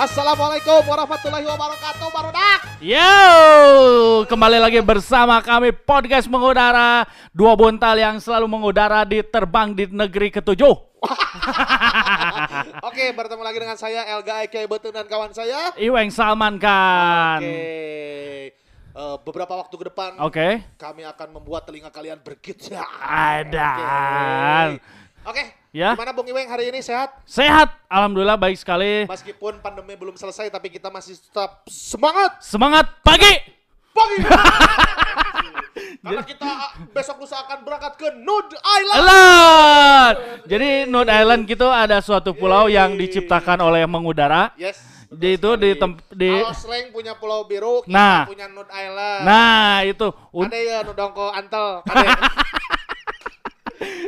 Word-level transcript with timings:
Assalamualaikum 0.00 0.80
warahmatullahi 0.88 1.44
wabarakatuh, 1.44 2.08
Barudak. 2.08 2.60
Yo, 2.80 3.12
kembali 4.24 4.56
lagi 4.56 4.80
bersama 4.80 5.44
kami 5.44 5.76
podcast 5.76 6.24
mengudara 6.24 7.04
dua 7.36 7.52
bontal 7.52 8.00
yang 8.00 8.16
selalu 8.16 8.48
mengudara 8.48 9.04
di 9.04 9.20
terbang 9.20 9.76
di 9.76 9.84
negeri 9.92 10.32
ketujuh. 10.32 10.72
Oke, 12.88 13.12
bertemu 13.12 13.44
lagi 13.44 13.58
dengan 13.60 13.76
saya 13.76 14.08
Elga 14.16 14.40
Eke 14.40 14.64
Betun 14.64 14.96
dan 14.96 15.04
kawan 15.04 15.36
saya. 15.36 15.76
Iweng 15.76 16.08
Salman 16.08 16.56
kan. 16.56 17.44
Oke. 17.44 18.56
Eh, 18.96 19.16
beberapa 19.20 19.52
waktu 19.52 19.74
ke 19.76 19.84
depan 19.92 20.16
Oke. 20.24 20.64
kami 20.80 21.04
akan 21.04 21.28
membuat 21.28 21.68
telinga 21.68 21.92
kalian 21.92 22.24
bergejak. 22.24 22.88
Ada. 23.04 24.80
Oke. 25.28 25.59
Ya. 25.70 25.94
Gimana 25.94 26.10
Bung 26.10 26.26
Iweng 26.26 26.50
hari 26.50 26.66
ini 26.66 26.82
sehat? 26.82 27.14
Sehat, 27.22 27.70
alhamdulillah 27.86 28.34
baik 28.34 28.58
sekali. 28.58 29.06
Meskipun 29.06 29.62
pandemi 29.62 29.94
belum 29.94 30.18
selesai 30.18 30.50
tapi 30.50 30.66
kita 30.66 30.90
masih 30.90 31.14
tetap 31.14 31.62
semangat 31.70 32.42
Semangat 32.42 32.90
pagi. 33.06 33.30
pagi. 33.94 34.16
Karena 36.02 36.26
kita 36.26 36.42
ah, 36.42 36.70
besok 36.90 37.22
lusa 37.22 37.38
akan 37.46 37.62
berangkat 37.62 37.94
ke 37.94 38.08
Nude 38.18 38.56
Island. 38.56 38.98
Island. 38.98 40.16
Jadi 40.50 40.68
Nude 40.90 41.12
Island 41.12 41.42
gitu 41.46 41.66
ada 41.70 42.02
suatu 42.02 42.34
pulau 42.34 42.66
yang 42.66 42.98
diciptakan 42.98 43.62
oleh 43.62 43.86
mengudara. 43.86 44.50
Yes. 44.58 44.80
Di 45.06 45.38
itu 45.38 45.54
di 45.54 45.74
tem- 45.74 45.98
di 46.10 46.30
Kalau 46.30 46.54
Slang 46.54 46.90
punya 46.90 47.14
Pulau 47.14 47.42
Biru, 47.42 47.82
kita 47.82 47.90
Nah. 47.90 48.26
punya 48.26 48.46
Nude 48.46 48.70
Island. 48.70 49.22
Nah, 49.22 49.82
itu 49.82 50.06
Ada 50.34 50.58
ya 50.58 50.78
Nudongko 50.82 51.30
Antel. 51.30 51.82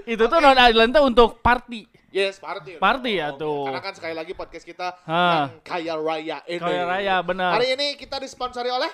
Itu 0.05 0.25
tuh 0.25 0.39
Nude 0.39 0.63
Island 0.63 0.91
tuh 0.91 1.03
untuk 1.03 1.39
party. 1.39 1.89
yes, 2.11 2.37
party. 2.37 2.77
Party 2.77 3.13
ya 3.17 3.33
Oke, 3.33 3.41
tuh. 3.41 3.65
Karena 3.65 3.81
kan 3.81 3.95
sekali 3.95 4.15
lagi 4.15 4.33
podcast 4.33 4.65
kita 4.65 4.89
yang 5.03 5.61
kaya 5.61 5.95
raya 5.97 6.39
ini. 6.45 6.61
Kaya 6.61 6.83
raya, 6.85 7.15
benar. 7.21 7.57
Hari 7.57 7.73
ini 7.73 7.87
kita 7.97 8.19
disponsori 8.19 8.69
oleh, 8.69 8.91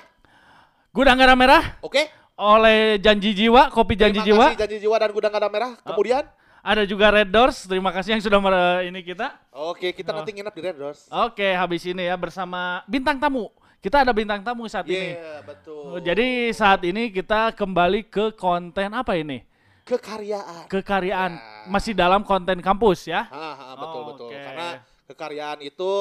Gudang 0.89 1.19
Garam 1.19 1.37
Merah 1.37 1.77
oke. 1.81 2.07
oleh 2.35 2.97
Janji 2.99 3.35
Jiwa, 3.35 3.69
kopi 3.69 3.95
Janji 3.95 4.23
Terima 4.23 4.29
Jiwa. 4.29 4.47
kasih 4.49 4.61
Janji 4.61 4.79
Jiwa 4.81 4.97
dan 4.97 5.11
Gudang 5.11 5.33
Garam 5.33 5.51
Merah. 5.51 5.73
Kemudian, 5.83 6.25
Ada 6.59 6.83
juga 6.85 7.09
Red 7.09 7.31
Doors. 7.31 7.65
Terima 7.65 7.95
kasih 7.95 8.19
yang 8.19 8.21
sudah 8.21 8.43
mere- 8.43 8.85
ini 8.85 9.01
kita. 9.01 9.31
oke 9.55 9.89
kita 9.91 10.11
Oh. 10.11 10.21
nanti 10.21 10.35
nginep 10.35 10.53
di 10.53 10.63
Red 10.63 10.77
Doors. 10.77 11.07
Oke, 11.09 11.55
habis 11.55 11.87
ini 11.87 12.05
ya 12.05 12.19
bersama 12.19 12.83
bintang 12.85 13.17
tamu. 13.17 13.49
Kita 13.79 14.03
ada 14.03 14.11
bintang 14.11 14.43
tamu 14.43 14.67
saat 14.67 14.83
Iya, 14.85 14.91
ini. 14.91 15.11
betul. 15.47 15.83
Oh, 15.87 16.01
Jadi 16.03 16.51
saat 16.51 16.83
ini 16.83 17.09
kita 17.09 17.55
kembali 17.55 18.11
ke 18.11 18.35
konten 18.35 18.91
apa 18.91 19.15
ini? 19.15 19.47
Kekaryaan. 19.89 20.65
Kekaryaan. 20.69 21.33
Ya. 21.35 21.65
Masih 21.67 21.93
dalam 21.93 22.21
konten 22.23 22.61
kampus 22.61 23.09
ya. 23.09 23.25
Ah, 23.29 23.73
ah, 23.73 23.75
betul 23.75 24.01
Oh, 24.01 24.07
betul. 24.13 24.29
oke. 24.29 24.37
Karena 24.39 24.69
kekaryaan 25.05 25.59
itu 25.61 25.93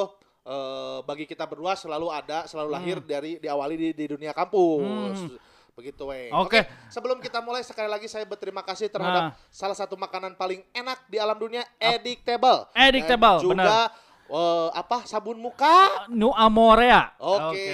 eh, 0.43 0.99
bagi 1.03 1.23
kita 1.23 1.43
berdua 1.43 1.73
selalu 1.73 2.07
ada, 2.07 2.43
selalu 2.45 2.69
lahir 2.69 2.97
dari 2.99 3.35
diawali 3.35 3.75
di, 3.75 3.89
di 3.91 4.05
dunia 4.07 4.31
kampus. 4.31 5.27
Hmm. 5.27 5.35
Begitu, 5.73 6.03
weh. 6.03 6.33
Oke. 6.33 6.65
Sebelum 6.87 7.19
kita 7.19 7.37
mulai 7.37 7.61
sekali 7.61 7.85
lagi 7.85 8.07
saya 8.07 8.23
berterima 8.23 8.63
kasih 8.63 8.87
terhadap 8.87 9.29
Nah. 9.29 9.31
salah 9.47 9.77
satu 9.77 9.93
makanan 9.93 10.33
paling 10.33 10.65
enak 10.71 11.05
di 11.05 11.19
alam 11.19 11.35
dunia, 11.35 11.61
Edictable. 11.77 12.65
Edictable, 12.73 13.37
Dan 13.37 13.43
juga 13.43 13.53
benar. 13.53 13.67
eh, 14.27 14.69
apa? 14.73 14.97
Sabun 15.03 15.37
muka. 15.37 16.07
Nu 16.09 16.31
Amorea. 16.31 17.13
Oke. 17.17 17.69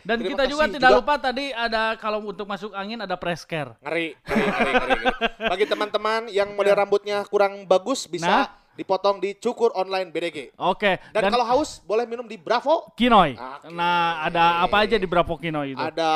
Dan 0.00 0.16
Terima 0.18 0.30
kita 0.30 0.44
juga 0.46 0.64
tidak 0.66 0.90
juga. 0.90 0.98
lupa 0.98 1.14
tadi 1.16 1.44
ada 1.50 1.82
kalau 1.94 2.18
untuk 2.22 2.44
masuk 2.44 2.70
angin 2.72 2.98
ada 2.98 3.14
press 3.14 3.42
care. 3.42 3.72
Ngeri, 3.80 4.12
ngeri, 4.18 4.44
ngeri, 4.44 4.72
ngeri, 4.72 4.96
ngeri. 4.98 5.06
Bagi 5.46 5.64
teman-teman 5.64 6.20
yang 6.28 6.52
model 6.52 6.74
rambutnya 6.74 7.24
kurang 7.24 7.64
bagus 7.64 8.04
bisa 8.04 8.26
Nah. 8.28 8.46
dipotong 8.74 9.18
di 9.18 9.34
Cukur 9.34 9.72
Online 9.72 10.06
BDG. 10.06 10.54
Oke. 10.54 11.02
Dan, 11.10 11.26
kalau 11.28 11.42
haus 11.44 11.82
boleh 11.82 12.04
minum 12.04 12.22
di 12.22 12.36
Bravo. 12.36 12.94
Kinoi. 12.94 13.34
Oke. 13.34 13.68
Nah, 13.68 14.22
ada 14.22 14.62
apa 14.62 14.86
aja 14.86 14.94
di 14.94 15.02
Bravo 15.02 15.34
Kinoi 15.34 15.74
itu? 15.74 15.82
Ada 15.82 16.10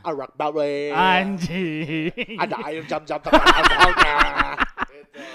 arak 0.00 0.30
bawang. 0.32 0.94
Anjing. 0.94 2.14
Ada 2.38 2.54
air 2.64 2.82
jam-jam. 2.84 3.18
Gitu. 3.18 3.34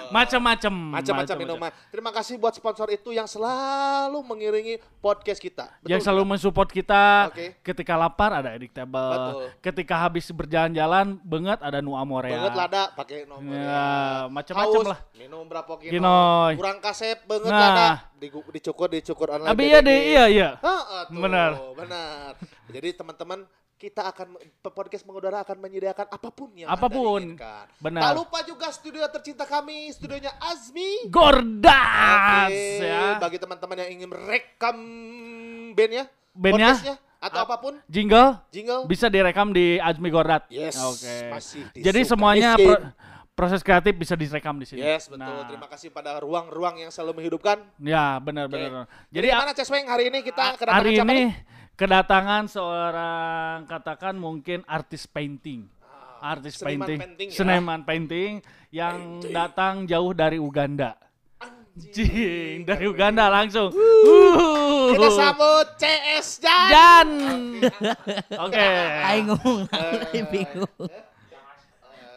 Macam-macam. 0.10 0.74
Macam-macam 0.94 1.36
minuman. 1.36 1.72
Terima 1.90 2.12
kasih 2.14 2.36
buat 2.38 2.54
sponsor 2.54 2.88
itu 2.90 3.10
yang 3.10 3.26
selalu 3.26 4.20
mengiringi 4.22 4.76
podcast 5.00 5.40
kita. 5.40 5.74
Yang 5.84 6.02
Betul? 6.02 6.06
selalu 6.06 6.24
mensupport 6.36 6.70
kita. 6.70 7.04
Oke. 7.34 7.58
Ketika 7.62 7.94
lapar 7.96 8.32
ada 8.34 8.54
Edictable. 8.54 9.10
Betul. 9.10 9.46
Ketika 9.62 9.96
habis 9.98 10.26
berjalan-jalan 10.30 11.18
benget 11.22 11.60
ada 11.60 11.82
Nu 11.82 11.94
Amorea. 11.94 12.38
Banget 12.38 12.56
lada 12.56 12.84
pakai 12.94 13.26
nomor. 13.26 13.50
Ya, 13.52 13.86
macam-macam 14.30 14.82
lah. 14.94 15.00
Minum 15.18 15.44
berapa 15.46 15.72
kilo. 15.82 15.92
Kinoi. 15.92 16.54
Kurang 16.58 16.78
kasep 16.80 17.18
banget 17.26 17.50
Nah. 17.50 17.60
lada. 17.60 17.90
Digu- 18.18 18.48
dicukur 18.50 18.88
dicukur 18.88 19.28
online. 19.34 19.52
Iya 19.52 19.80
BDG. 19.82 19.88
deh, 19.88 20.00
iya 20.08 20.24
iya. 20.30 20.50
Heeh, 20.62 21.04
Benar. 21.12 21.52
Benar. 21.76 22.30
Jadi 22.72 22.90
teman-teman 22.96 23.44
kita 23.84 24.00
akan 24.08 24.40
podcast 24.64 25.04
mengudara 25.04 25.44
akan 25.44 25.60
menyediakan 25.60 26.08
apa 26.08 26.30
pun 26.32 26.56
yang 26.56 26.72
Apa 26.72 26.88
pun. 26.88 27.20
Anda 27.20 27.36
inginkan. 27.36 27.66
Benar. 27.78 28.02
Tak 28.02 28.14
lupa 28.16 28.40
juga 28.42 28.72
studio 28.72 29.04
tercinta 29.12 29.44
kami, 29.44 29.92
studionya 29.92 30.32
Azmi. 30.40 31.12
Gordas 31.12 32.48
Oke, 32.48 32.80
ya. 32.80 33.20
bagi 33.20 33.38
teman-teman 33.38 33.76
yang 33.78 33.90
ingin 33.92 34.08
merekam 34.08 34.78
bandnya, 35.72 36.08
Bandnya? 36.32 36.72
podcastnya, 36.72 36.96
atau 37.20 37.40
Ap- 37.40 37.46
apa 37.46 37.56
pun, 37.60 37.74
Jingle 37.86 38.40
jingle. 38.50 38.88
bisa 38.88 39.08
direkam 39.08 39.52
di 39.52 39.76
Azmi 39.78 40.08
Gordat. 40.08 40.48
Yes, 40.48 40.80
Oke. 40.80 41.28
masih 41.28 41.68
di 41.72 41.84
Jadi 41.84 42.00
semuanya 42.04 42.56
pro- 42.56 42.88
proses 43.34 43.60
kreatif 43.60 43.94
bisa 43.94 44.16
direkam 44.16 44.56
di 44.56 44.66
sini. 44.66 44.80
Yes, 44.80 45.12
betul. 45.12 45.28
Nah, 45.28 45.44
Terima 45.44 45.68
kasih 45.68 45.90
pada 45.90 46.16
ruang-ruang 46.18 46.80
yang 46.80 46.88
selalu 46.88 47.20
menghidupkan. 47.20 47.60
Ya, 47.80 48.16
benar 48.18 48.48
Oke. 48.48 48.56
benar. 48.56 48.88
Jadi, 49.12 49.28
Jadi 49.28 49.28
mana 49.36 49.52
Cesweng 49.52 49.86
hari 49.86 50.08
ini 50.08 50.20
kita 50.22 50.40
a- 50.42 50.56
kedatangan 50.56 50.80
hari 50.80 50.92
ini 50.96 51.04
nih? 51.04 51.32
Kedatangan 51.74 52.46
seorang 52.50 53.66
katakan 53.66 54.16
mungkin 54.18 54.62
artis 54.66 55.10
painting. 55.10 55.68
Artis 56.24 56.56
Ah, 56.56 56.60
seniman 56.64 56.88
painting, 56.88 57.00
painting 57.04 57.30
ya. 57.30 57.36
seniman 57.36 57.82
painting 57.84 58.32
yang 58.72 59.20
datang 59.28 59.84
jauh 59.84 60.16
dari 60.16 60.40
Uganda. 60.40 60.96
Anjing, 61.44 62.64
dari 62.64 62.88
Uganda 62.88 63.28
langsung. 63.28 63.76
Uh. 63.76 64.96
Kita 64.96 65.10
sambut 65.10 65.68
CS 65.76 66.28
Jan. 66.40 66.70
Jan. 66.72 67.10
Oke. 68.46 68.70
Aing 69.04 69.26
ngomong 69.34 69.60
aing 69.68 70.28
bingung. 70.32 70.78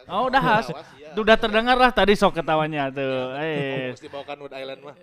Oh, 0.07 0.31
udah 0.31 0.39
has. 0.39 0.71
Udah 1.17 1.37
terdengar 1.37 1.73
lah 1.73 1.89
tadi 1.89 2.13
sok 2.13 2.41
ketawanya 2.41 2.93
tuh. 2.93 3.33
Eh. 3.41 3.89
Mesti 3.97 4.07
bawakan 4.09 4.37
Wood 4.45 4.53
Island 4.53 4.81
mah. 4.85 4.95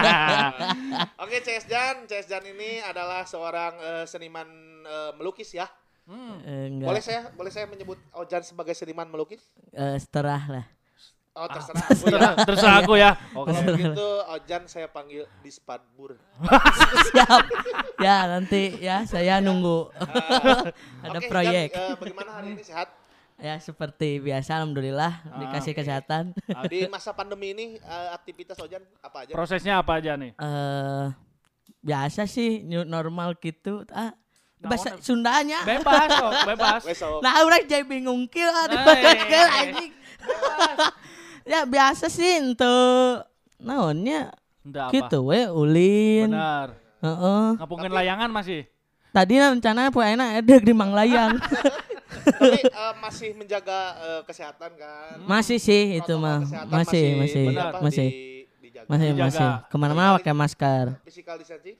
Oke, 1.24 1.40
CS 1.40 1.64
Jan. 1.64 2.04
CS 2.04 2.26
Jan 2.28 2.44
ini 2.44 2.84
adalah 2.84 3.24
seorang 3.24 3.72
eh, 3.80 4.04
seniman 4.04 4.48
eh, 4.84 5.12
melukis 5.16 5.56
ya. 5.56 5.64
Eh, 6.04 6.68
Enggak. 6.68 6.88
Boleh 6.92 7.02
saya 7.02 7.20
boleh 7.32 7.48
saya 7.48 7.64
menyebut 7.64 7.96
Ojan 8.12 8.44
sebagai 8.44 8.76
seniman 8.76 9.08
melukis? 9.08 9.40
Eh, 9.72 9.96
setelah 9.96 10.44
lah. 10.48 10.66
Oh, 11.34 11.50
terserah 11.50 11.82
aku 11.82 11.90
ya. 11.90 11.98
Terserah, 11.98 12.32
terserah 12.46 12.76
aku 12.78 12.94
ya. 12.94 13.10
Oke. 13.34 13.50
Kalau 13.50 13.74
begitu 13.74 14.06
Ojan 14.30 14.62
saya 14.70 14.86
panggil 14.86 15.26
Dispadbur. 15.42 16.14
Siap. 17.10 17.42
Ya, 17.98 18.30
nanti 18.30 18.78
ya 18.78 19.02
saya 19.02 19.42
nunggu. 19.42 19.90
Ada 21.02 21.18
Oke, 21.18 21.26
proyek. 21.26 21.74
Jan, 21.74 21.90
eh, 21.90 21.94
bagaimana 21.98 22.30
hari 22.38 22.54
ini 22.54 22.62
sehat? 22.62 22.86
Ya, 23.34 23.58
seperti 23.58 24.22
biasa 24.22 24.62
alhamdulillah 24.62 25.26
dikasih 25.42 25.74
kesehatan. 25.74 26.32
Di 26.70 26.86
masa 26.86 27.10
pandemi 27.10 27.50
ini 27.50 27.66
eh, 27.82 28.08
aktivitas 28.14 28.56
Ojan 28.62 28.80
apa 29.02 29.26
aja? 29.26 29.32
Prosesnya 29.34 29.82
apa 29.82 29.98
aja 29.98 30.14
nih? 30.14 30.32
Eh 30.38 31.06
biasa 31.84 32.24
sih 32.24 32.64
new 32.64 32.86
normal 32.88 33.36
gitu. 33.42 33.84
Ah, 33.92 34.16
bahasa 34.64 34.96
Naon? 34.96 35.04
Sundanya. 35.04 35.60
Bebas 35.68 36.08
kok, 36.08 36.32
bebas. 36.54 36.82
Besok. 36.88 37.20
Nah, 37.20 37.44
orang 37.44 37.68
jadi 37.68 37.84
bingung 37.84 38.24
ah, 38.24 38.66
di 38.70 38.76
Hey. 38.80 39.44
anjing. 39.60 39.92
Ya 41.44 41.68
biasa 41.68 42.08
sih 42.08 42.40
untuk 42.40 43.28
naonnya 43.60 44.32
gitu 44.88 45.28
we 45.28 45.44
ulin. 45.44 46.32
Benar. 46.32 46.72
Heeh. 47.04 47.60
Ngapungin 47.60 47.92
layangan 47.92 48.32
masih. 48.32 48.64
Tadi 49.12 49.36
rencana 49.36 49.92
poena 49.92 50.40
edek 50.40 50.64
di 50.64 50.72
Manglayang. 50.72 51.36
Tapi 52.24 52.60
eh, 52.64 52.94
masih 53.00 53.30
menjaga 53.36 53.80
eh, 54.00 54.22
kesehatan 54.24 54.70
kan? 54.80 55.16
masih 55.28 55.58
sih 55.60 56.00
itu 56.00 56.14
mah. 56.16 56.40
Masih, 56.68 57.20
masih, 57.20 57.44
benar, 57.52 57.70
apa, 57.70 57.78
masih. 57.84 58.08
di-. 58.08 58.32
Masih, 58.84 59.08
Dijaga. 59.14 59.24
masih. 59.24 59.48
Ke 59.70 59.76
mana-mana 59.80 60.08
pakai 60.18 60.34
masker. 60.34 60.86
Physical 61.06 61.36
distancing? 61.40 61.76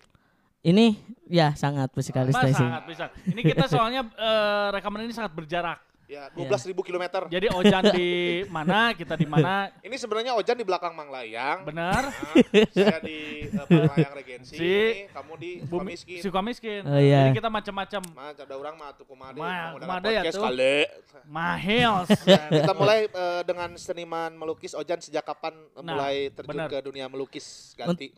Ini 0.64 0.96
ya 1.28 1.52
sangat 1.52 1.92
physical 1.92 2.24
Mas, 2.24 2.32
distancing. 2.32 2.70
sangat 2.72 2.84
bisa. 2.88 3.04
Ini 3.28 3.40
kita 3.44 3.64
soalnya 3.68 4.02
eh, 4.08 4.66
rekaman 4.72 5.04
ini 5.04 5.12
sangat 5.12 5.32
berjarak. 5.36 5.78
Ya, 6.04 6.28
12.000 6.36 6.76
kilometer. 6.84 7.24
Jadi 7.32 7.48
Ojan 7.48 7.84
di 7.96 8.10
mana, 8.52 8.92
kita 8.92 9.16
di 9.16 9.24
mana. 9.24 9.72
Ini 9.86 9.96
sebenarnya 9.96 10.36
Ojan 10.36 10.52
di 10.60 10.64
belakang 10.68 10.92
Manglayang. 10.92 11.64
Benar. 11.64 12.12
Nah, 12.12 12.34
saya 12.76 13.00
di 13.00 13.48
uh, 13.48 13.64
Manglayang 13.64 14.12
Regensi. 14.12 14.54
Si 14.54 14.60
ini 14.60 15.08
kamu 15.08 15.32
di 15.40 15.50
Bumi 15.64 15.96
Miskin. 15.96 16.20
suka 16.20 16.44
miskin. 16.44 16.84
Oh, 16.84 17.00
iya. 17.00 17.32
Jadi 17.32 17.40
kita 17.40 17.48
macam-macam. 17.48 18.02
Mah, 18.12 18.36
ada 18.36 18.54
orang 18.54 18.74
mah 18.76 18.92
tuh 18.92 19.08
kumade. 19.08 19.40
Ma- 19.40 19.72
kumade 19.80 20.08
ya 20.12 20.20
podcast 20.20 20.36
tuh. 20.36 20.44
kali. 20.44 20.76
Mahils. 21.24 22.08
Nah, 22.34 22.48
kita 22.50 22.72
mulai 22.76 22.98
eh, 23.08 23.42
dengan 23.46 23.70
seniman 23.78 24.30
melukis 24.34 24.76
Ojan 24.76 25.00
sejak 25.00 25.24
kapan 25.24 25.54
Nah, 25.80 25.94
mulai 25.96 26.28
terjun 26.34 26.52
benar. 26.52 26.68
ke 26.68 26.78
dunia 26.84 27.06
melukis 27.08 27.72
ganti? 27.74 28.12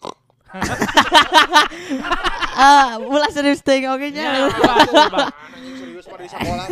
Ah, 2.56 2.96
mulai 2.96 3.28
serius 3.28 3.60
ting 3.60 3.84
oke 3.84 4.08
nya. 4.08 4.48
Ya, 4.48 4.48
serius 5.76 6.08
pada 6.08 6.24
di 6.24 6.30
sekolah. 6.32 6.66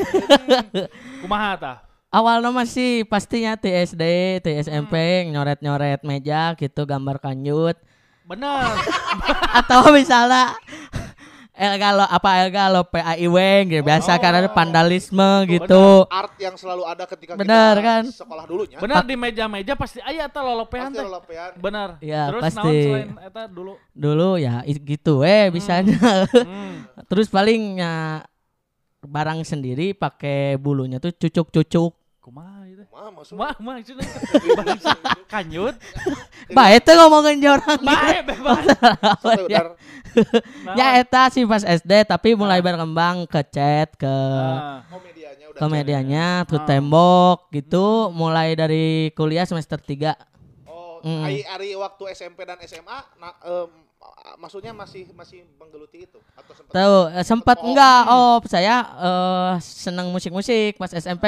Kumaha 1.20 1.50
tah? 1.60 1.76
Awalnya 2.08 2.48
masih 2.48 3.04
pastinya 3.04 3.52
TSD, 3.52 4.00
TSMP 4.40 4.94
Hmm. 4.94 5.36
nyoret-nyoret 5.36 6.00
meja 6.06 6.56
gitu 6.56 6.86
gambar 6.88 7.20
kanjut 7.20 7.76
Bener. 8.24 8.64
atau 9.60 9.92
misalnya 9.92 10.56
El 11.54 11.78
Galo 11.78 12.02
apa 12.02 12.42
El 12.42 12.50
Galo 12.50 12.82
PAI 12.84 13.30
Weng 13.30 13.70
gitu 13.70 13.82
biasa 13.82 14.10
Oh. 14.10 14.18
karena 14.18 14.42
ada 14.42 14.50
vandalisme 14.50 15.30
gitu. 15.46 16.02
Art 16.10 16.34
yang 16.36 16.58
selalu 16.58 16.82
ada 16.82 17.06
ketika 17.06 17.38
Bener, 17.38 17.78
kita 17.78 17.86
kan? 17.86 18.02
sekolah 18.10 18.44
dulunya. 18.44 18.76
Bener 18.76 19.02
di 19.02 19.14
meja-meja 19.14 19.72
pasti 19.72 20.02
aya 20.02 20.26
eta 20.26 20.42
lolopehan 20.42 20.90
Pasti 20.90 20.98
teh. 20.98 21.06
lolopean. 21.06 21.50
Bener. 21.56 21.88
Ya, 21.98 22.26
Terus 22.28 22.42
pasti. 22.42 22.58
naon 22.58 22.74
selain 22.74 23.10
eta 23.22 23.42
dulu? 23.46 23.72
Dulu 23.90 24.30
ya 24.36 24.54
gitu 24.66 25.22
eh 25.22 25.46
bisanya. 25.48 25.94
Hmm. 26.26 26.90
Terus 27.08 27.30
palingnya 27.30 28.26
barang 29.00 29.46
sendiri 29.46 29.94
pakai 29.94 30.58
bulunya 30.58 30.98
tuh 30.98 31.14
cucuk-cucuk. 31.14 31.94
Kumaha 32.18 32.66
itu? 32.66 32.82
Mah, 33.36 33.54
mah 33.54 33.76
itu 33.78 33.92
bangsa 34.56 34.96
kanyut. 35.28 35.76
Bah 36.50 36.72
itu 36.72 36.88
ngomongin 36.88 37.36
orang. 37.44 37.78
Bae 37.78 38.24
bebas. 38.24 38.64
Ya 40.72 40.96
eta 40.96 41.28
sih 41.28 41.42
pas 41.42 41.60
SD 41.60 42.04
tapi 42.04 42.32
mulai 42.32 42.58
berkembang 42.58 43.26
ke 43.26 43.40
chat 43.44 43.88
ke 43.94 44.06
Ah. 44.06 44.82
Komedianya 44.86 45.44
udah 45.48 45.58
ke 45.58 45.64
medianya 45.66 46.26
ke 46.44 46.56
Ah. 46.56 46.64
tembok 46.64 47.38
gitu. 47.50 48.10
Mulai 48.10 48.54
dari 48.54 48.86
kuliah 49.12 49.44
semester 49.44 49.76
3 49.76 50.14
Oh, 50.64 50.98
Mm. 51.00 51.22
ari, 51.22 51.38
ari 51.44 51.68
waktu 51.74 52.02
SMP 52.10 52.42
dan 52.42 52.58
SMA 52.60 52.98
na, 53.14 53.28
em, 53.40 53.68
maksudnya 54.36 54.72
masih 54.72 55.12
masih 55.12 55.44
menggeluti 55.54 56.04
itu? 56.04 56.18
Atau 56.34 56.52
sempat 56.54 56.72
tahu 56.72 56.96
eh, 57.10 57.24
sempat 57.24 57.56
Oh. 57.58 57.66
enggak. 57.66 58.02
oh 58.06 58.36
saya 58.46 58.76
eh, 58.98 59.52
seneng 59.60 60.08
musik-musik 60.08 60.74
pas 60.74 60.90
SMP 60.90 61.24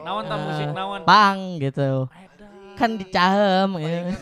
Naon 0.00 0.24
tah 0.24 0.38
musik 0.38 0.66
Eh, 0.66 0.72
naon? 0.72 1.00
pang 1.02 1.38
gitu 1.58 2.06
kan 2.76 2.94
dicahem 3.00 3.70
ya. 3.80 4.12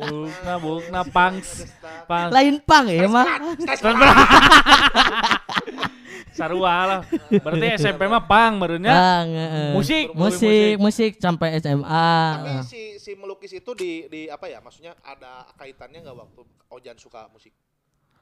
Bukna 0.00 0.54
bukna 0.56 1.00
pangs. 1.04 1.68
Pangs. 2.08 2.32
lain 2.32 2.56
pang 2.64 2.88
ya 2.88 3.06
mah 3.06 3.26
Sarua 6.30 6.74
lah. 6.88 7.00
Berarti 7.28 7.66
SMP 7.76 8.08
mah 8.08 8.24
pang 8.24 8.56
barunya. 8.56 8.88
Pang, 8.88 9.28
eh. 9.28 9.76
Musik. 9.76 10.16
musik 10.16 10.80
musik 10.80 11.12
sampai 11.20 11.60
SMA 11.60 12.16
Tapi 12.40 12.64
si 12.64 12.82
si 12.96 13.12
melukis 13.12 13.52
itu 13.52 13.76
di 13.76 14.08
di 14.08 14.32
apa 14.32 14.48
ya? 14.48 14.64
Maksudnya 14.64 14.96
ada 15.04 15.44
kaitannya 15.60 16.00
nggak 16.00 16.16
waktu 16.16 16.40
Ojan 16.72 16.96
suka 16.96 17.28
musik? 17.28 17.52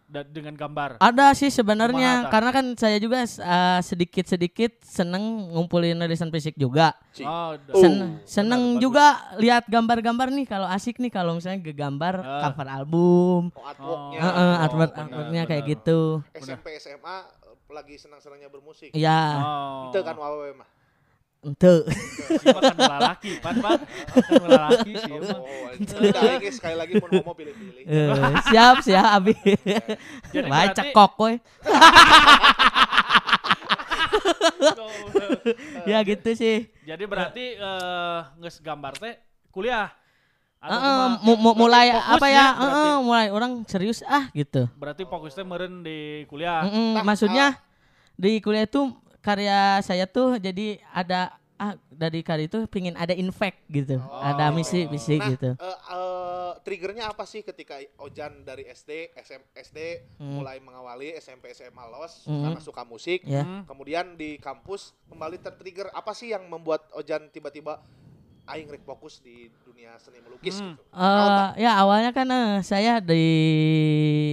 Da- 0.08 0.24
dengan 0.24 0.56
gambar. 0.56 0.96
Ada 0.98 1.36
sih 1.36 1.52
sebenarnya 1.52 2.32
karena 2.32 2.48
kan 2.48 2.72
saya 2.74 2.96
juga 2.96 3.20
eh, 3.20 3.80
sedikit-sedikit 3.82 4.80
seneng 4.80 5.20
ngumpulin 5.52 5.94
rilisan 5.94 6.28
fisik 6.28 6.56
juga. 6.56 6.96
Oh, 7.20 7.52
da- 7.54 7.76
Sen- 7.76 8.00
Oh, 8.00 8.24
seneng 8.24 8.62
benar, 8.70 8.80
juga 8.80 9.06
lihat 9.36 9.68
gambar-gambar 9.68 10.32
nih 10.32 10.46
kalau 10.46 10.64
asik 10.66 10.96
nih 10.96 11.12
kalau 11.12 11.36
misalnya 11.36 11.60
gegambar 11.62 12.14
Ah. 12.18 12.40
cover 12.42 12.66
album. 12.66 13.42
Oh, 13.52 13.60
artworknya. 13.62 14.18
Heeh, 14.18 14.32
Oh, 14.50 14.64
artwork 14.64 14.92
benar, 14.92 15.04
artworknya 15.04 15.42
kayak 15.44 15.62
benar. 15.62 15.72
gitu. 15.76 16.00
SMP 16.34 16.66
SMA 16.78 17.16
eh, 17.44 17.56
lagi 17.68 17.94
senang-senangnya 17.94 18.48
bermusik. 18.48 18.90
Iya, 18.90 19.20
Oh. 19.36 19.92
Itu 19.92 20.00
kan 20.00 20.16
wawe 20.16 20.48
mah. 20.56 20.68
Ente. 21.44 21.74
Kan 22.42 22.76
lalaki, 22.76 23.30
pan 23.38 23.56
pan. 23.62 23.78
Kan 24.10 24.42
lalaki 24.42 24.90
sih 24.98 25.12
mah. 25.12 25.38
Oh, 25.38 25.70
sekali 26.50 26.76
lagi 26.76 26.92
mau 26.98 27.34
pilih-pilih. 27.34 27.82
Eh, 27.86 28.34
siap 28.50 28.82
siap 28.82 29.06
abi. 29.22 29.34
Jadi 30.34 30.48
Wah, 30.50 30.66
berarti- 30.66 30.76
cekok 30.76 31.12
we. 31.22 31.32
ya 35.88 35.98
gitu 36.04 36.30
sih. 36.36 36.68
Jadi 36.84 37.04
berarti 37.08 37.44
eh 37.56 38.20
geus 38.42 38.60
gambar 38.60 38.98
teh 38.98 39.14
kuliah. 39.54 39.88
Heeh, 40.58 41.22
mulai 41.54 41.94
apa 41.94 42.26
ya, 42.26 42.50
ya? 42.50 42.98
mulai 42.98 43.30
orang 43.30 43.62
serius 43.70 44.02
ah 44.02 44.26
gitu. 44.34 44.66
Berarti 44.74 45.06
fokusnya 45.06 45.46
meren 45.46 45.86
di 45.86 46.26
kuliah. 46.26 46.66
Nah, 46.66 47.06
maksudnya 47.06 47.62
di 48.18 48.42
kuliah 48.42 48.66
itu 48.66 48.90
karya 49.20 49.78
saya 49.80 50.04
tuh 50.04 50.36
jadi 50.36 50.78
ada 50.88 51.34
ah 51.56 51.74
dari 51.90 52.22
karya 52.22 52.46
itu 52.46 52.70
pingin 52.70 52.94
ada 52.94 53.10
infect 53.10 53.66
gitu, 53.66 53.98
ada 53.98 54.46
misi 54.48 54.86
misi 54.86 55.18
Nah, 55.18 55.26
gitu. 55.28 55.50
eh, 55.52 55.78
eh, 55.90 56.50
triggernya 56.62 57.10
apa 57.10 57.26
sih 57.26 57.42
ketika 57.42 57.74
Ojan 57.98 58.46
dari 58.46 58.62
SD, 58.64 59.10
SM, 59.12 59.42
SD 59.52 59.78
Hmm. 60.16 60.38
mulai 60.38 60.62
mengawali 60.62 61.18
SMP, 61.18 61.50
SMA 61.50 61.82
los 61.88 62.22
Hmm. 62.24 62.46
karena 62.46 62.60
suka 62.62 62.86
musik, 62.86 63.26
Ya. 63.26 63.42
Hmm. 63.42 63.66
kemudian 63.66 64.14
di 64.14 64.38
kampus 64.38 64.94
kembali 65.08 65.42
tertrigger 65.42 65.90
apa 65.90 66.14
sih 66.14 66.30
yang 66.30 66.46
membuat 66.46 66.86
Ojan 66.94 67.26
tiba-tiba 67.28 67.82
aing 68.46 68.70
rek 68.70 68.80
fokus 68.80 69.18
di 69.18 69.50
dunia 69.60 69.98
seni 69.98 70.22
melukis 70.22 70.56
Hmm. 70.56 70.72
gitu. 70.72 70.82
Eh, 70.94 71.48
ya 71.58 71.74
awalnya 71.76 72.14
kan 72.14 72.30
eh, 72.30 72.62
saya 72.62 73.02
di 73.02 73.24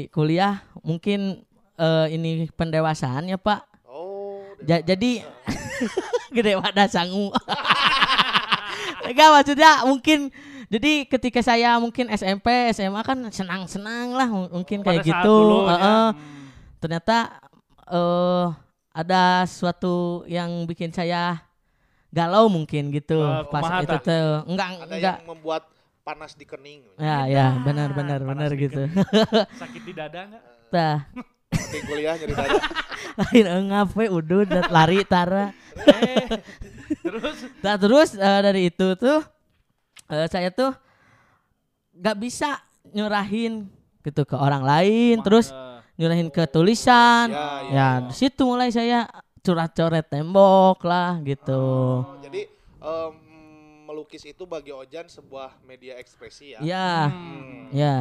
kuliah 0.10 0.62
mungkin 0.82 1.42
eh, 1.76 2.08
ini 2.08 2.48
pendewasaan 2.50 3.28
ya 3.28 3.36
Pak. 3.36 3.75
Ja- 4.66 4.84
jadi 4.84 5.12
gede 6.36 6.54
wadah 6.56 6.88
sangu. 6.88 7.30
Enggak 9.06 9.30
maksudnya 9.32 9.86
mungkin 9.86 10.34
jadi 10.66 11.06
ketika 11.06 11.40
saya 11.40 11.78
mungkin 11.78 12.10
SMP, 12.10 12.50
SMA 12.74 13.02
kan 13.02 13.22
senang-senang 13.30 14.12
lah 14.12 14.26
mungkin 14.28 14.82
Pada 14.82 14.98
kayak 14.98 15.06
saat 15.06 15.22
gitu. 15.22 15.30
dulu 15.32 15.58
ya. 15.62 15.70
Heeh. 15.72 16.06
Hmm. 16.10 16.46
Ternyata 16.78 17.18
eh 17.86 18.46
ada 18.90 19.24
suatu 19.46 19.96
yang 20.26 20.66
bikin 20.66 20.90
saya 20.90 21.38
galau 22.10 22.48
mungkin 22.48 22.90
gitu 22.90 23.20
Eh, 23.20 23.44
pas 23.46 23.62
itu 23.78 23.96
tuh. 24.02 24.30
Enggak 24.48 24.68
ada 24.74 24.84
enggak. 24.90 25.16
yang 25.20 25.28
membuat 25.28 25.64
panas 26.02 26.34
di 26.34 26.44
kening. 26.44 26.82
Ya 26.96 27.26
ya 27.26 27.46
benar 27.62 27.94
benar 27.94 28.20
benar 28.20 28.50
gitu. 28.56 28.90
Sakit 29.62 29.82
di 29.84 29.94
dada 29.94 30.26
enggak? 30.26 30.44
Tah 30.68 30.98
Nanti 31.52 31.78
kuliah 31.86 32.16
dada. 32.18 32.58
lain 33.16 33.46
engap 33.64 33.94
we 33.96 34.06
udud 34.08 34.48
dat 34.48 34.68
lari 34.72 35.04
tara. 35.06 35.52
Eh, 35.76 36.40
terus 37.04 37.36
Nah 37.66 37.76
terus 37.76 38.10
eh, 38.16 38.40
dari 38.44 38.62
itu 38.72 38.88
tuh 38.96 39.20
eh, 40.10 40.28
saya 40.32 40.50
tuh 40.52 40.72
nggak 41.96 42.18
bisa 42.20 42.60
nyurahin 42.92 43.68
gitu 44.06 44.22
ke 44.24 44.36
orang 44.38 44.62
lain, 44.62 45.20
terus 45.26 45.50
eh, 45.50 45.80
nyurahin 45.98 46.30
ke 46.30 46.46
tulisan. 46.46 47.32
Ya, 47.32 47.48
Ya, 47.66 47.72
ya. 47.72 47.88
di 48.08 48.14
situ 48.14 48.46
mulai 48.46 48.70
saya 48.70 49.10
curhat-coret 49.42 50.06
tembok 50.10 50.82
lah 50.86 51.22
gitu. 51.22 51.62
Oh, 52.02 52.18
jadi 52.22 52.50
em, 52.82 53.14
melukis 53.86 54.26
itu 54.26 54.44
bagi 54.46 54.74
Ojan 54.74 55.06
sebuah 55.06 55.62
media 55.64 55.98
ekspresi 56.02 56.58
ya. 56.58 56.60
Ya, 56.66 56.90
hmm. 57.10 57.70
ya. 57.74 57.96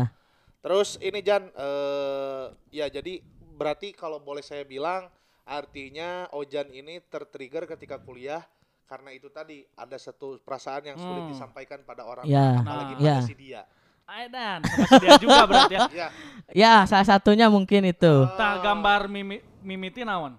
Terus 0.64 0.96
ini 0.96 1.20
Jan, 1.20 1.52
eh 1.52 2.44
ya 2.72 2.88
jadi 2.88 3.20
berarti 3.54 3.94
kalau 3.94 4.18
boleh 4.18 4.42
saya 4.42 4.66
bilang 4.66 5.06
artinya 5.44 6.26
Ojan 6.34 6.68
ini 6.68 6.99
tertrigger 7.06 7.68
ketika 7.68 7.96
kuliah 7.96 8.42
karena 8.84 9.14
itu 9.14 9.32
tadi 9.32 9.64
ada 9.75 9.96
satu 9.96 10.37
perasaan 10.42 10.92
yang 10.92 10.99
sulit 11.00 11.25
Hmm. 11.25 11.32
disampaikan 11.32 11.80
pada 11.82 12.04
orang 12.04 12.28
Ya. 12.28 12.61
apalagi 12.61 12.92
pada 12.99 13.06
Ya. 13.06 13.18
si 13.23 13.34
dia. 13.34 13.62
Sama 14.04 14.84
si 14.84 14.94
dia 15.00 15.16
juga 15.16 15.40
berarti 15.49 15.75
ya. 15.75 15.88
Ya, 16.04 16.08
Ya, 16.52 16.75
salah 16.84 17.08
satunya 17.08 17.49
mungkin 17.49 17.88
itu. 17.88 18.14
Tah 18.37 18.61
gambar 18.61 19.08
mimi, 19.08 19.40
mimiti 19.64 20.04
naon? 20.04 20.37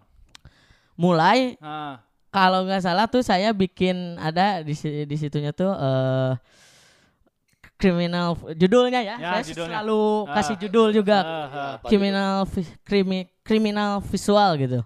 Mulai 0.95 1.57
Nah, 1.59 1.99
kalau 2.29 2.63
nggak 2.63 2.85
salah 2.85 3.09
tuh 3.09 3.25
saya 3.25 3.51
bikin 3.51 4.21
ada 4.21 4.61
di 4.61 4.75
di 5.03 5.15
situnya 5.17 5.49
tuh 5.51 5.73
eh 5.73 6.31
kriminal 7.75 8.27
judulnya 8.51 8.99
ya. 8.99 9.15
Ya, 9.15 9.29
saya 9.33 9.43
judulnya. 9.45 9.69
selalu 9.79 10.01
Ah. 10.25 10.33
kasih 10.33 10.55
judul 10.57 10.87
juga. 10.91 11.17
eh. 11.19 11.45
apa 11.75 11.85
kriminal 11.85 12.35
vi- 12.47 12.75
krimi, 12.81 13.19
kriminal 13.41 13.91
visual 14.01 14.51
gitu. 14.55 14.79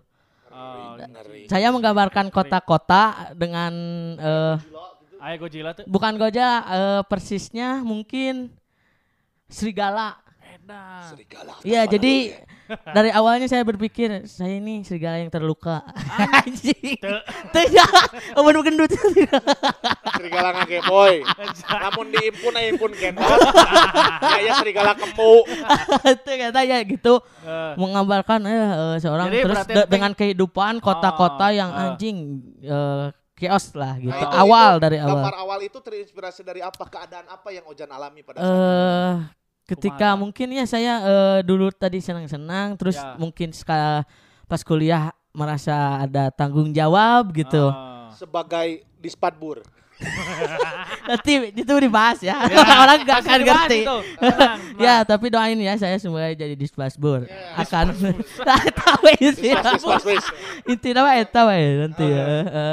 Oh, 0.49 0.97
gitu? 0.97 1.05
Ngeri. 1.07 1.41
Saya 1.47 1.69
menggambarkan 1.69 2.27
kota-kota 2.29 3.33
dengan 3.33 3.73
eh 4.15 4.55
Ayo 5.19 5.35
Godzilla 5.37 5.75
tuh. 5.75 5.83
bukan 5.85 6.15
Goja 6.15 6.47
eh, 6.61 7.01
persisnya 7.05 7.83
mungkin 7.83 8.49
serigala. 9.47 10.15
Edan. 10.69 11.01
Serigala. 11.09 11.53
Iya, 11.65 11.81
jadi 11.89 12.13
ya? 12.29 12.77
dari 12.93 13.09
awalnya 13.09 13.49
saya 13.49 13.65
berpikir 13.65 14.29
saya 14.29 14.61
ini 14.61 14.85
serigala 14.85 15.17
yang 15.17 15.33
terluka. 15.33 15.81
Anjing. 16.45 17.01
Teu 17.53 17.65
ya. 17.73 17.85
Oh, 18.37 18.45
gendut. 18.61 18.93
serigala 20.13 20.61
ngage 20.61 20.79
boy. 20.85 21.25
Namun 21.73 22.05
diimpun 22.13 22.53
aya 22.53 22.69
impun 22.69 22.93
gendot. 22.93 23.25
Kayak 24.37 24.53
serigala 24.61 24.93
kemu. 24.93 25.33
Itu 26.13 26.31
katanya 26.37 26.77
gitu 26.85 27.13
Eh, 27.39 27.73
menggambarkan 27.81 28.45
eh, 28.45 28.53
eh, 28.53 28.95
seorang 29.01 29.27
Jadi 29.31 29.41
terus 29.41 29.59
de- 29.65 29.87
dengan 29.89 30.11
kehidupan 30.13 30.77
kota-kota 30.83 31.49
Oh, 31.49 31.55
yang 31.55 31.71
ah. 31.73 31.81
anjing 31.89 32.45
eh, 32.61 33.09
chaos 33.33 33.73
lah 33.73 33.97
gitu. 33.97 34.11
Nah, 34.13 34.21
itu- 34.29 34.37
awal 34.37 34.71
itu 34.77 34.83
dari 34.85 34.97
awal. 35.01 35.17
Gambar 35.17 35.35
awal 35.39 35.59
itu 35.65 35.77
terinspirasi 35.81 36.41
dari 36.45 36.61
apa? 36.61 36.83
Keadaan 36.85 37.25
apa 37.25 37.49
yang 37.49 37.65
Ojan 37.65 37.89
alami 37.89 38.21
pada 38.21 38.43
saat 38.43 38.53
itu? 38.53 39.38
Ketika 39.69 40.13
Kumaha? 40.13 40.19
mungkin 40.19 40.47
ya 40.51 40.65
saya 40.65 40.93
eh, 40.99 41.39
dulu 41.45 41.69
tadi 41.69 42.01
senang-senang 42.01 42.73
terus 42.73 42.97
Ya. 42.97 43.13
mungkin 43.15 43.53
sekali 43.53 44.01
pas 44.43 44.65
kuliah 44.65 45.13
merasa 45.29 46.01
ada 46.01 46.33
tanggung 46.33 46.73
jawab 46.73 47.29
gitu. 47.31 47.69
Ah. 47.69 48.09
Sebagai 48.11 48.81
dispadbur. 48.97 49.61
Nanti 51.09 51.51
itu 51.53 51.73
dibahas 51.75 52.19
ya. 52.19 52.39
Ya, 52.47 52.63
Orang 52.83 53.03
gak 53.03 53.19
akan 53.21 53.39
ngerti. 53.43 53.79
itu. 53.83 53.97
Tenang, 54.23 54.59
ya, 54.79 54.95
tapi 55.03 55.27
doain 55.27 55.59
ya 55.59 55.75
saya 55.75 55.99
semoga 55.99 56.31
jadi 56.31 56.55
dispasbur. 56.55 57.27
Ya. 57.27 57.59
Akan 57.59 57.91
tahu 58.73 59.05
isi. 59.19 59.51
Dispas, 59.51 59.75
dispas, 59.75 60.03
wis. 60.07 60.25
Inti 60.65 60.89
nama 60.91 61.13
eta 61.13 61.45
wae 61.45 61.85
nanti 61.85 62.05
ya. 62.05 62.23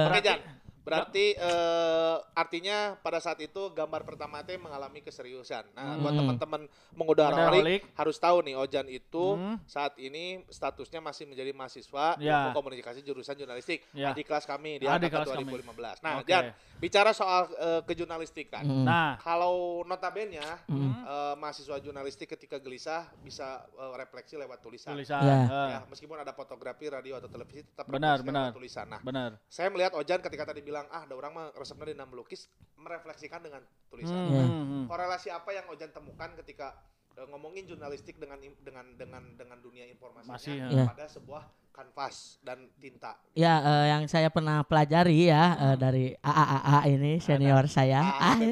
Oke 0.07 0.21
Jan, 0.23 0.39
berarti 0.87 1.35
eh, 1.35 2.17
artinya 2.33 2.79
pada 2.97 3.19
saat 3.19 3.43
itu 3.43 3.59
gambar 3.71 4.07
pertama 4.07 4.39
teh 4.41 4.55
mengalami 4.55 5.03
keseriusan. 5.03 5.67
Nah, 5.75 5.99
buat 5.99 6.15
Hmm. 6.15 6.21
teman-teman 6.23 6.63
mengudara 6.95 7.51
Holik. 7.51 7.83
harus 7.93 8.17
tahu 8.17 8.41
nih 8.41 8.55
Ojan 8.55 8.87
itu 8.87 9.35
Hmm. 9.35 9.59
saat 9.67 9.99
ini 9.99 10.47
statusnya 10.47 11.03
masih 11.03 11.27
menjadi 11.27 11.51
mahasiswa 11.51 12.15
Ya. 12.17 12.47
ilmu 12.47 12.55
komunikasi 12.55 13.03
jurusan 13.03 13.35
jurnalistik 13.35 13.83
Ya. 13.91 14.15
di 14.15 14.23
kelas 14.23 14.47
kami 14.47 14.79
di 14.79 14.87
Ah, 14.87 14.95
di 14.95 15.11
angkatan 15.11 15.27
kelas 15.27 15.29
kami. 15.35 15.43
2015. 15.43 15.97
Nah, 16.01 16.23
Oke. 16.23 16.31
Jan, 16.31 16.45
bicara 16.79 17.11
soal 17.11 17.51
eh, 17.53 17.81
kejurnalistikan. 17.83 18.63
mm. 18.63 18.85
Nah, 18.85 19.19
Kalau 19.19 19.83
notabene 19.83 20.39
Hmm. 20.69 21.03
eh, 21.03 21.35
mahasiswa 21.35 21.77
jurnalistik 21.79 22.31
ketika 22.31 22.57
gelisah 22.57 23.11
bisa 23.19 23.67
eh, 23.67 23.95
refleksi 23.97 24.37
lewat 24.37 24.61
tulisan. 24.61 24.95
tulisan. 24.95 25.19
Ya. 25.19 25.35
eh, 25.43 25.69
Ya, 25.73 25.81
meskipun 25.87 26.15
ada 26.15 26.31
fotografi, 26.31 26.87
radio 26.87 27.17
atau 27.17 27.27
televisi 27.27 27.65
tetap 27.65 27.89
Benar, 27.89 28.21
benar. 28.21 28.53
lewat 28.53 28.55
tulisan. 28.55 28.87
Nah, 28.87 29.01
Benar. 29.01 29.41
saya 29.49 29.67
melihat 29.67 29.97
Ojan 29.97 30.21
ketika 30.21 30.45
tadi 30.45 30.61
bilang 30.61 30.76
ah 30.93 31.09
ada 31.09 31.17
orang 31.17 31.33
mah 31.33 31.47
resepnya 31.57 31.97
di 31.97 32.05
melukis 32.05 32.53
merefleksikan 32.77 33.41
dengan 33.41 33.65
tulisan. 33.89 34.13
Hmm, 34.13 34.29
Ya. 34.29 34.45
hmm, 34.45 34.65
hmm. 34.69 34.85
Korelasi 34.87 35.33
apa 35.33 35.51
yang 35.51 35.65
Ojan 35.73 35.89
temukan 35.89 36.29
ketika 36.45 36.77
eh, 37.17 37.25
ngomongin 37.33 37.65
jurnalistik 37.65 38.21
dengan 38.21 38.37
dengan 38.61 38.85
dengan 38.93 39.25
dengan 39.33 39.57
dunia 39.65 39.89
informasinya 39.89 40.37
Masih, 40.37 40.61
ya. 40.69 40.85
pada 40.93 41.09
sebuah 41.09 41.43
kanvas 41.73 42.41
dan 42.41 42.69
tinta. 42.77 43.17
Ya, 43.33 43.61
eh, 43.61 43.85
yang 43.93 44.05
saya 44.05 44.29
pernah 44.29 44.61
pelajari 44.61 45.29
ya 45.29 45.45
eh, 45.57 45.77
dari 45.77 46.05
AAAA 46.21 46.79
ini 46.93 47.13
senior 47.17 47.65
saya. 47.69 48.01
Ah, 48.05 48.33
Ah, 48.33 48.37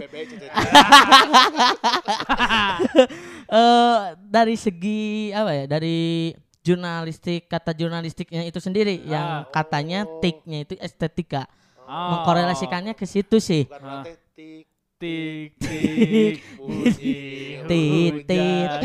eh, 3.48 4.00
dari 4.24 4.56
segi 4.56 5.32
apa 5.32 5.50
ya? 5.52 5.64
Dari 5.68 6.32
jurnalistik 6.64 7.44
kata 7.46 7.76
jurnalistiknya 7.76 8.40
itu 8.48 8.56
sendiri 8.56 8.96
yang 9.04 9.44
katanya 9.52 10.08
Oh. 10.08 10.20
tiknya 10.24 10.64
itu 10.64 10.74
estetika. 10.80 11.44
Oh. 11.84 12.08
Mengkorelasikannya 12.16 12.92
ke 12.92 13.04
situ 13.04 13.36
sih. 13.38 13.64
Bukan 13.64 13.80
Ah. 13.80 14.02
tik 14.02 14.18
tik 14.34 14.66
tik 14.98 15.50
tit. 15.60 16.36
hujan. 16.58 17.64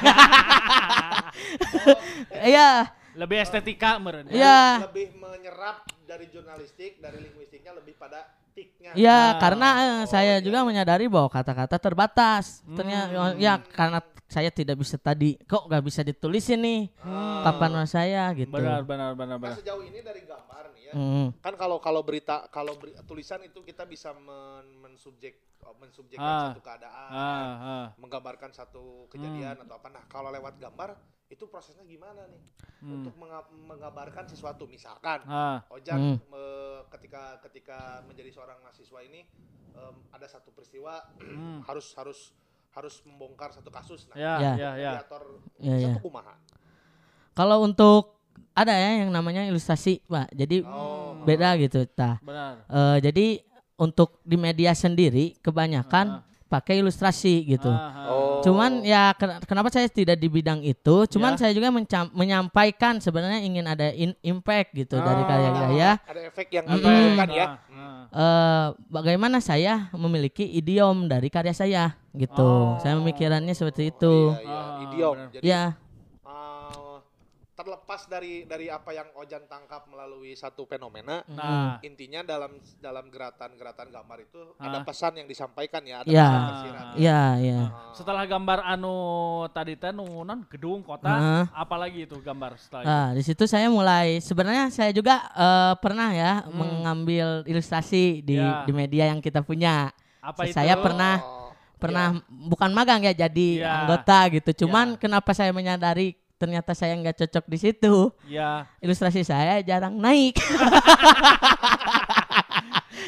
Iya, 2.46 2.90
Lebih 3.16 3.36
estetika 3.40 3.96
meren. 3.96 4.28
Iya. 4.28 4.84
lebih 4.88 5.16
menyerap 5.16 5.88
dari 6.04 6.28
jurnalistik 6.28 7.00
dari 7.00 7.16
linguistiknya 7.18 7.72
lebih 7.72 7.96
pada 7.96 8.28
tiknya. 8.52 8.92
ya 8.92 9.36
Ah. 9.36 9.40
karena 9.40 9.68
eh, 9.76 9.92
Oh, 10.04 10.06
saya 10.06 10.36
iya, 10.36 10.44
juga 10.44 10.60
iya. 10.60 10.66
menyadari 10.68 11.04
bahwa 11.08 11.28
kata-kata 11.28 11.76
terbatas. 11.76 12.60
Ternyata 12.66 13.32
Hmm. 13.32 13.36
ya 13.36 13.60
karena 13.62 13.98
saya 14.26 14.50
tidak 14.50 14.76
bisa 14.76 14.96
tadi 14.96 15.36
kok 15.38 15.64
gak 15.64 15.80
bisa 15.80 16.00
ditulisin 16.02 16.60
nih 16.60 16.80
Hmm. 17.00 17.40
kapan 17.42 17.86
saya 17.86 18.28
gitu. 18.34 18.52
Benar, 18.52 18.82
benar, 18.84 19.14
benar, 19.14 19.36
Nah, 19.36 19.40
benar. 19.40 19.56
sejauh 19.60 19.80
ini 19.80 20.00
dari 20.02 20.20
gambar 20.22 20.64
nih 20.74 20.75
ya. 20.86 20.92
Hmm. 20.92 21.28
Kan 21.38 21.54
kalau 21.54 21.76
kalau 21.78 22.00
berita 22.00 22.46
kalau 22.48 22.74
beri- 22.74 22.94
tulisan 23.02 23.42
itu 23.42 23.60
kita 23.60 23.82
bisa 23.84 24.12
men, 24.12 24.78
mensubjek 24.78 25.42
mensubjekkan 25.76 26.22
Ah. 26.22 26.42
satu 26.48 26.60
keadaan, 26.60 27.10
Ah, 27.10 27.54
ah. 27.58 27.86
menggambarkan 27.96 28.50
satu 28.50 29.10
kejadian 29.10 29.58
atau 29.58 29.74
apa. 29.74 29.90
Nah, 29.90 30.04
kalau 30.06 30.30
lewat 30.30 30.56
gambar 30.56 30.94
itu 31.26 31.42
prosesnya 31.46 31.82
gimana 31.82 32.22
nih? 32.24 32.38
Hmm. 32.78 33.02
Untuk 33.02 33.18
menggambarkan 33.58 34.24
sesuatu 34.26 34.64
misalkan 34.64 35.26
Ah, 35.26 35.66
Ojan 35.68 35.98
Hmm. 35.98 36.16
me- 36.24 36.54
ketika 36.88 37.42
ketika 37.42 37.78
menjadi 38.02 38.30
seorang 38.30 38.62
mahasiswa 38.62 39.00
ini 39.02 39.26
em, 39.72 39.96
ada 40.08 40.24
satu 40.24 40.48
peristiwa 40.50 41.02
Hmm. 41.18 41.60
harus 41.68 41.90
harus 41.94 42.30
harus 42.70 43.00
membongkar 43.02 43.50
satu 43.50 43.68
kasus. 43.68 44.04
Nah, 44.06 44.16
ya, 44.16 44.34
Ya. 44.36 44.38
ya, 44.38 44.52
ya. 44.54 44.70
mediator 44.94 45.22
Ya, 45.58 45.74
ya. 45.74 45.88
satu 45.90 46.00
kumaha. 46.04 46.36
Kalau 47.32 47.60
untuk 47.60 48.15
ada 48.56 48.72
ya 48.72 49.04
yang 49.04 49.12
namanya 49.12 49.44
ilustrasi, 49.44 50.00
Pak. 50.02 50.32
Jadi 50.32 50.64
Oh. 50.64 51.20
beda 51.22 51.54
gitu, 51.56 51.84
tah. 51.86 52.16
Benar. 52.18 52.64
Eh, 52.64 52.96
jadi 53.04 53.26
untuk 53.76 54.24
di 54.24 54.34
media 54.34 54.72
sendiri 54.72 55.36
kebanyakan 55.38 56.24
pakai 56.46 56.78
ilustrasi 56.78 57.44
gitu. 57.44 57.68
Ah. 57.68 58.06
Oh. 58.08 58.40
Cuman 58.40 58.80
ya 58.80 59.10
ken- 59.12 59.42
kenapa 59.42 59.66
saya 59.68 59.84
tidak 59.86 60.14
di 60.14 60.30
bidang 60.30 60.62
itu? 60.62 61.04
Cuman 61.06 61.34
Ya. 61.34 61.38
saya 61.38 61.52
juga 61.52 61.68
mencam- 61.68 62.08
menyampaikan 62.10 62.96
sebenarnya 62.96 63.42
ingin 63.42 63.66
ada 63.66 63.90
in- 63.90 64.14
impact 64.22 64.70
gitu 64.72 64.96
dari 64.96 65.20
Ah. 65.20 65.26
karya-karya. 65.26 65.90
Ada 66.00 66.20
efek 66.24 66.48
yang 66.50 66.64
Mm-mm. 66.64 66.78
ditunjukkan 66.78 67.28
ya. 67.30 67.46
Eh 68.08 68.66
bagaimana 68.88 69.42
saya 69.42 69.90
memiliki 69.92 70.46
idiom 70.46 71.04
dari 71.04 71.28
karya 71.28 71.52
saya 71.52 71.84
gitu. 72.14 72.40
Oh. 72.40 72.78
Saya 72.78 72.94
memikirannya 72.96 73.52
seperti 73.52 73.90
itu. 73.90 74.32
Iya, 74.32 74.40
iya, 74.40 74.56
Ah, 74.56 74.82
idiom. 74.86 75.16
Jadi 75.34 75.42
Ya, 75.44 75.62
terlepas 77.56 78.04
dari 78.04 78.44
dari 78.44 78.68
apa 78.68 78.92
yang 78.92 79.08
Ojan 79.16 79.48
tangkap 79.48 79.88
melalui 79.88 80.36
satu 80.36 80.68
fenomena, 80.68 81.24
Nah, 81.24 81.80
intinya 81.80 82.20
dalam 82.20 82.60
dalam 82.78 83.08
geratan-geratan 83.08 83.88
gambar 83.88 84.18
itu 84.22 84.40
Ah. 84.60 84.68
ada 84.68 84.84
pesan 84.84 85.16
yang 85.16 85.24
disampaikan 85.24 85.80
ya, 85.80 86.04
ada 86.04 86.08
Ya. 86.12 86.28
pesan 86.28 86.42
tersirat. 86.52 86.84
ya, 87.00 87.20
ya. 87.40 87.60
Ah. 87.72 87.96
setelah 87.96 88.28
gambar 88.28 88.60
anu 88.60 88.96
tadi 89.50 89.72
teh 89.74 89.88
nu 89.88 90.04
non 90.20 90.44
gedung 90.52 90.84
kota, 90.84 91.08
Ah. 91.08 91.44
apalagi 91.56 92.04
itu 92.04 92.20
gambar 92.20 92.60
setelah 92.60 92.82
itu? 92.84 92.92
Nah, 92.92 93.06
di 93.16 93.22
situ 93.24 93.44
saya 93.48 93.72
mulai 93.72 94.20
sebenarnya 94.20 94.68
saya 94.68 94.92
juga 94.92 95.24
eh, 95.32 95.74
pernah 95.80 96.12
ya 96.12 96.44
Hmm. 96.44 96.52
mengambil 96.60 97.40
ilustrasi 97.48 98.20
di 98.20 98.36
Ya. 98.36 98.68
di 98.68 98.72
media 98.76 99.08
yang 99.08 99.24
kita 99.24 99.40
punya. 99.40 99.88
Apa 100.20 100.44
itu? 100.44 100.52
saya 100.52 100.76
pernah 100.76 101.16
Oh, 101.24 101.34
Pernah 101.76 102.16
bukan 102.26 102.72
magang 102.72 103.04
ya 103.04 103.12
jadi 103.12 103.60
Ya. 103.60 103.84
anggota 103.84 104.32
gitu. 104.32 104.64
Cuman 104.64 104.96
kenapa 104.96 105.36
saya 105.36 105.52
menyadari 105.52 106.16
ternyata 106.36 106.72
saya 106.72 106.92
nggak 106.94 107.16
cocok 107.18 107.44
di 107.46 107.58
situ. 107.58 107.94
Ya. 108.26 108.68
Ilustrasi 108.78 109.22
saya 109.22 109.60
jarang 109.60 109.96
naik. 109.96 110.36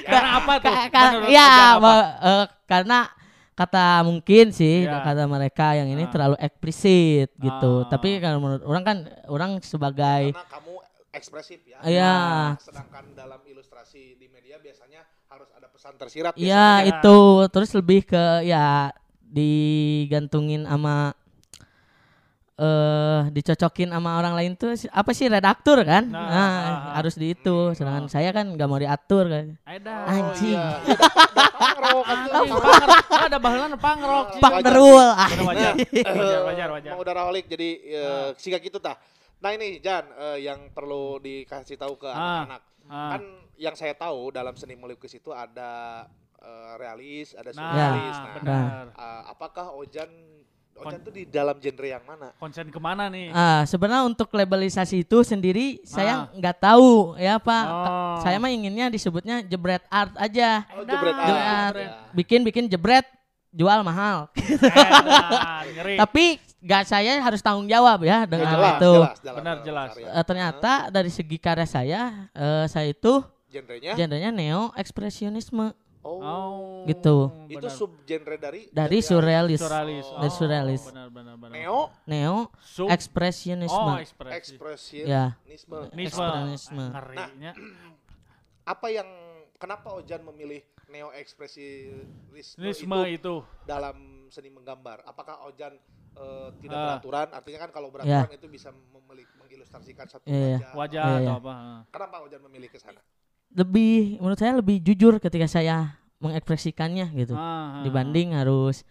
Karena 0.05 0.31
apa 0.39 0.53
tuh? 0.59 0.73
Ka- 0.89 1.29
ya, 1.29 1.77
apa? 1.77 1.93
eh, 2.19 2.45
karena 2.65 2.99
kata 3.53 4.01
mungkin 4.03 4.49
sih 4.51 4.87
Ya. 4.87 5.03
kata 5.03 5.27
mereka 5.27 5.75
yang 5.75 5.91
ini 5.91 6.05
Ah. 6.05 6.11
terlalu 6.11 6.37
eksplisit 6.39 7.29
gitu. 7.37 7.73
Ah. 7.83 7.89
Tapi 7.89 8.17
kalau 8.19 8.39
menurut 8.39 8.63
orang 8.65 8.83
kan 8.83 8.97
orang 9.27 9.51
sebagai 9.61 10.33
karena 10.33 10.47
kamu 10.49 10.73
ekspresif 11.11 11.61
ya. 11.67 11.79
Iya. 11.83 12.15
Nah, 12.15 12.51
sedangkan 12.57 13.05
dalam 13.13 13.41
ilustrasi 13.45 14.17
di 14.17 14.27
media 14.29 14.57
biasanya 14.57 15.03
harus 15.29 15.49
ada 15.53 15.69
pesan 15.69 15.95
tersirat. 15.97 16.33
ya 16.33 16.41
biasanya. 16.81 16.89
itu 16.95 17.19
terus 17.51 17.71
lebih 17.75 18.01
ke 18.07 18.25
ya 18.45 18.95
digantungin 19.21 20.65
sama 20.65 21.13
eh 22.59 23.21
dicocokin 23.31 23.87
sama 23.88 24.19
orang 24.19 24.35
lain 24.35 24.53
tuh 24.53 24.75
apa 24.91 25.11
sih 25.12 25.27
redaktur 25.27 25.79
kan? 25.81 26.03
Nah, 26.05 26.27
Nah, 26.27 26.35
ah, 26.35 26.59
ah. 26.67 26.93
harus 26.97 27.15
di 27.15 27.31
itu. 27.31 27.71
Sedangkan 27.71 28.07
saya 28.07 28.31
kan 28.31 28.50
nggak 28.50 28.67
mau 28.67 28.77
diatur 28.77 29.25
kan. 29.27 29.47
Ada. 29.62 29.95
Oh, 29.95 30.11
Anjing. 30.11 30.53
iya. 30.53 30.67
Ya, 30.83 30.97
da- 30.99 31.15
pangrok. 31.79 32.05
Ada 33.09 33.38
baheula 33.38 33.77
pangrok. 33.77 34.27
Pak. 34.37 34.53
Nerul. 34.61 35.07
Ah. 35.09 35.29
Wajar. 35.41 35.73
Wajar, 35.79 36.41
wajar, 36.45 36.69
wajar. 36.73 36.91
Mau 36.93 37.00
udara 37.00 37.23
holik 37.25 37.47
jadi 37.47 37.69
eh, 37.81 38.29
siga 38.35 38.59
gitu 38.59 38.79
tah. 38.79 38.99
Nah 39.38 39.55
ini 39.55 39.79
Jan 39.79 40.11
eh, 40.11 40.43
yang 40.43 40.69
perlu 40.69 41.17
dikasih 41.19 41.79
tahu 41.79 41.95
ke 41.97 42.07
Ah. 42.07 42.43
anak-anak. 42.43 42.62
Ah. 42.85 43.11
Kan 43.15 43.23
yang 43.55 43.75
saya 43.75 43.95
tahu 43.95 44.31
dalam 44.31 44.55
seni 44.55 44.75
melukis 44.75 45.11
itu 45.12 45.31
ada 45.31 46.03
eh, 46.37 46.73
realis, 46.75 47.35
ada 47.35 47.50
Nah, 47.50 47.59
surrealis. 47.61 48.17
Nah, 48.17 48.33
benar. 48.35 48.85
eh, 48.91 49.23
apakah 49.29 49.67
Ojan 49.73 50.11
Ojan 50.81 51.01
tuh 51.01 51.11
di 51.11 51.23
dalam 51.25 51.57
genre 51.57 51.89
yang 51.89 52.03
mana? 52.03 52.31
Konsen 52.35 52.69
ke 52.69 52.79
mana 52.79 53.07
nih? 53.07 53.31
Ah, 53.31 53.63
sebenarnya 53.63 54.05
untuk 54.05 54.29
labelisasi 54.29 55.03
itu 55.03 55.21
sendiri 55.21 55.83
saya 55.83 56.27
Ah. 56.27 56.33
nggak 56.33 56.57
tahu 56.59 57.15
ya 57.17 57.37
Pak. 57.37 57.65
Oh. 57.65 58.17
Saya 58.21 58.37
mah 58.37 58.49
inginnya 58.49 58.87
disebutnya 58.87 59.43
jebret 59.43 59.83
art 59.89 60.15
aja. 60.15 60.63
Oh, 60.71 60.83
jebret 60.83 61.13
art. 61.13 61.29
Jebret. 61.75 61.83
Ya. 61.85 61.93
Bikin 62.13 62.41
bikin 62.43 62.65
jebret 62.67 63.07
jual 63.51 63.81
mahal. 63.81 64.31
Ngeri. 65.75 65.97
Tapi 65.97 66.25
nggak 66.59 66.85
saya 66.85 67.19
harus 67.19 67.39
tanggung 67.39 67.67
jawab 67.67 68.03
ya 68.03 68.23
Ya, 68.23 68.27
dengan 68.27 68.51
jelas, 68.51 68.77
itu. 68.77 68.93
jelas, 68.97 69.19
dalam- 69.21 69.37
Benar, 69.39 69.57
jelas. 69.63 69.89
karya. 69.93 70.11
Eh, 70.11 70.25
ternyata 70.25 70.73
dari 70.89 71.09
segi 71.09 71.37
karya 71.37 71.67
saya, 71.67 72.01
eh, 72.33 72.65
saya 72.67 72.89
itu 72.89 73.23
genrenya 73.49 73.93
genrenya 73.95 74.31
neo 74.31 74.63
ekspresionisme 74.75 75.73
oh, 76.00 76.19
Oh, 76.21 76.85
Gitu. 76.85 77.17
itu 77.49 77.59
benar. 77.59 77.71
sub 77.71 77.93
genre 78.02 78.37
dari 78.37 78.71
dari 78.71 78.99
surrealis. 79.00 79.61
Surrealis. 79.61 80.07
Dari 80.09 80.33
surrealis. 80.33 80.83
Benar, 80.87 81.09
benar, 81.09 81.35
benar. 81.37 81.52
neo 81.52 81.81
Neo 82.05 82.37
Sub. 82.59 82.88
ekspresionisme. 82.88 83.75
Oh, 83.75 83.97
ekspresi. 83.97 84.35
ekspresionisme. 84.37 85.11
ya, 85.11 85.37
Nisme. 85.45 85.78
ekspresionisme. 85.90 86.85
Ngerinya. 86.88 87.52
Apa 88.64 88.87
yang 88.88 89.09
kenapa 89.57 89.93
Ojan 89.93 90.23
memilih 90.25 90.61
neo 90.87 91.11
ekspresionisme 91.11 92.61
Nisme 92.61 92.99
itu 93.07 93.12
itu. 93.12 93.35
dalam 93.64 93.97
seni 94.28 94.49
menggambar? 94.49 95.05
Apakah 95.05 95.45
Ojan 95.45 95.76
eh, 96.14 96.49
tidak 96.59 96.75
Ah. 96.75 96.85
beraturan. 96.97 97.28
Artinya 97.31 97.59
kan 97.61 97.71
kalau 97.71 97.88
beraturan 97.88 98.26
itu 98.28 98.47
bisa 98.47 98.75
mengilustrasikan 99.38 100.02
satu 100.05 100.26
Iya, 100.26 100.35
iya. 100.35 100.59
wajah. 100.59 100.75
Wajah 100.75 101.05
Iya, 101.05 101.19
atau 101.23 101.35
apa? 101.38 101.52
ah. 101.55 101.81
Kenapa 101.88 102.17
Ojan 102.23 102.40
memilih 102.43 102.69
ke 102.69 102.78
sana? 102.78 102.99
Lebih 103.50 104.19
menurut 104.19 104.37
saya 104.37 104.52
lebih 104.55 104.78
jujur 104.78 105.17
ketika 105.19 105.47
saya 105.47 105.97
mengekspresikannya 106.19 107.07
gitu 107.17 107.33
Ah, 107.33 107.40
ah, 107.40 107.83
dibanding 107.83 108.35
harus 108.35 108.83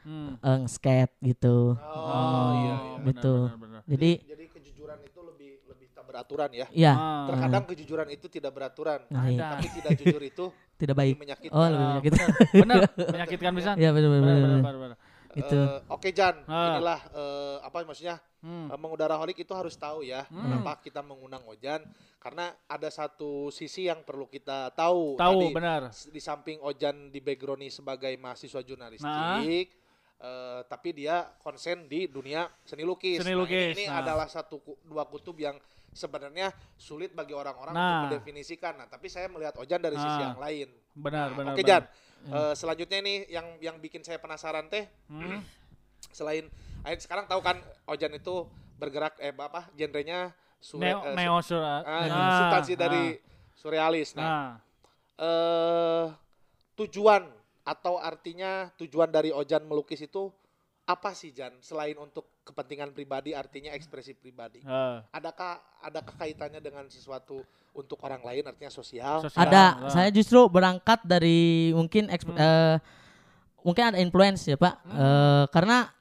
Hmm. 0.00 0.40
eh, 0.40 0.64
skate 0.64 1.12
gitu 1.20 1.76
Oh, 1.76 2.50
iya, 2.56 2.72
iya. 2.72 2.74
benar, 2.98 3.20
Gitu. 3.20 3.34
benar, 3.36 3.58
benar. 3.60 3.80
jadi 3.84 4.10
Jadi 4.24 4.44
kejujuran 4.48 4.98
itu 5.04 5.20
lebih 5.20 5.50
lebih 5.68 5.86
tak 5.92 6.04
beraturan 6.08 6.48
ya. 6.50 6.66
ya 6.72 6.92
Ah. 6.96 7.28
Terkadang 7.28 7.64
kejujuran 7.68 8.08
itu 8.08 8.26
tidak 8.26 8.52
beraturan, 8.56 9.04
Nah, 9.12 9.28
iya. 9.28 9.52
Tapi 9.52 9.68
tidak 9.70 9.92
jujur 9.94 10.22
itu 10.24 10.44
tidak 10.80 10.94
lebih 10.96 11.00
baik 11.04 11.14
menyakitkan. 11.20 11.52
oh 11.52 11.66
lebih 11.68 11.76
Ah, 11.76 11.90
menyakitkan 11.92 12.26
benar, 12.56 12.80
menyakitkan 12.96 13.52
bisa. 13.52 13.70
ya 13.76 13.88
benar 13.92 14.08
benar 14.08 14.24
Benar, 14.24 14.40
benar, 14.40 14.56
benar, 14.56 14.76
benar. 14.80 14.98
Itu. 15.32 15.54
Eh, 15.54 15.78
Oke 15.86 16.10
Jan, 16.10 16.42
Ah. 16.44 16.74
inilah 16.74 17.00
eh, 17.12 17.56
apa 17.62 17.82
maksudnya 17.82 18.18
Hmm. 18.40 18.66
eh, 18.66 18.74
mengudara 18.74 19.14
holik 19.14 19.38
itu 19.38 19.52
harus 19.52 19.74
tahu 19.74 20.02
ya 20.02 20.26
Hmm. 20.26 20.42
kenapa 20.42 20.80
kita 20.80 21.00
mengundang 21.00 21.46
Ojan 21.46 21.86
karena 22.16 22.50
ada 22.64 22.88
satu 22.88 23.48
sisi 23.48 23.86
yang 23.86 24.02
perlu 24.02 24.26
kita 24.26 24.72
tahu. 24.72 25.14
Tahu 25.14 25.40
Tadi, 25.40 25.54
benar. 25.54 25.82
di 25.88 26.20
samping 26.20 26.58
Ojan 26.60 27.08
di 27.08 27.18
background 27.18 27.62
sebagai 27.68 28.10
mahasiswa 28.16 28.60
jurnalistik, 28.60 29.06
Nah. 29.06 29.40
eh, 30.20 30.60
tapi 30.66 30.92
dia 30.92 31.30
konsen 31.38 31.86
di 31.86 32.06
dunia 32.06 32.50
seni 32.62 32.82
lukis. 32.82 33.22
Seni 33.22 33.32
Nah, 33.32 33.40
lukis, 33.40 33.72
ini, 33.72 33.76
ini 33.76 33.84
nah. 33.86 34.02
adalah 34.02 34.26
satu 34.26 34.58
ku- 34.58 34.78
dua 34.82 35.06
kutub 35.06 35.36
yang 35.36 35.54
sebenarnya 35.90 36.50
sulit 36.76 37.10
bagi 37.10 37.32
orang-orang 37.32 37.72
Nah. 37.72 37.82
untuk 38.06 38.22
mendefinisikan. 38.22 38.78
Nah, 38.78 38.86
tapi 38.86 39.06
saya 39.06 39.26
melihat 39.26 39.54
Ojan 39.56 39.78
dari 39.78 39.94
sisi 39.94 40.06
Nah. 40.16 40.22
yang 40.28 40.38
lain. 40.38 40.68
Benar, 40.90 41.26
Nah, 41.28 41.36
benar. 41.36 41.52
Oke 41.54 41.62
benar. 41.62 41.70
Jan, 41.70 41.82
eh, 42.28 42.54
selanjutnya 42.54 43.00
nih 43.00 43.18
yang 43.32 43.46
yang 43.60 43.76
bikin 43.80 44.04
saya 44.04 44.20
penasaran 44.20 44.68
teh 44.68 44.84
Hmm. 45.08 45.40
selain 46.16 46.48
sekarang 46.98 47.28
tahu 47.28 47.40
kan 47.44 47.60
Ojan 47.86 48.12
itu 48.16 48.48
bergerak 48.80 49.20
eh 49.20 49.32
apa 49.36 49.68
genrenya 49.76 50.32
sure, 50.60 50.80
Neo, 50.80 51.04
eh, 51.04 51.14
neo 51.16 51.36
sur- 51.44 51.60
ah, 51.60 51.84
ah, 51.84 52.32
substansi 52.40 52.72
ah, 52.74 52.78
dari 52.80 53.04
surrealis. 53.56 54.16
Nah, 54.16 54.24
ah. 54.24 54.50
eh 55.20 56.06
tujuan 56.80 57.28
atau 57.64 58.00
artinya 58.00 58.72
tujuan 58.80 59.12
dari 59.12 59.28
Ojan 59.30 59.68
melukis 59.68 60.00
itu 60.00 60.32
apa 60.84 61.10
sih 61.12 61.30
Jan 61.30 61.54
selain 61.60 61.94
untuk 61.94 62.42
kepentingan 62.42 62.90
pribadi 62.90 63.30
artinya 63.30 63.70
ekspresi 63.70 64.12
pribadi? 64.12 64.60
Ah. 64.64 65.06
Adakah 65.10 65.56
adakah 65.80 66.14
kaitannya 66.16 66.58
dengan 66.58 66.84
sesuatu 66.86 67.42
untuk 67.70 68.02
orang 68.02 68.20
lain 68.20 68.42
artinya 68.44 68.68
sosial? 68.68 69.22
Sosial, 69.22 69.38
ada 69.40 69.64
ah. 69.78 69.90
saya 69.90 70.10
justru 70.10 70.42
berangkat 70.46 70.98
dari 71.02 71.70
mungkin 71.70 72.08
eksp- 72.08 72.30
Hmm. 72.30 72.42
eh, 72.42 72.76
mungkin 73.62 73.84
ada 73.86 73.98
influence 73.98 74.44
ya 74.44 74.56
pak 74.56 74.74
Eh, 74.82 75.44
karena 75.48 75.92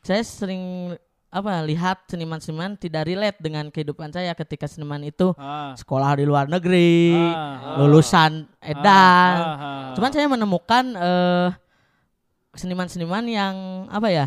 saya 0.00 0.22
sering 0.22 0.94
apa 1.26 1.60
lihat 1.66 2.06
seniman-seniman 2.06 2.78
tidak 2.78 3.02
relate 3.04 3.36
dengan 3.42 3.68
kehidupan 3.68 4.08
saya 4.08 4.30
ketika 4.32 4.64
seniman 4.64 5.02
itu 5.02 5.34
Ah. 5.34 5.74
sekolah 5.74 6.14
di 6.14 6.24
luar 6.24 6.46
negeri 6.46 7.18
Ah. 7.18 7.82
lulusan 7.82 8.46
edan 8.62 9.34
Ah, 9.34 9.42
ah, 9.42 9.56
ah. 9.58 9.86
cuman 9.92 10.10
saya 10.12 10.30
menemukan 10.30 10.84
eh, 10.94 11.48
seniman-seniman 12.56 13.24
yang 13.24 13.54
apa 13.86 14.08
ya 14.08 14.26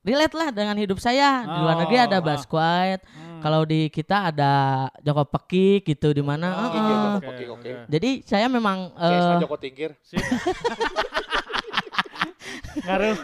relate 0.00 0.32
lah 0.32 0.48
dengan 0.48 0.74
hidup 0.74 0.96
saya 0.96 1.42
di 1.42 1.58
luar 1.58 1.74
Oh, 1.74 1.80
negeri 1.82 1.98
ada 2.00 2.16
ah. 2.16 2.24
Basquiat 2.24 3.00
Hmm. 3.04 3.38
kalau 3.38 3.62
di 3.62 3.86
kita 3.88 4.30
ada 4.30 4.52
Joko 4.98 5.22
Pekik 5.28 5.86
gitu 5.86 6.10
di 6.10 6.20
mana 6.20 6.48
Oh, 6.50 6.64
eh, 6.64 6.72
iya, 6.72 6.82
eh. 6.82 6.98
Joko 7.12 7.20
Pekik, 7.28 7.48
oke. 7.52 7.70
jadi 7.86 8.10
saya 8.22 8.46
memang 8.46 8.90
eh, 8.96 9.14
Isma 9.14 9.34
Joko 9.38 9.56
Tingkir. 9.56 9.90
Ngaruh. 12.78 13.16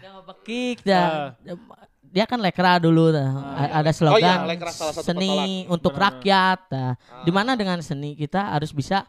Joko 0.00 0.20
Pekik 0.26 0.82
ya. 0.84 1.34
Dia 2.02 2.26
kan 2.26 2.42
lekra 2.42 2.78
dulu 2.78 3.14
dah. 3.14 3.30
A- 3.54 3.72
ada 3.80 3.90
slogan 3.92 4.18
Oh 4.18 4.18
iya, 4.18 4.42
Lekra 4.42 4.74
salah 4.74 4.90
satu 4.92 5.06
seni 5.06 5.30
pentolan. 5.30 5.50
untuk 5.70 5.92
Benar, 5.94 6.02
rakyat. 6.10 6.58
Nah, 6.68 6.90
Ah. 6.90 7.22
di 7.22 7.30
mana 7.30 7.54
dengan 7.54 7.78
seni 7.80 8.18
kita 8.18 8.50
harus 8.50 8.74
bisa 8.74 9.06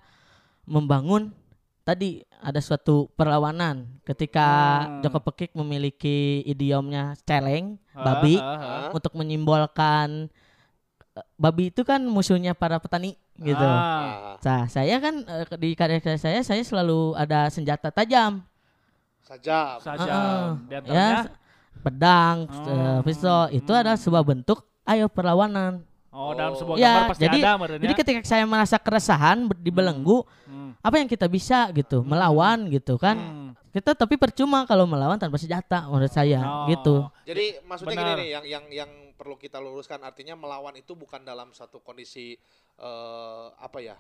membangun 0.64 1.34
tadi 1.82 2.10
ada 2.38 2.58
suatu 2.58 3.10
perlawanan 3.14 3.86
ketika 4.02 4.48
Hmm. 4.82 5.02
Joko 5.02 5.20
Pekik 5.22 5.54
memiliki 5.54 6.42
idiomnya 6.44 7.14
celeng 7.22 7.78
babi 7.92 8.38
ah. 8.38 8.90
Ah. 8.90 8.90
untuk 8.92 9.14
menyimbolkan 9.14 10.30
eh, 11.12 11.26
babi 11.36 11.70
itu 11.70 11.82
kan 11.82 12.02
musuhnya 12.02 12.54
para 12.54 12.78
petani 12.78 13.14
gitu. 13.38 13.62
Ah. 13.62 14.36
Ah, 14.36 14.36
Nah, 14.42 14.64
saya 14.68 14.98
kan 14.98 15.22
eh, 15.22 15.46
di 15.58 15.74
karya 15.74 16.00
saya 16.16 16.42
saya 16.42 16.62
selalu 16.62 17.14
ada 17.16 17.48
senjata 17.48 17.90
tajam. 17.90 18.42
saja. 19.22 19.80
Saja. 19.80 20.02
Heeh. 20.02 20.44
Di 20.66 20.74
antaranya, 20.76 21.08
ya 21.24 21.40
pedang, 21.80 22.38
Oh. 22.46 22.68
eh, 22.68 23.00
pistol 23.02 23.42
itu 23.50 23.72
adalah 23.72 23.96
sebuah 23.96 24.22
bentuk 24.22 24.60
ayo 24.84 25.08
perlawanan. 25.08 25.88
Oh, 26.12 26.32
dalam 26.32 26.54
sebuah 26.54 26.76
Ya, 26.76 26.92
gambar 27.02 27.10
pasti 27.12 27.24
jadi- 27.26 27.42
ada 27.42 27.52
merenya. 27.58 27.84
Jadi 27.88 27.94
ketika 27.98 28.20
saya 28.24 28.44
merasa 28.44 28.76
keresahan 28.76 29.38
dibelenggu, 29.58 30.24
Hmm. 30.46 30.76
apa 30.78 30.96
yang 31.00 31.08
kita 31.08 31.26
bisa 31.26 31.72
gitu, 31.72 32.04
melawan 32.04 32.68
gitu 32.68 32.96
kan. 32.96 33.18
Hmm. 33.18 33.50
Kita 33.72 33.96
tapi 33.96 34.20
percuma 34.20 34.68
kalau 34.68 34.84
melawan 34.84 35.16
tanpa 35.16 35.40
senjata 35.40 35.88
menurut 35.88 36.12
saya 36.12 36.44
Oh. 36.44 36.68
gitu. 36.68 36.96
Jadi 37.24 37.64
maksudnya 37.64 37.96
Benar. 37.96 38.08
gini 38.12 38.20
nih 38.20 38.30
yang 38.36 38.46
yang 38.46 38.66
yang 38.84 38.92
perlu 39.16 39.36
kita 39.36 39.58
luruskan 39.58 40.04
artinya 40.04 40.36
melawan 40.36 40.76
itu 40.76 40.92
bukan 40.92 41.24
dalam 41.24 41.56
satu 41.56 41.80
kondisi 41.80 42.36
eh, 42.76 43.46
apa 43.56 43.80
ya? 43.80 43.96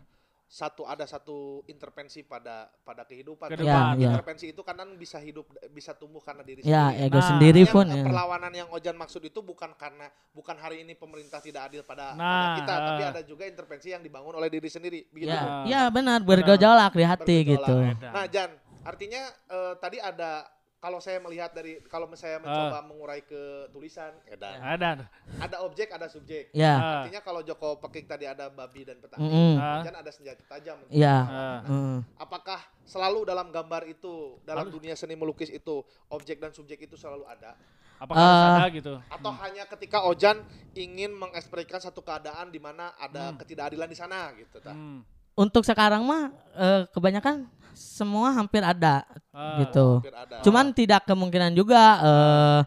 Satu 0.52 0.84
ada 0.84 1.08
satu 1.08 1.64
intervensi 1.72 2.28
pada 2.28 2.68
pada 2.84 3.08
kehidupan. 3.08 3.56
Kehidupan, 3.56 3.96
Ya, 3.96 3.96
ya. 3.96 4.10
Intervensi 4.12 4.52
itu 4.52 4.60
kan 4.68 4.76
bisa 5.00 5.16
hidup 5.16 5.48
bisa 5.72 5.96
tumbuh 5.96 6.20
karena 6.20 6.44
diri 6.44 6.60
Ya, 6.60 6.92
sendiri. 6.92 7.08
ego 7.08 7.16
Nah, 7.16 7.28
sendiri 7.32 7.62
Yang 7.64 7.72
pun 7.72 7.86
ya. 7.88 8.04
perlawanan 8.04 8.52
yang 8.52 8.68
Ojan 8.68 9.00
maksud 9.00 9.24
itu 9.24 9.40
bukan 9.40 9.72
karena 9.80 10.12
bukan 10.36 10.60
hari 10.60 10.84
ini 10.84 10.92
pemerintah 10.92 11.40
tidak 11.40 11.72
adil 11.72 11.88
pada, 11.88 12.12
pada 12.12 12.20
Nah, 12.20 12.56
kita, 12.60 12.74
tapi 12.84 13.04
ah. 13.08 13.10
ada 13.16 13.22
juga 13.24 13.48
intervensi 13.48 13.96
yang 13.96 14.04
dibangun 14.04 14.36
oleh 14.36 14.52
diri 14.52 14.68
sendiri. 14.68 15.08
Begitu. 15.08 15.32
Ya, 15.32 15.40
Bu. 15.40 15.72
ya 15.72 15.82
benar 15.88 16.20
bergejolak 16.20 16.92
di 16.92 17.06
hati 17.08 17.36
Bergejolak. 17.48 17.96
gitu. 17.96 18.12
Nah, 18.12 18.26
Jan, 18.28 18.52
artinya 18.84 19.22
eh, 19.48 19.74
tadi 19.80 20.04
ada 20.04 20.52
kalau 20.82 20.98
saya 20.98 21.22
melihat 21.22 21.54
dari 21.54 21.78
kalau 21.86 22.10
saya 22.18 22.42
mencoba 22.42 22.82
mengurai 22.90 23.22
ke 23.22 23.70
tulisan, 23.70 24.18
edan. 24.26 24.58
Ada. 24.58 25.06
Ada 25.38 25.62
objek, 25.62 25.94
ada 25.94 26.10
subjek. 26.10 26.50
Ya. 26.58 26.74
Ah. 26.74 26.82
Artinya 27.06 27.22
kalau 27.22 27.46
Joko 27.46 27.78
Pekik 27.78 28.10
tadi 28.10 28.26
ada 28.26 28.50
babi 28.50 28.82
dan 28.90 28.98
petani. 28.98 29.62
Ah. 29.62 29.86
Jan 29.86 30.02
ada 30.02 30.10
senjata 30.10 30.42
tajam. 30.50 30.82
Ya. 30.90 31.18
Ah. 31.22 31.60
Mm. 31.70 32.02
Apakah 32.18 32.58
selalu 32.82 33.30
dalam 33.30 33.54
gambar 33.54 33.86
itu, 33.86 34.42
dalam 34.42 34.74
dunia 34.74 34.98
seni 34.98 35.14
melukis 35.14 35.54
itu, 35.54 35.86
objek 36.10 36.42
dan 36.42 36.50
subjek 36.50 36.82
itu 36.82 36.98
selalu 36.98 37.30
ada? 37.30 37.54
Apakah 38.02 38.18
harus 38.18 38.42
Ah. 38.42 38.58
ada 38.58 38.68
gitu? 38.74 38.94
Atau 39.06 39.32
hanya 39.38 39.64
ketika 39.70 40.02
Ojan 40.10 40.42
ingin 40.74 41.14
mengekspresikan 41.14 41.78
satu 41.78 42.02
keadaan 42.02 42.50
di 42.50 42.58
mana 42.58 42.98
ada 42.98 43.38
ketidakadilan 43.38 43.86
di 43.86 43.94
sana 43.94 44.34
gitu? 44.34 44.58
tah? 44.58 44.74
Hmm. 44.74 45.06
Untuk 45.38 45.62
sekarang 45.62 46.02
mah 46.10 46.34
eh, 46.58 46.90
kebanyakan 46.90 47.61
semua 47.74 48.32
hampir 48.32 48.62
ada 48.62 49.04
Ah. 49.32 49.60
gitu. 49.64 50.00
Hampir 50.04 50.16
ada. 50.16 50.36
Cuman 50.44 50.66
tidak 50.72 51.06
kemungkinan 51.06 51.52
juga 51.54 51.82
eh 52.02 52.62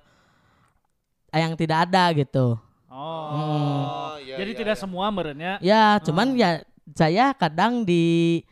yang 1.40 1.58
tidak 1.58 1.90
ada 1.90 2.14
gitu. 2.14 2.54
Oh. 2.86 3.26
Oh, 3.34 4.14
iya, 4.22 4.38
Jadi 4.38 4.50
iya, 4.54 4.60
tidak 4.62 4.76
iya. 4.78 4.82
semua 4.86 5.06
merenya. 5.10 5.52
Ya, 5.58 5.98
cuman 5.98 6.30
Oh. 6.30 6.38
ya 6.38 6.50
saya 6.94 7.34
kadang 7.34 7.82
di 7.82 8.42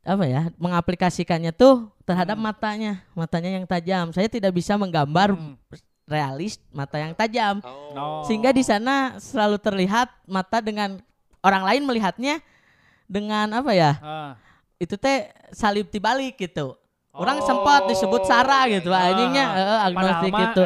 apa 0.00 0.24
ya 0.28 0.48
mengaplikasikannya 0.56 1.52
tuh 1.52 1.88
terhadap 2.04 2.36
Hmm. 2.36 2.44
matanya, 2.44 2.92
matanya 3.12 3.50
yang 3.56 3.64
tajam. 3.64 4.12
Saya 4.12 4.28
tidak 4.28 4.52
bisa 4.52 4.76
menggambar 4.76 5.32
Hmm. 5.32 5.56
realis 6.04 6.60
mata 6.68 7.00
yang 7.00 7.16
tajam, 7.16 7.64
Oh. 7.64 7.94
No. 7.96 8.04
sehingga 8.28 8.52
di 8.52 8.60
sana 8.60 9.16
selalu 9.16 9.56
terlihat 9.56 10.10
mata 10.26 10.60
dengan 10.60 11.00
orang 11.40 11.64
lain 11.64 11.82
melihatnya 11.86 12.44
dengan 13.06 13.48
apa 13.56 13.72
ya? 13.72 13.92
Ah. 14.04 14.32
Itu 14.80 14.96
teh 14.96 15.28
salib 15.52 15.92
dibalik 15.92 16.40
gitu. 16.40 16.72
Orang 17.10 17.42
Oh, 17.42 17.44
sempat 17.44 17.90
disebut 17.90 18.22
Sarah 18.22 18.70
iya, 18.70 18.78
gitu, 18.78 18.94
iya. 18.94 19.10
anjingnya 19.10 19.44
eh, 19.50 19.78
agnostik 19.82 20.30
gitu. 20.30 20.62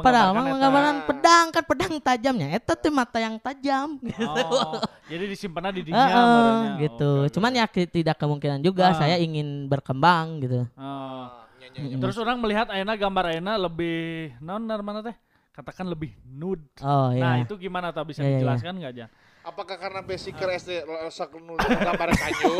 Padahal 0.00 0.32
mah 0.32 0.40
menggambarkan 0.40 0.40
eta. 0.40 0.50
menggambaran 0.50 0.96
pedang 1.04 1.46
kan 1.52 1.62
pedang 1.68 1.92
tajamnya, 2.00 2.48
eta 2.48 2.72
teh 2.74 2.88
mata 2.88 3.20
yang 3.20 3.36
tajam 3.36 4.00
gitu. 4.00 4.24
Oh, 4.24 4.80
jadi 5.04 5.24
disimpannya 5.28 5.70
di 5.76 5.82
dinya 5.86 6.00
Heeh, 6.00 6.16
merenya. 6.16 6.72
gitu. 6.80 7.12
Oke. 7.22 7.30
Cuman 7.36 7.50
ya 7.52 7.66
tidak 7.68 8.16
kemungkinan 8.16 8.64
juga 8.64 8.88
Ah. 8.88 8.96
saya 8.96 9.20
ingin 9.20 9.68
berkembang 9.68 10.40
gitu. 10.40 10.64
Oh. 10.74 11.28
Iya, 11.60 11.68
iya, 11.76 11.80
iya. 11.92 11.96
Terus 12.00 12.16
orang 12.16 12.40
melihat 12.40 12.66
Aina 12.72 12.96
gambar 12.96 13.24
Aina 13.36 13.52
lebih 13.60 14.32
non 14.40 14.64
mana 14.64 15.04
teh? 15.04 15.14
Katakan 15.52 15.84
lebih 15.84 16.16
nude. 16.24 16.64
Oh 16.80 17.12
Nah, 17.12 17.36
ya. 17.36 17.44
itu 17.44 17.54
gimana 17.60 17.92
tuh 17.92 18.08
bisa 18.08 18.24
Iya, 18.24 18.26
iya, 18.26 18.32
iya. 18.32 18.38
dijelaskan 18.40 18.72
nggak 18.80 18.92
aja? 18.96 19.06
Apakah 19.42 19.74
karena 19.74 20.00
basic 20.00 20.38
ke 20.38 20.46
SD 20.54 20.70
sak 21.10 21.34
nulis 21.34 21.66
gambar 21.66 22.14
kanyu? 22.14 22.52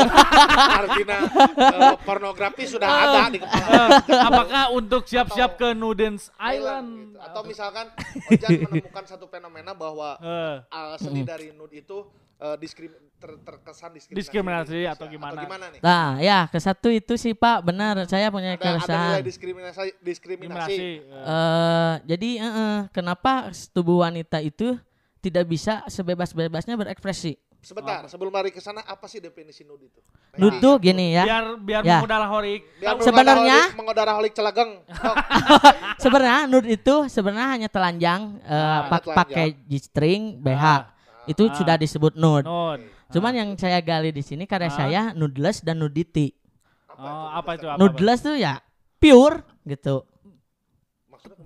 Artinya 0.50 1.18
eh, 1.54 1.94
pornografi 2.02 2.66
sudah 2.66 2.88
ada 2.90 3.30
di 3.30 3.38
kepala. 3.38 4.02
Apakah 4.02 4.62
untuk 4.74 5.06
siap-siap 5.06 5.54
ke 5.54 5.70
Nudens 5.72 6.34
Island 6.34 6.58
Island? 6.58 6.88
gitu. 7.14 7.18
Atau 7.22 7.40
misalkan 7.46 7.86
Ojan 8.26 8.50
menemukan 8.66 9.04
satu 9.06 9.26
fenomena 9.26 9.72
bahwa 9.72 10.18
Eh, 10.18 10.56
uh, 10.68 10.96
seni 10.98 11.22
dari 11.22 11.54
nude 11.54 11.78
itu 11.78 12.02
uh, 12.38 12.56
diskrim 12.58 12.90
ter- 13.16 13.38
terkesan 13.46 13.94
diskriminasi, 13.94 14.82
atau 14.90 15.06
gimana? 15.06 15.46
nih? 15.46 15.78
Nah, 15.78 16.18
ya 16.18 16.50
ke 16.50 16.58
satu 16.58 16.90
itu 16.90 17.14
sih 17.14 17.32
Pak, 17.32 17.62
benar. 17.62 18.02
Saya 18.10 18.28
punya 18.34 18.54
Ada, 18.54 18.58
ada 18.58 18.66
nilai 18.66 18.78
keresahan. 18.82 19.20
diskriminasi 19.22 19.88
diskriminasi. 20.02 20.74
Diskriminasi. 20.74 20.90
Eh, 21.30 21.94
jadi 22.10 22.30
eh, 22.42 22.50
eh, 22.58 22.78
kenapa 22.90 23.54
tubuh 23.70 24.02
wanita 24.02 24.42
itu 24.42 24.74
tidak 25.22 25.46
bisa 25.46 25.86
sebebas-bebasnya 25.86 26.74
berekspresi? 26.74 27.38
Sebentar, 27.56 28.10
sebelum 28.10 28.34
lari 28.34 28.50
ke 28.50 28.58
sana 28.58 28.82
apa 28.82 29.06
sih 29.06 29.22
definisi 29.22 29.62
nude 29.62 29.86
itu? 29.86 30.02
Nah, 30.34 30.38
Nude 30.42 30.58
tuh 30.58 30.82
gini 30.82 31.14
ya. 31.14 31.22
Biar 31.22 31.44
biar 31.56 31.80
Ya. 31.80 32.02
mengudara 32.02 32.26
horik. 32.26 32.66
Biar 32.74 32.98
Sebenarnya- 32.98 33.70
mengodaraholic- 33.70 33.78
mengodaraholic 33.78 34.32
celageng. 34.34 34.70
Sok. 34.90 35.16
Sebenarnya 36.02 36.40
nude 36.44 36.68
itu 36.68 36.94
sebenarnya 37.06 37.48
hanya 37.48 37.68
telanjang 37.70 38.42
eh, 38.42 38.50
Ah, 38.50 38.90
pak- 38.90 39.06
telanjang. 39.06 39.14
pakai 39.16 39.46
G-string, 39.64 40.22
BH. 40.36 40.64
Ah. 40.66 40.80
Itu 41.24 41.46
Ah. 41.46 41.54
sudah 41.54 41.78
disebut 41.78 42.18
nude. 42.18 42.42
Nude. 42.42 42.82
Cuman 43.08 43.30
yang 43.30 43.48
saya 43.54 43.78
gali 43.78 44.10
di 44.10 44.20
sini 44.20 44.42
karya 44.42 44.66
Ah. 44.66 44.74
saya 44.74 45.02
nudeless 45.12 45.62
dan 45.62 45.78
nudity. 45.78 46.34
Oh, 46.92 47.06
apa 47.30 47.54
itu? 47.54 47.64
Apa, 47.64 47.74
apa? 47.74 47.80
Nudeless 47.80 48.20
tuh 48.20 48.34
ya 48.34 48.58
pure 48.98 49.38
gitu. 49.62 50.02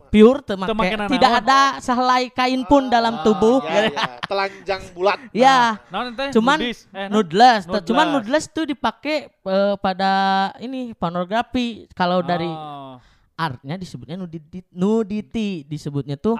Pure 0.07 0.39
tuh 0.41 0.55
Teu 0.55 0.73
make- 0.73 0.77
make 0.77 0.95
nanaon. 0.95 1.11
tidak 1.11 1.33
ada 1.41 1.61
sehelai 1.79 2.23
kain 2.29 2.63
pun 2.63 2.87
dalam 2.87 3.21
tubuh. 3.21 3.61
Ya, 3.63 3.89
ya. 3.89 4.07
Telanjang 4.23 4.83
bulat. 4.91 5.19
Ya, 5.31 5.61
Naon 5.89 6.13
teh? 6.13 6.31
cuman 6.31 6.59
Nudis. 6.59 6.79
Eh, 6.87 7.07
naon? 7.07 7.11
nudeless. 7.13 7.63
Tuh, 7.65 7.83
Cuman 7.85 8.07
Nudeless. 8.09 8.47
nudeless 8.47 8.57
tuh 8.57 8.65
dipakai 8.65 9.17
eh, 9.29 9.75
pada 9.77 10.11
ini 10.59 10.91
pornografi. 10.93 11.87
Kalau 11.93 12.21
dari 12.21 12.49
Oh, 12.49 12.97
artnya 13.35 13.77
disebutnya 13.77 14.17
nudity, 14.17 14.65
nudity 14.71 15.63
disebutnya 15.63 16.17
tuh 16.17 16.35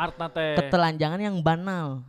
ketelanjangan 0.57 1.21
yang 1.21 1.39
banal. 1.39 2.01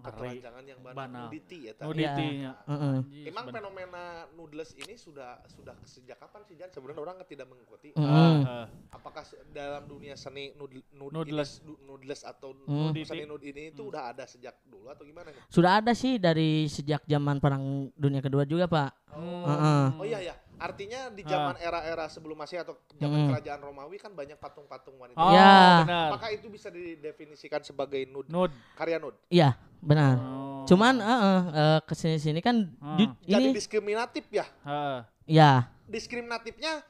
Ngeri. 0.00 0.10
Ketelanjangan 0.40 0.64
yang 0.64 0.80
Banal. 0.80 0.96
banal. 0.96 1.24
Nudity 1.28 1.58
ya. 1.60 1.72
tadi. 1.72 1.86
Nudity-nya. 1.86 2.52
Heeh. 2.62 2.94
Anjing, 2.96 3.24
Emang 3.24 3.44
sebenarnya. 3.44 3.52
fenomena 3.52 4.04
nudeless 4.32 4.70
ini 4.74 4.94
sudah 4.94 5.30
sudah 5.46 5.74
sejak 5.84 6.16
kapan 6.16 6.40
sih 6.42 6.54
Jan? 6.56 6.68
Sebenarnya 6.68 7.00
orang 7.00 7.16
tidak 7.24 7.46
mengikuti. 7.46 7.88
Ah, 7.94 8.02
ah. 8.02 8.64
Apakah 8.90 9.22
dalam 9.50 9.82
dunia 9.86 10.14
seni 10.14 10.52
nude, 10.54 10.80
nude 10.90 11.12
Nudeless. 11.12 11.60
ini- 11.60 11.68
nu- 11.68 11.80
nudeless 11.86 12.22
atau 12.22 12.56
Mm. 12.62 12.96
seni 13.02 13.24
nude 13.24 13.44
ini 13.44 13.70
itu 13.70 13.82
udah 13.84 14.10
ada 14.10 14.24
sejak 14.24 14.56
dulu 14.64 14.88
atau 14.88 15.04
gimana? 15.04 15.30
Sudah 15.46 15.78
ada 15.78 15.92
sih 15.92 16.16
dari 16.16 16.64
sejak 16.66 17.04
zaman 17.04 17.36
perang 17.38 17.62
dunia 17.94 18.18
kedua 18.18 18.42
juga, 18.42 18.64
Pak. 18.64 18.90
Hmm. 19.10 19.44
Heeh. 19.44 19.84
Oh 19.94 20.06
iya 20.06 20.20
ya. 20.22 20.34
Artinya 20.60 21.08
di 21.08 21.24
zaman 21.24 21.56
era-era 21.56 22.04
sebelum 22.06 22.36
Masehi 22.36 22.60
atau 22.60 22.76
zaman 22.92 23.16
Mm. 23.16 23.28
kerajaan 23.32 23.60
Romawi 23.60 23.96
kan 23.96 24.12
banyak 24.12 24.36
patung-patung 24.36 24.92
wanita. 24.94 25.16
Oh, 25.16 25.32
Ya. 25.32 25.82
benar. 25.82 26.08
Apakah 26.12 26.28
itu 26.30 26.46
bisa 26.46 26.68
didefinisikan 26.68 27.64
sebagai 27.64 28.04
nude, 28.04 28.28
Nude. 28.28 28.52
karya 28.76 29.00
nude? 29.00 29.16
Iya, 29.26 29.56
benar. 29.80 30.20
Oh. 30.20 30.68
Cuman 30.68 31.00
heeh, 31.00 31.40
eh, 31.50 31.80
ke 31.80 31.94
sini 31.96 32.20
sini 32.20 32.38
kan 32.38 32.68
Hmm. 32.76 32.96
ju- 33.00 33.16
Jadi 33.24 33.40
ini 33.42 33.56
diskriminatif 33.56 34.28
ya. 34.28 34.44
Heeh. 34.60 34.98
ya 35.26 35.72
Diskriminatifnya 35.88 36.84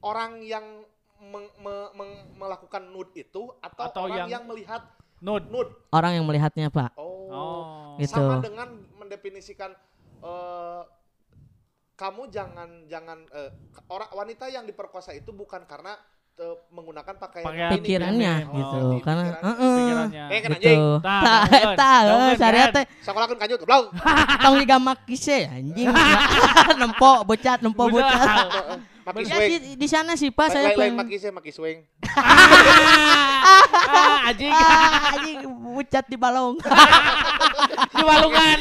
orang 0.00 0.38
yang 0.40 0.86
meng- 1.18 1.50
me- 1.58 1.90
meng- 1.92 2.26
melakukan 2.32 2.86
nude 2.86 3.10
itu 3.12 3.50
atau, 3.58 3.84
Atau 3.84 4.06
orang 4.06 4.30
yang- 4.30 4.30
yang, 4.30 4.44
melihat 4.46 4.86
Nude. 5.18 5.50
nude. 5.50 5.74
orang 5.90 6.14
yang 6.14 6.22
melihatnya, 6.22 6.70
Pak. 6.70 6.94
Oh. 6.94 7.26
Oh. 7.28 7.62
Gitu. 7.98 8.14
Sama 8.14 8.38
dengan 8.38 8.70
mendefinisikan 8.94 9.74
eh, 10.18 10.82
kamu 11.98 12.30
jangan 12.30 12.86
jangan 12.86 13.18
eh, 13.28 13.50
orang 13.88 14.06
wanita 14.14 14.46
yang 14.46 14.62
diperkosa 14.62 15.10
itu 15.10 15.34
bukan 15.34 15.66
karena 15.66 15.98
eh, 16.36 16.54
menggunakan 16.70 17.18
pakaian, 17.18 17.42
Pakaian 17.42 17.70
ini, 17.72 17.76
Pikirannya 17.76 18.34
Oh, 18.46 18.54
gitu. 18.54 18.76
di 18.78 18.98
Karena 19.02 19.22
pikirannya. 19.26 19.42
heeh. 19.42 19.74
Pikirannya. 19.74 20.24
Eh, 20.24 20.38
kan 20.38 20.48
Gitu. 20.48 20.54
anjing. 20.54 20.80
Tah, 21.02 21.42
Tah, 21.74 21.98
heuh 22.06 22.34
saria 22.38 22.64
kan? 22.64 22.70
teh 22.72 22.84
Sakolakeun 23.02 23.36
kanjut 23.36 23.58
goblok. 23.58 23.84
tong 24.46 24.54
giga 24.56 24.78
makise 24.78 25.38
anjing. 25.44 25.90
nempo 26.80 27.12
becat, 27.26 27.58
nempo 27.58 27.82
Udah. 27.84 27.98
becat. 27.98 28.46
Maki 29.02 29.24
Ya 29.24 29.34
swing. 29.34 29.48
sih 29.48 29.58
di 29.74 29.88
sana 29.88 30.12
sih 30.14 30.28
Pak 30.28 30.52
saya 30.52 30.68
Lain 30.68 30.76
pengen 30.76 30.94
maki 30.94 31.16
saya 31.16 31.32
maki 31.32 31.48
swing. 31.48 31.80
Ah, 33.88 34.28
anjing. 34.28 34.52
Ah, 34.52 35.16
anjing 35.16 35.38
becat 35.80 36.04
di 36.04 36.14
balong. 36.14 36.60
Di 37.98 38.04
balungan. 38.04 38.58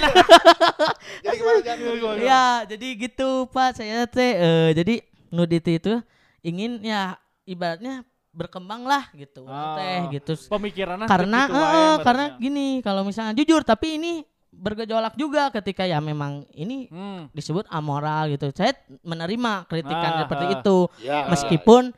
Jadi 1.23 1.35
gimana 1.37 1.59
Jan? 1.61 1.77
ya, 2.19 2.45
jadi 2.65 2.87
gitu 2.97 3.29
Pak. 3.47 3.77
Saya 3.77 4.05
teh 4.05 4.31
eh, 4.33 4.69
jadi 4.73 4.95
nudity 5.29 5.77
itu 5.77 5.93
ingin 6.41 6.81
ya 6.81 7.15
ibaratnya 7.43 8.01
berkembang 8.31 8.83
lah 8.83 9.09
gitu. 9.13 9.45
Ah. 9.45 9.75
Teh 9.75 9.99
gitu. 10.13 10.33
Pemikirannya 10.47 11.05
Karena 11.05 11.39
gitu 11.45 11.53
eh, 11.53 11.61
barunya. 11.63 12.03
karena 12.03 12.25
gini, 12.37 12.67
kalau 12.81 13.01
misalnya 13.01 13.33
jujur 13.33 13.61
tapi 13.61 13.97
ini 13.97 14.21
bergejolak 14.49 15.13
juga 15.13 15.49
ketika 15.51 15.85
ya 15.85 16.01
memang 16.01 16.41
ini 16.51 16.89
Hmm. 16.89 17.29
disebut 17.29 17.69
amoral 17.69 18.29
gitu. 18.29 18.49
Saya 18.51 18.73
menerima 19.01 19.65
kritikan 19.65 20.11
Ah, 20.13 20.19
seperti 20.25 20.45
ah. 20.45 20.53
itu. 20.57 20.77
Ya. 21.01 21.19
Meskipun 21.29 21.93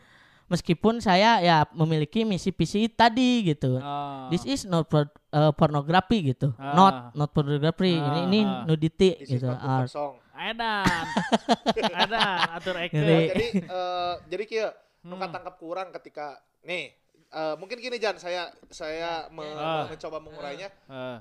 meskipun 0.50 0.98
saya 0.98 1.40
ya 1.40 1.64
memiliki 1.72 2.22
misi 2.22 2.50
visi 2.50 2.86
tadi 2.86 3.48
gitu. 3.48 3.78
Ah. 3.78 4.28
This 4.28 4.44
is 4.44 4.66
not 4.66 4.86
por- 4.86 5.08
uh, 5.30 5.54
pornography 5.54 6.26
gitu. 6.28 6.52
Ah. 6.56 6.74
Not 6.74 6.94
not 7.14 7.30
pornography. 7.30 7.96
Ah, 7.96 8.06
ini 8.10 8.20
ini 8.28 8.40
ah. 8.44 8.66
nudity 8.66 9.16
This 9.16 9.30
is 9.30 9.40
gitu. 9.40 9.48
not 9.48 9.62
art. 9.62 9.88
song. 9.88 10.18
Edan. 10.34 11.06
Edan 12.00 12.40
atur 12.50 12.76
eke. 12.78 13.00
jadi 13.30 13.48
eh, 13.62 14.14
jadi 14.28 14.44
kia 14.44 14.68
Hmm. 15.00 15.16
nuka 15.16 15.28
tangkap 15.30 15.56
kurang 15.56 15.92
ketika 15.94 16.36
nih 16.62 16.92
eh, 17.26 17.56
mungkin 17.56 17.78
gini 17.78 17.96
Jan 17.96 18.16
saya 18.16 18.52
saya 18.68 19.28
me- 19.30 19.48
Ah. 19.50 19.88
mencoba 19.88 20.20
mengurainya 20.20 20.68
Eh, 20.86 21.18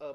eh, 0.00 0.14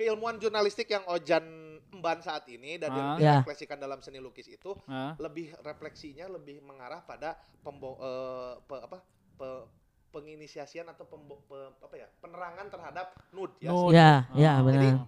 keilmuan 0.00 0.36
jurnalistik 0.36 0.88
yang 0.88 1.04
Ojan 1.06 1.44
emban 1.90 2.18
saat 2.20 2.48
ini 2.48 2.80
dan 2.80 2.88
Ah. 2.90 2.96
Ya. 3.14 3.36
direfleksikan 3.36 3.76
dalam 3.76 4.00
seni 4.00 4.16
lukis 4.16 4.48
itu 4.48 4.72
eh. 4.88 5.12
lebih 5.18 5.52
refleksinya 5.60 6.24
lebih 6.26 6.64
mengarah 6.64 7.04
pada 7.04 7.34
pembo 7.60 8.00
eh, 8.00 8.54
pe- 8.62 8.80
apa 8.80 8.98
pe- 9.36 9.66
penginisiasian 10.10 10.88
atau 10.88 11.04
pembo- 11.04 11.44
pe- 11.44 11.76
apa 11.78 11.94
ya 11.94 12.08
penerangan 12.16 12.66
terhadap 12.66 13.06
nude 13.30 13.54
ya 13.60 13.70
Nude. 13.70 13.92
Ya, 13.92 14.10
ya 14.34 14.50
Ah. 14.50 14.64
benar. 14.64 15.04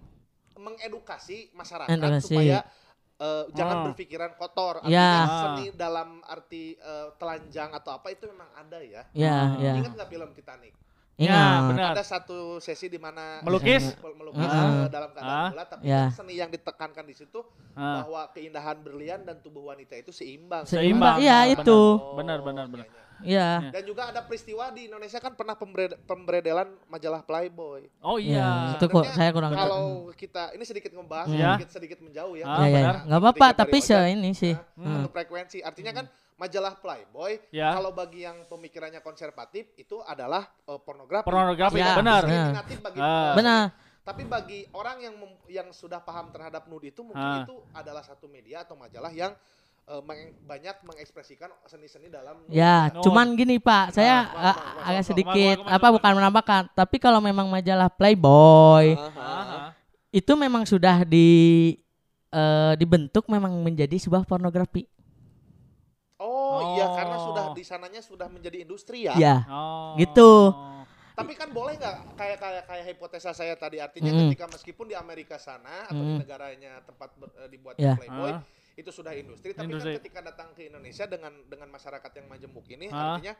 mengedukasi 0.53 1.49
masyarakat 1.51 1.89
Edukasi. 1.89 2.29
supaya 2.29 2.59
eh, 3.15 3.45
jangan 3.51 3.75
Ah. 3.75 3.83
berpikiran 3.87 4.31
kotor 4.35 4.75
Ya. 4.83 5.01
artinya 5.01 5.23
Ah. 5.23 5.41
seni 5.47 5.65
dalam 5.73 6.09
arti 6.23 6.75
eh, 6.75 7.07
telanjang 7.15 7.71
atau 7.71 7.91
apa 7.91 8.07
itu 8.09 8.27
memang 8.27 8.49
ada 8.53 8.77
ya 8.77 9.01
Ya, 9.13 9.33
Ah. 9.33 9.57
ya. 9.57 9.73
ingat 9.75 9.93
nggak 9.95 10.09
film 10.09 10.29
Titanic 10.31 10.73
Ya, 11.13 11.29
Ingat. 11.29 11.61
benar. 11.69 11.89
ada 11.93 12.01
satu 12.03 12.57
sesi 12.57 12.89
di 12.89 12.97
mana 12.97 13.37
Melukis? 13.41 13.93
melukis 14.17 14.49
Ah. 14.49 14.81
eh, 14.81 14.89
dalam 14.89 15.13
keadaan 15.13 15.37
Ah. 15.37 15.49
bulat 15.53 15.67
tapi 15.69 15.83
Ya. 15.85 16.09
kan 16.09 16.15
seni 16.15 16.33
yang 16.33 16.49
ditekankan 16.49 17.05
di 17.05 17.13
situ 17.13 17.45
Ah. 17.71 18.01
bahwa 18.01 18.33
keindahan 18.33 18.81
berlian 18.81 19.21
dan 19.21 19.37
tubuh 19.37 19.69
wanita 19.69 19.93
itu 19.93 20.09
seimbang 20.09 20.65
Seimbang. 20.65 21.21
Iya, 21.21 21.37
Ah, 21.39 21.53
itu. 21.53 21.69
Oh, 21.93 22.17
Benar, 22.17 22.41
benar, 22.41 22.65
benar. 22.65 22.89
iya, 22.89 22.97
iya. 23.23 23.49
Ya. 23.61 23.71
dan 23.71 23.83
juga 23.85 24.09
ada 24.09 24.19
peristiwa 24.19 24.67
di 24.67 24.89
Indonesia 24.89 25.15
kan 25.15 25.31
pernah 25.31 25.53
pembered- 25.53 26.01
pemberedelan 26.03 26.67
majalah 26.83 27.21
Playboy 27.21 27.87
Oh 28.01 28.17
Ya, 28.17 28.25
iya. 28.35 28.49
itu 28.73 28.85
kok 28.85 29.05
saya 29.07 29.29
kurang 29.29 29.53
kalau 29.53 30.09
kita 30.11 30.49
ini 30.51 30.65
sedikit 30.65 30.91
ngebahas 30.91 31.29
Ya. 31.29 31.55
sedikit 31.55 31.69
sedikit 31.71 31.99
menjauh 32.01 32.33
ya 32.33 32.43
Ah, 32.43 32.57
ya, 32.59 32.65
ya, 32.65 32.73
benar. 32.75 32.95
nggak 33.05 33.19
apa-apa, 33.21 33.47
tapi 33.55 33.77
se 33.79 33.95
ini 34.09 34.33
sih. 34.33 34.51
Nah, 34.51 34.65
Hmm. 34.75 34.93
satu 34.99 35.09
frekuensi. 35.13 35.61
Artinya 35.61 35.93
kan 35.93 36.05
majalah 36.35 36.73
Playboy 36.75 37.39
Ya. 37.49 37.73
kalau 37.73 37.89
bagi 37.89 38.21
yang 38.21 38.45
pemikirannya 38.45 38.99
konservatif 38.99 39.71
itu 39.75 40.01
adalah 40.01 40.45
eh, 40.63 40.79
pornografi. 40.79 41.23
Pornografi, 41.23 41.77
Ya, 41.77 41.93
benar. 41.93 42.21
Diskriminatif 42.21 42.77
bagi 42.79 42.99
eh, 42.99 43.33
Benar. 43.33 43.63
Tapi 44.03 44.27
bagi 44.27 44.59
orang 44.69 44.99
yang 44.99 45.15
mem- 45.15 45.43
yang 45.47 45.67
sudah 45.69 45.97
paham 45.97 46.27
terhadap 46.27 46.67
nude 46.67 46.89
itu 46.89 46.99
mungkin 47.01 47.23
Ah. 47.23 47.41
itu 47.41 47.55
adalah 47.71 48.03
satu 48.03 48.27
media 48.27 48.61
atau 48.61 48.75
majalah 48.75 49.09
yang 49.09 49.31
eh, 49.83 49.99
meng- 49.99 50.35
banyak 50.43 50.75
mengekspresikan 50.81 51.51
seni-seni 51.65 52.07
dalam. 52.07 52.39
Ya, 52.47 52.87
cuman 52.99 53.31
gini 53.33 53.59
Pak, 53.59 53.91
saya 53.91 54.23
Maaf, 54.23 54.31
maaf, 54.31 54.39
uh, 54.39 54.55
maaf, 54.55 54.79
agak 54.79 54.95
maaf, 54.95 55.07
sedikit 55.07 55.57
maaf, 55.57 55.67
maaf, 55.67 55.75
apa 55.75 55.87
bukan 55.91 56.11
menambahkan, 56.15 56.61
tapi 56.71 56.95
kalau 56.97 57.19
memang 57.19 57.47
majalah 57.47 57.91
Playboy 57.91 58.95
ah. 58.95 59.11
Ah, 59.15 59.67
itu 60.07 60.31
memang 60.33 60.63
sudah 60.63 61.03
di 61.03 61.27
eh, 62.27 62.73
dibentuk 62.75 63.27
memang 63.27 63.53
menjadi 63.59 63.93
sebuah 63.99 64.23
pornografi. 64.23 64.89
Oh, 66.53 66.61
iya 66.73 66.85
Oh. 66.85 66.93
karena 66.93 67.17
sudah 67.17 67.45
di 67.51 67.63
sananya 67.63 67.99
sudah 67.99 68.27
menjadi 68.27 68.57
industri 68.59 69.05
ya. 69.05 69.13
Ya, 69.15 69.35
Oh. 69.45 69.95
Gitu. 69.95 70.31
Tapi 71.13 71.33
kan 71.33 71.49
boleh 71.49 71.77
nggak 71.77 72.17
kayak 72.17 72.37
kayak 72.37 72.63
kayak 72.65 72.83
hipotesa 72.87 73.31
saya 73.31 73.53
tadi 73.53 73.77
artinya 73.77 74.09
Mm. 74.09 74.19
ketika 74.27 74.49
meskipun 74.49 74.85
di 74.87 74.95
Amerika 74.95 75.37
sana 75.37 75.85
atau 75.85 75.93
di 75.95 76.13
Mm. 76.13 76.19
negaranya 76.19 76.81
tempat 76.81 77.09
ber- 77.13 77.35
eh, 77.37 77.49
dibuat 77.49 77.75
Ya. 77.77 77.93
Playboy 77.93 78.33
Ah. 78.33 78.41
itu 78.73 78.89
sudah 78.89 79.13
industri 79.13 79.53
tapi 79.53 79.69
Industri. 79.69 79.93
kan 79.93 80.01
ketika 80.01 80.19
datang 80.23 80.49
ke 80.53 80.65
Indonesia 80.65 81.05
dengan 81.05 81.29
dengan 81.45 81.69
masyarakat 81.69 82.11
yang 82.11 82.25
majemuk 82.27 82.65
ini 82.67 82.89
Ah. 82.89 83.13
artinya 83.13 83.33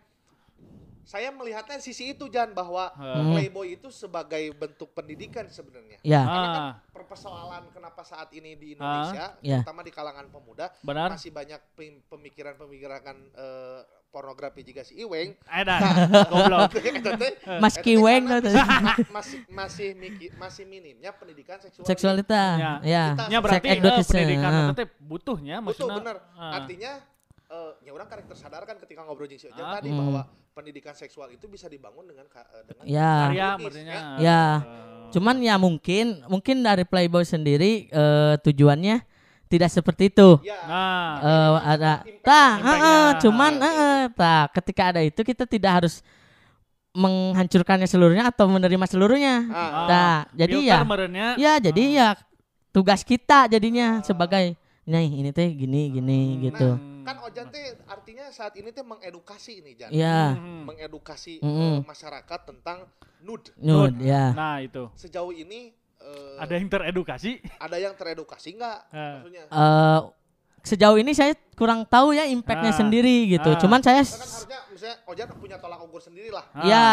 saya 1.03 1.29
melihatnya 1.29 1.77
sisi 1.77 2.11
itu 2.11 2.25
Jan 2.25 2.51
bahwa 2.51 2.89
Hmm. 2.93 3.31
Playboy 3.31 3.75
itu 3.75 3.89
sebagai 3.89 4.39
bentuk 4.51 4.91
pendidikan 4.91 5.45
sebenarnya. 5.45 5.99
Ya. 6.01 6.21
Karena 6.21 6.47
kan 6.47 6.63
Ah, 6.63 6.73
persoalan 7.05 7.63
kenapa 7.69 8.01
saat 8.01 8.31
ini 8.31 8.55
di 8.55 8.73
Indonesia, 8.73 9.35
Ya. 9.39 9.59
terutama 9.59 9.81
di 9.81 9.91
kalangan 9.91 10.25
pemuda, 10.27 10.71
benar. 10.79 11.11
masih 11.11 11.29
banyak 11.29 11.59
pem- 11.73 12.01
pemikiran-pemikiran 12.07 13.03
eh, 13.31 13.81
pornografi 14.09 14.61
jika 14.61 14.81
si 14.81 14.93
Iweng. 14.95 15.33
Edan, 15.43 15.81
goblok. 16.31 16.69
Eta 16.93 17.11
teh- 17.15 17.35
Mas 17.57 17.73
eta 17.73 17.81
teh 17.81 17.83
Kiweng 17.83 18.23
tuh. 18.29 18.53
ma- 18.53 18.97
masih 19.11 19.39
masih 19.49 19.87
masih 20.35 20.63
minimnya 20.63 21.09
pendidikan 21.11 21.57
seksual. 21.57 21.83
Seksualitas. 21.83 22.55
Ya. 22.55 22.71
Ya. 22.81 23.03
Kita- 23.11 23.27
Nya 23.27 23.39
berarti 23.39 23.67
eh, 23.67 23.81
pendidikan 23.81 24.49
ah. 24.49 24.61
itu 24.63 24.73
teh 24.75 24.87
butuhnya 24.99 25.55
maksudnya. 25.59 25.97
benar. 25.97 26.17
ah. 26.33 26.61
Artinya 26.61 26.91
eh, 27.53 27.71
ya 27.79 27.91
orang 27.91 28.07
karek 28.07 28.25
tersadarkan 28.25 28.75
ketika 28.79 29.01
ngobrol 29.01 29.25
jeung 29.25 29.37
si 29.37 29.45
Ojang 29.45 29.61
Ah. 29.63 29.73
tadi 29.77 29.87
Hmm. 29.87 29.99
bahwa 29.99 30.21
pendidikan 30.51 30.93
seksual 30.93 31.29
itu 31.29 31.45
bisa 31.45 31.65
dibangun 31.65 32.05
dengan 32.05 32.25
ka- 32.25 32.49
eh, 32.51 32.63
dengan 32.63 32.83
Ya. 32.83 33.13
Karya 33.27 33.47
maksudnya. 33.57 33.95
Ya. 34.17 34.41
eh, 34.59 34.91
Cuman 35.13 35.37
ya 35.39 35.55
mungkin 35.55 36.25
mungkin 36.25 36.59
dari 36.59 36.81
Playboy 36.83 37.21
sendiri 37.23 37.85
eh, 37.87 38.33
tujuannya 38.39 39.05
tidak 39.45 39.69
seperti 39.69 40.09
itu. 40.09 40.41
ya 40.41 40.57
Nah, 40.65 41.09
Eh, 41.21 41.51
ada 41.69 41.93
tah 42.19 42.51
impactnya. 42.57 42.65
heeh, 42.65 43.07
cuman 43.21 43.51
heeh, 43.55 43.99
tah 44.11 44.49
ketika 44.51 44.83
ada 44.89 45.01
itu 45.01 45.21
kita 45.21 45.45
tidak 45.45 45.71
harus 45.77 46.01
menghancurkannya 46.91 47.85
seluruhnya 47.85 48.29
atau 48.29 48.45
menerima 48.47 48.85
seluruhnya. 48.85 49.45
Ah, 49.47 49.57
ah, 49.57 49.85
Nah, 49.85 50.17
jadi 50.31 50.57
ya 50.63 50.79
merenya, 50.81 51.27
ya 51.35 51.53
jadi 51.57 51.83
ah. 51.83 51.89
ya 51.89 52.07
tugas 52.69 53.01
kita 53.01 53.45
jadinya 53.47 54.01
sebagai 54.01 54.53
nih 54.83 55.07
ini 55.15 55.29
teh 55.29 55.49
gini 55.49 55.89
gini 55.91 56.19
gitu. 56.43 56.92
Hmm. 57.03 57.05
kan 57.05 57.15
Ojan 57.21 57.47
teh 57.49 57.61
artinya 57.85 58.25
saat 58.29 58.55
ini 58.55 58.71
teh 58.71 58.81
mengedukasi 58.81 59.59
ini 59.59 59.75
Jan. 59.75 59.91
Ya, 59.91 60.31
Hmm. 60.33 60.63
Mengedukasi 60.65 61.37
Mm-mm. 61.37 61.59
eh, 61.59 61.77
masyarakat 61.83 62.39
tentang 62.45 62.87
nude. 63.19 63.51
nude 63.55 63.99
ya. 64.01 64.31
Nah, 64.31 64.57
itu. 64.57 64.87
Sejauh 64.95 65.29
ini 65.29 65.75
eh, 65.99 66.35
Ada 66.37 66.55
yang 66.55 66.67
teredukasi. 66.67 67.43
ada 67.57 67.75
yang 67.75 67.91
teredukasi 67.93 68.55
nggak 68.55 68.77
Ah. 68.89 69.19
maksudnya? 69.19 69.43
Eh 69.45 69.99
sejauh 70.63 70.95
ini 70.95 71.11
saya 71.11 71.31
kurang 71.53 71.83
tahu 71.83 72.11
ya 72.11 72.23
impactnya 72.23 72.71
Ah. 72.71 72.77
sendiri 72.77 73.27
gitu. 73.29 73.49
Ah. 73.49 73.59
Cuman 73.59 73.79
saya 73.79 73.99
Kan 73.99 74.15
harusnya 74.17 74.59
misalnya 74.67 74.97
Ojan 75.05 75.27
punya 75.35 75.57
tolak 75.57 75.79
ukur 75.79 75.99
sendiri 75.99 76.27
lah. 76.27 76.47
Ah, 76.51 76.63
ya 76.63 76.87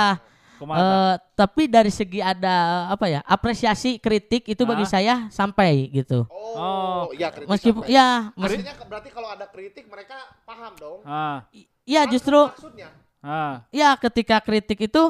eh, 0.62 1.14
tapi 1.34 1.62
dari 1.64 1.88
segi 1.88 2.18
ada 2.18 2.56
apa 2.88 3.06
ya 3.06 3.20
apresiasi 3.22 3.96
kritik 3.96 4.44
itu 4.44 4.62
bagi 4.62 4.84
Ah. 4.84 4.90
saya 4.90 5.14
sampai 5.28 5.88
gitu. 5.90 6.28
Oh, 6.28 7.08
iya 7.12 7.28
kritik 7.28 7.48
Meskipun 7.48 7.82
sampai. 7.82 7.94
ya 7.94 8.08
mes- 8.34 8.52
Artinya 8.52 8.74
ke- 8.74 8.86
berarti 8.86 9.08
kalau 9.08 9.28
ada 9.28 9.46
kritik 9.46 9.84
mereka 9.86 10.16
paham 10.42 10.72
dong. 10.76 10.98
Ah, 11.02 11.48
ya 11.82 12.02
Maksud- 12.02 12.12
justru 12.12 12.38
maksudnya 12.46 12.88
ah. 13.18 13.64
ya 13.70 13.96
ketika 13.96 14.36
kritik 14.38 14.80
itu 14.80 15.02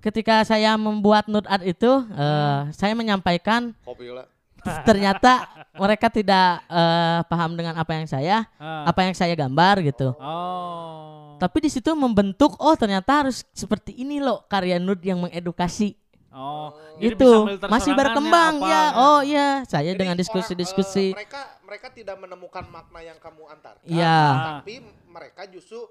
ketika 0.00 0.40
saya 0.42 0.74
membuat 0.74 1.26
nude 1.26 1.44
art 1.44 1.60
itu 1.62 1.90
eh, 2.10 2.60
saya 2.70 2.92
menyampaikan 2.92 3.76
kopi 3.80 4.08
lah. 4.08 4.24
ternyata 4.88 5.44
mereka 5.74 6.08
tidak 6.08 6.48
eh, 6.66 7.20
paham 7.26 7.52
dengan 7.52 7.76
apa 7.76 7.92
yang 7.92 8.06
saya 8.06 8.48
ah. 8.56 8.88
apa 8.88 9.00
yang 9.02 9.12
saya 9.12 9.34
gambar 9.34 9.84
gitu. 9.84 10.16
Oh. 10.16 11.13
Tapi 11.44 11.58
di 11.60 11.68
situ 11.68 11.92
membentuk 11.92 12.56
oh 12.56 12.72
ternyata 12.72 13.20
harus 13.20 13.44
seperti 13.52 13.92
ini 13.94 14.16
loh 14.16 14.48
karya 14.48 14.80
nude 14.80 15.04
yang 15.04 15.20
mengedukasi. 15.20 15.92
Oh, 16.32 16.74
jadi 16.98 17.14
Itu 17.14 17.30
masih 17.68 17.92
berkembang 17.94 18.58
apa. 18.58 18.66
ya. 18.66 18.82
Oh 18.96 19.20
iya, 19.22 19.48
saya 19.64 19.92
Jadi 19.92 20.02
dengan 20.02 20.16
orang, 20.16 20.22
diskusi-diskusi. 20.24 21.12
eh, 21.12 21.14
mereka 21.14 21.42
mereka 21.62 21.86
tidak 21.92 22.16
menemukan 22.18 22.64
makna 22.66 23.00
yang 23.00 23.18
kamu 23.20 23.44
antarkan. 23.46 23.84
Iya. 23.86 24.18
Tapi 24.58 24.74
mereka 25.06 25.46
justru 25.46 25.84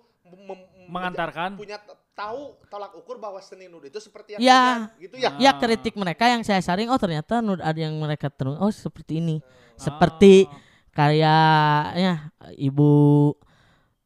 Mengantarkan. 0.84 1.56
punya 1.56 1.80
tahu 2.12 2.60
tolak 2.68 2.92
ukur 2.94 3.16
bahwa 3.18 3.40
seni 3.40 3.68
nude 3.68 3.88
itu 3.88 4.00
seperti 4.00 4.36
yang 4.36 4.42
Iya. 4.42 4.60
kalian, 4.60 4.82
gitu 5.00 5.16
ya. 5.16 5.30
Ya 5.40 5.52
kritik 5.54 5.96
mereka 5.96 6.28
yang 6.28 6.44
saya 6.44 6.60
saring 6.60 6.88
oh 6.88 6.98
ternyata 6.98 7.40
nude 7.40 7.60
art 7.60 7.76
yang 7.76 7.96
mereka 7.96 8.28
terus 8.28 8.56
oh 8.58 8.68
seperti 8.68 9.20
ini. 9.20 9.40
Seperti 9.76 10.44
Oh. 10.44 10.52
karyanya 10.92 12.32
ibu 12.56 13.32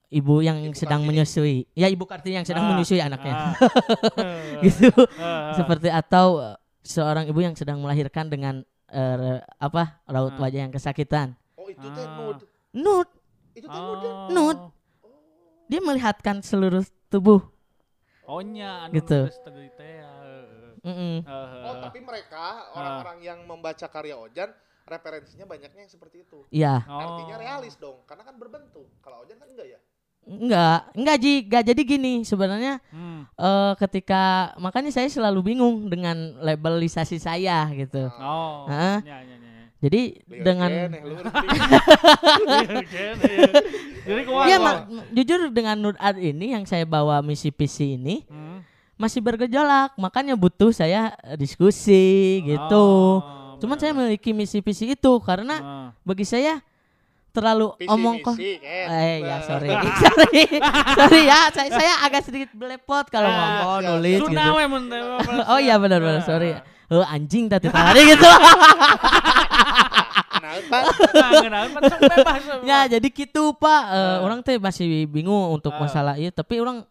ibu 0.10 0.39
yang 0.39 0.58
Ibu 0.62 0.74
sedang 0.74 1.04
Kartini. 1.04 1.10
menyusui. 1.20 1.58
Ya 1.74 1.88
ibu 1.88 2.04
Kartini 2.04 2.36
yang 2.36 2.48
sedang 2.48 2.63
Ah, 2.63 2.70
menyusui 2.72 3.00
anaknya. 3.00 3.34
ah. 3.34 3.52
gitu. 4.65 4.88
Ah, 5.17 5.52
ah. 5.52 5.54
Seperti 5.54 5.88
atau 5.88 6.39
eh, 6.39 6.56
seorang 6.82 7.28
ibu 7.28 7.39
yang 7.39 7.54
sedang 7.54 7.80
melahirkan 7.80 8.28
dengan 8.28 8.62
eh, 8.88 9.38
apa 9.60 10.00
raut 10.06 10.32
Ah. 10.34 10.41
wajah 10.41 10.63
yang 10.63 10.72
kesakitan. 10.72 11.36
Oh, 11.54 11.67
itu 11.67 11.84
teh 11.84 12.02
Ah. 12.02 12.15
nude. 12.15 12.43
Nude, 12.72 13.12
Itu 13.54 13.67
teh 13.67 13.76
nude. 13.78 14.08
Oh. 14.08 14.30
Nude. 14.30 14.63
dia 15.67 15.84
melihatkan 15.84 16.39
seluruh 16.39 16.80
tubuh. 17.08 17.43
Oh 18.24 18.39
nya, 18.39 18.88
anu 18.88 18.96
Gitu. 18.96 19.28
ya. 19.28 20.12
Eh, 20.80 20.88
eh, 20.88 21.20
Oh, 21.63 21.76
tapi 21.82 22.00
mereka 22.00 22.72
orang-orang 22.72 23.20
yang 23.20 23.39
membaca 23.43 23.84
karya 23.84 24.15
Ojan 24.15 24.48
referensinya 24.88 25.43
banyaknya 25.43 25.84
yang 25.84 25.91
seperti 25.91 26.24
itu. 26.24 26.48
Iya. 26.48 26.88
Oh. 26.88 26.96
Artinya 26.96 27.36
realis 27.36 27.76
dong, 27.76 28.00
karena 28.04 28.24
kan 28.24 28.39
berbentuk. 28.39 28.88
Kalau 29.00 29.28
Ojan 29.28 29.36
kan 29.36 29.52
enggak 29.52 29.67
ya. 29.67 29.80
Enggak, 30.38 30.80
enggak 30.93 31.17
Ji, 31.17 31.34
enggak 31.43 31.63
jadi 31.65 31.82
gini 31.84 32.13
sebenarnya 32.21 32.78
Hmm. 32.89 33.26
eh 33.30 33.73
ketika 33.78 34.21
makanya 34.56 34.89
saya 34.89 35.06
selalu 35.08 35.41
bingung 35.47 35.88
dengan 35.88 36.15
labelisasi 36.39 37.17
saya 37.17 37.65
gitu. 37.71 38.08
Oh. 38.13 38.65
Hah? 38.65 39.02
nya, 39.02 39.17
nya, 39.19 39.36
nya. 39.36 39.45
Jadi 39.78 40.02
Lihat 40.26 40.41
dengan. 40.41 40.71
Jadi 44.08 44.21
kumaha? 44.23 44.45
Iya, 44.47 44.58
jujur 45.13 45.39
dengan 45.52 45.76
nude 45.78 46.00
art 46.00 46.17
ini 46.17 46.56
yang 46.56 46.63
saya 46.63 46.82
bawa 46.82 47.19
misi 47.19 47.50
PC 47.50 47.93
ini 47.93 48.23
Hmm. 48.26 48.63
masih 48.95 49.21
bergejolak, 49.21 49.93
makanya 49.95 50.34
butuh 50.34 50.71
saya 50.71 51.13
diskusi 51.36 52.41
gitu. 52.43 52.88
Oh, 53.21 53.58
Cuman 53.58 53.78
benar, 53.78 53.82
saya 53.84 53.91
memiliki 53.93 54.32
misi 54.32 54.58
PC 54.58 54.93
itu 54.93 55.13
karena 55.19 55.56
benar. 55.58 55.89
bagi 56.02 56.26
saya 56.26 56.62
terlalu 57.30 57.76
Visi 57.76 57.88
omong 57.88 58.16
kok. 58.20 58.36
Eh 58.36 59.22
ya 59.22 59.38
sorry, 59.42 59.70
sorry, 60.02 60.44
sorry 60.94 61.22
ya, 61.24 61.40
saya, 61.50 61.70
saya 61.70 61.94
agak 62.02 62.22
sedikit 62.24 62.50
belepot 62.52 63.06
kalau 63.08 63.28
Ah, 63.28 63.38
ngomong 63.38 63.62
siap, 63.78 63.90
nulis 63.94 64.20
gitu. 64.20 64.50
Oh 65.46 65.60
iya 65.60 65.76
benar-benar 65.76 66.22
sorry. 66.22 66.58
Oh 66.88 67.04
anjing 67.04 67.46
tadi 67.46 67.68
tadi 67.68 68.02
gitu. 68.08 68.26
Sok 70.58 70.88
bebas. 72.00 72.63
ya 72.63 72.88
jadi 72.88 73.08
gitu 73.08 73.54
pak. 73.54 73.82
Eh, 73.88 73.98
Ah. 73.98 74.18
orang 74.22 74.40
teh 74.42 74.58
masih 74.58 75.06
bingung 75.06 75.52
untuk 75.52 75.74
Ah. 75.74 75.82
masalah 75.82 76.16
itu, 76.16 76.32
tapi 76.32 76.58
orang 76.58 76.86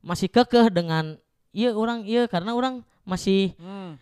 masih 0.00 0.28
kekeh 0.28 0.70
dengan 0.70 1.16
iya 1.50 1.74
orang 1.74 2.04
iya 2.04 2.24
karena 2.24 2.54
orang 2.54 2.80
masih 3.02 3.52
Hmm. 3.56 3.98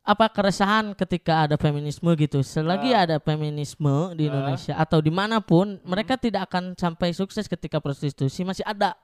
Apa 0.00 0.32
keresahan 0.32 0.96
ketika 0.96 1.44
ada 1.44 1.60
feminisme 1.60 2.08
gitu. 2.16 2.40
Selagi 2.40 2.96
Ah. 2.96 3.04
ada 3.04 3.16
feminisme 3.20 4.16
di 4.16 4.24
Ah. 4.24 4.28
Indonesia 4.32 4.74
atau 4.74 4.98
di 4.98 5.12
mana 5.12 5.38
pun, 5.38 5.76
mereka 5.84 6.16
tidak 6.16 6.48
akan 6.48 6.72
sampai 6.72 7.12
sukses 7.12 7.44
ketika 7.44 7.76
prostitusi 7.76 8.42
masih 8.42 8.64
ada. 8.64 8.96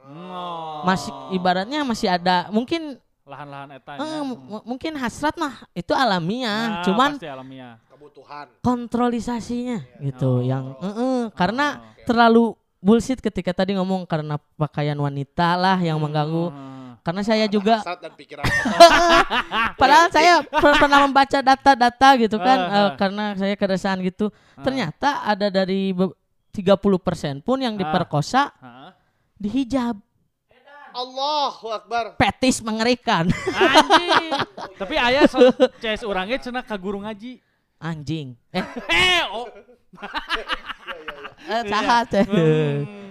Oh. 0.00 0.84
Masih 0.84 1.10
ibaratnya 1.32 1.82
masih 1.82 2.06
ada. 2.06 2.46
Mungkin 2.48 3.00
lahan-lahan 3.24 3.72
eta 3.72 3.96
eh, 3.96 4.04
nya. 4.04 4.20
m- 4.20 4.36
m- 4.52 4.64
mungkin 4.68 4.92
hasrat 5.00 5.32
mah 5.34 5.64
itu 5.72 5.90
alamiah. 5.90 6.78
Nah, 6.78 6.84
Cuman 6.84 7.10
pasti 7.16 7.24
alamiah. 7.24 7.80
Kebutuhan. 7.88 8.46
kontrolisasinya 8.60 9.80
gitu 9.98 10.38
Oh. 10.38 10.44
yang 10.44 10.76
eh, 10.76 10.92
eh, 10.92 11.22
karena 11.32 11.80
Oh. 11.80 12.04
terlalu 12.04 12.44
bullshit 12.78 13.16
ketika 13.16 13.56
tadi 13.56 13.72
ngomong 13.72 14.04
karena 14.04 14.36
pakaian 14.54 14.94
wanita 14.94 15.56
lah 15.56 15.80
yang 15.80 15.96
mengganggu. 15.96 16.52
Karena 17.04 17.20
saya 17.20 17.44
juga 17.52 17.84
Hasrat 17.84 18.00
dan 18.00 18.16
pikiran. 18.16 18.48
Padahal 19.80 20.08
saya 20.08 20.40
per- 20.40 20.80
pernah 20.80 21.04
membaca 21.04 21.38
data-data 21.44 22.08
gitu 22.16 22.40
kan 22.40 22.58
eh, 22.64 22.72
ah. 22.72 22.90
karena 22.96 23.36
saya 23.36 23.54
keresahan 23.60 24.00
gitu. 24.00 24.32
Ah. 24.56 24.64
Ternyata 24.64 25.20
ada 25.20 25.52
dari 25.52 25.92
be- 25.92 26.16
30% 26.56 27.44
pun 27.44 27.60
yang 27.60 27.76
diperkosa 27.76 28.56
Hah? 28.56 28.96
dihijab. 29.36 30.00
Allahu 30.94 31.74
Akbar. 31.74 32.14
Petis 32.14 32.62
mengerikan. 32.62 33.26
Anjing. 33.50 34.30
Tapi 34.80 34.94
aya 34.94 35.26
so, 35.26 35.42
CS 35.82 36.06
urang 36.06 36.30
ge 36.30 36.38
cenah 36.38 36.62
ka 36.62 36.78
guru 36.78 37.02
ngaji. 37.02 37.42
Anjing. 37.82 38.38
Eh, 38.54 38.62
Eh, 38.94 39.22
oh. 39.28 39.44
eh 41.50 41.62
saha 41.66 41.98
teh. 42.06 42.24
Hmm. 42.24 43.04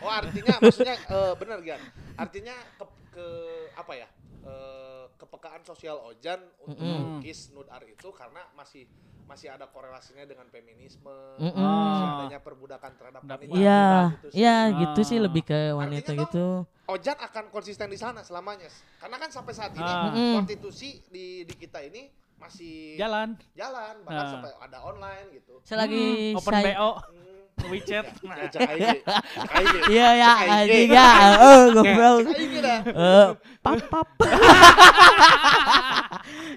Oh 0.00 0.08
artinya 0.08 0.54
maksudnya 0.62 0.96
eh, 0.96 1.32
benar 1.36 1.58
Gian. 1.66 1.80
Artinya 2.16 2.54
ke, 2.78 2.84
ke 3.16 3.26
apa 3.72 3.92
ya? 3.96 4.08
eh, 4.46 5.04
kepekaan 5.16 5.58
sosial 5.64 5.98
Ojan 6.04 6.38
untuk 6.62 6.78
Mm-mm. 6.78 7.18
melukis 7.18 7.50
nude 7.50 7.66
art 7.66 7.82
itu 7.82 8.08
karena 8.12 8.46
masih 8.52 8.86
masih 9.26 9.50
ada 9.50 9.66
korelasinya 9.66 10.22
dengan 10.22 10.46
feminisme, 10.46 11.10
masih 11.36 11.58
Ah. 11.58 12.22
adanya 12.22 12.38
perbudakan 12.38 12.94
terhadap 12.94 13.26
Dap- 13.26 13.42
wanita. 13.42 13.58
Iya, 13.58 13.82
gitu 14.06 14.26
sih. 14.30 14.36
iya 14.38 14.56
gitu 14.70 15.00
sih 15.02 15.18
Ah. 15.18 15.22
lebih 15.26 15.42
ke 15.42 15.60
wanita 15.74 16.10
Artinya 16.14 16.22
gitu. 16.22 16.46
Ojan 16.86 17.18
akan 17.18 17.44
konsisten 17.50 17.90
di 17.90 17.98
sana 17.98 18.22
selamanya. 18.22 18.70
Karena 18.96 19.16
kan 19.18 19.30
sampai 19.34 19.50
saat 19.50 19.74
ini 19.74 19.82
Ah. 19.82 20.14
Konstitusi 20.38 21.02
di 21.10 21.42
di 21.42 21.54
kita 21.56 21.82
ini 21.82 22.06
masih 22.38 22.94
Jalan. 22.94 23.34
jalan 23.50 23.94
bahkan 24.04 24.22
Ah. 24.22 24.30
sampai 24.30 24.50
ada 24.54 24.78
online 24.80 25.26
gitu. 25.34 25.58
Selagi 25.64 26.04
Hmm, 26.30 26.38
open 26.38 26.52
saya 26.54 26.64
BO. 26.70 26.90
Hmm, 27.02 27.35
WeChat. 27.64 28.06
Ge. 28.52 29.00
Iya 29.92 30.08
ya, 30.12 30.30
anjing 30.60 30.90
ya. 30.92 31.08
Eh, 31.40 31.62
goblok. 31.72 32.18
Eh, 32.28 33.28
pap 33.64 33.80
pap. 33.88 34.08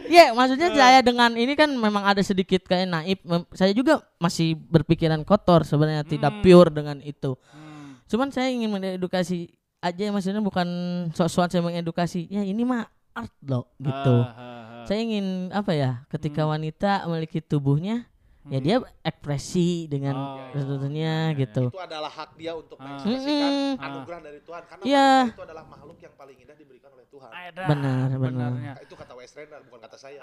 Ya, 0.10 0.34
maksudnya 0.34 0.74
saya 0.74 1.06
dengan 1.06 1.38
ini 1.38 1.54
kan 1.54 1.70
memang 1.70 2.02
ada 2.02 2.18
sedikit 2.26 2.66
kayak 2.66 2.90
naif. 2.90 3.22
Mem- 3.22 3.46
Saya 3.54 3.70
juga 3.78 4.02
masih 4.18 4.58
berpikiran 4.58 5.22
kotor 5.22 5.62
sebenarnya 5.62 6.02
tidak 6.02 6.42
pure 6.42 6.74
dengan 6.74 6.98
itu. 7.00 7.38
Hmm. 7.54 8.02
Cuman 8.10 8.34
saya 8.34 8.50
ingin 8.50 8.74
mengedukasi 8.74 9.54
aja 9.80 10.10
maksudnya 10.10 10.42
bukan 10.42 10.66
sok-sokan 11.14 11.54
saya 11.54 11.62
mengedukasi. 11.62 12.26
Ya 12.26 12.42
ini 12.42 12.66
mah 12.66 12.90
art 13.14 13.30
loh 13.46 13.70
gitu. 13.78 14.16
Ah, 14.26 14.34
ah, 14.34 14.42
ah. 14.82 14.86
Saya 14.90 15.06
ingin 15.06 15.54
apa 15.54 15.78
ya? 15.78 16.02
Ketika 16.10 16.42
Hmm. 16.42 16.58
wanita 16.58 17.06
memiliki 17.06 17.38
tubuhnya 17.38 18.10
ya 18.48 18.60
dia 18.60 18.76
ekspresi 19.04 19.86
dengan 19.86 20.16
Oh, 20.16 20.40
tentunya 20.56 21.36
gitu. 21.36 21.68
Itu 21.68 21.76
adalah 21.78 22.08
hak 22.08 22.40
dia 22.40 22.56
untuk 22.56 22.80
Ah. 22.80 22.96
mengekspresikan 22.96 23.52
Mm-mm. 23.52 23.84
anugerah 23.84 24.20
dari 24.24 24.40
Tuhan 24.42 24.62
karena 24.64 24.84
Iya. 24.88 25.10
wanita 25.12 25.36
itu 25.36 25.44
adalah 25.44 25.64
makhluk 25.68 25.98
yang 26.00 26.14
paling 26.16 26.38
indah 26.40 26.56
diberikan 26.56 26.90
oleh 26.90 27.06
Tuhan. 27.06 27.30
Ada. 27.30 27.64
Benar, 27.68 28.08
benar. 28.10 28.50
Benarnya. 28.56 28.74
Itu 28.80 28.94
kata 28.96 29.14
Wes 29.14 29.32
Renner 29.34 29.60
bukan 29.68 29.80
kata 29.84 29.98
saya. 30.00 30.20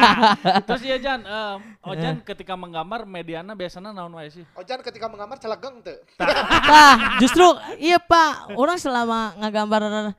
Terus 0.68 0.82
ya 0.84 0.96
Jan, 1.00 1.20
eh, 1.22 1.56
Ojan 1.82 2.16
ketika 2.22 2.54
menggambar 2.54 3.00
mediana 3.02 3.52
biasanya 3.52 3.90
naon 3.90 4.12
wae 4.12 4.28
sih? 4.28 4.44
Ojan 4.54 4.84
ketika 4.84 5.08
menggambar 5.08 5.40
celegeng 5.40 5.80
teu. 5.80 5.96
Nah, 6.20 7.16
justru 7.24 7.46
iya 7.78 7.96
Pak, 7.96 8.52
orang 8.52 8.76
selama 8.76 9.32
ngagambar 9.40 10.12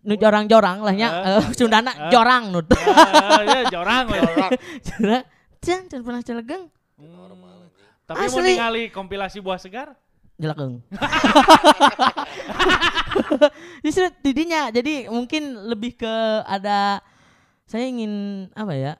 nu 0.00 0.16
jorang-jorang 0.16 0.80
lah 0.80 0.94
nya, 0.96 1.08
eh, 1.36 1.44
Sundana 1.52 2.08
jorang 2.08 2.48
nu. 2.48 2.64
Ah, 2.64 3.44
ya 3.44 3.60
jorang. 3.68 4.08
Orang 4.08 4.50
Jorang. 4.80 5.22
Can, 5.60 5.92
can 5.92 6.00
pernah 6.00 6.24
celegeng. 6.24 6.72
Hmm. 6.96 7.60
Tapi 8.10 8.26
mau 8.26 8.42
Asli. 8.42 8.58
ningali 8.58 8.82
kompilasi 8.90 9.38
buah 9.38 9.60
segar? 9.60 9.94
Jelekeng. 10.40 10.82
Justru 13.84 14.08
tidinya, 14.24 14.72
jadi 14.72 15.06
mungkin 15.06 15.68
lebih 15.68 16.00
ke 16.00 16.14
ada 16.48 17.04
saya 17.68 17.86
ingin 17.86 18.46
apa 18.56 18.74
ya? 18.74 18.92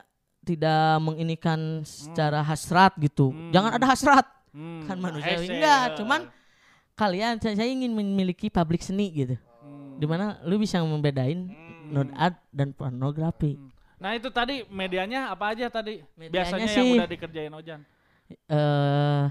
Tidak 0.47 1.03
menginikan 1.03 1.83
secara 1.83 2.45
hasrat 2.45 2.95
gitu. 3.03 3.35
Hmm. 3.35 3.51
Jangan 3.51 3.71
ada 3.81 3.87
hasrat. 3.89 4.27
Hmm. 4.55 4.87
Kan 4.87 5.03
manusiawi. 5.03 5.49
hese, 5.49 5.53
Enggak, 5.59 5.85
cuman 5.99 6.21
kalian 6.95 7.41
saya, 7.43 7.59
saya 7.59 7.71
ingin 7.73 7.91
memiliki 7.97 8.47
pabrik 8.47 8.85
seni 8.85 9.11
gitu. 9.11 9.35
Hmm. 9.65 9.99
Di 9.99 10.07
mana 10.07 10.39
lu 10.47 10.61
bisa 10.61 10.79
membedain 10.85 11.51
nude 11.91 12.15
art 12.15 12.39
dan 12.55 12.71
pornografi. 12.71 13.59
Nah 14.01 14.17
itu 14.17 14.29
tadi 14.29 14.65
medianya 14.67 15.29
apa 15.29 15.53
aja 15.53 15.69
tadi? 15.69 16.01
Medianya 16.15 16.33
Biasanya 16.33 16.67
yang 16.67 16.75
sih- 16.75 16.97
udah 16.97 17.09
dikerjain 17.09 17.53
Ojan. 17.53 17.81
Eh 18.49 19.25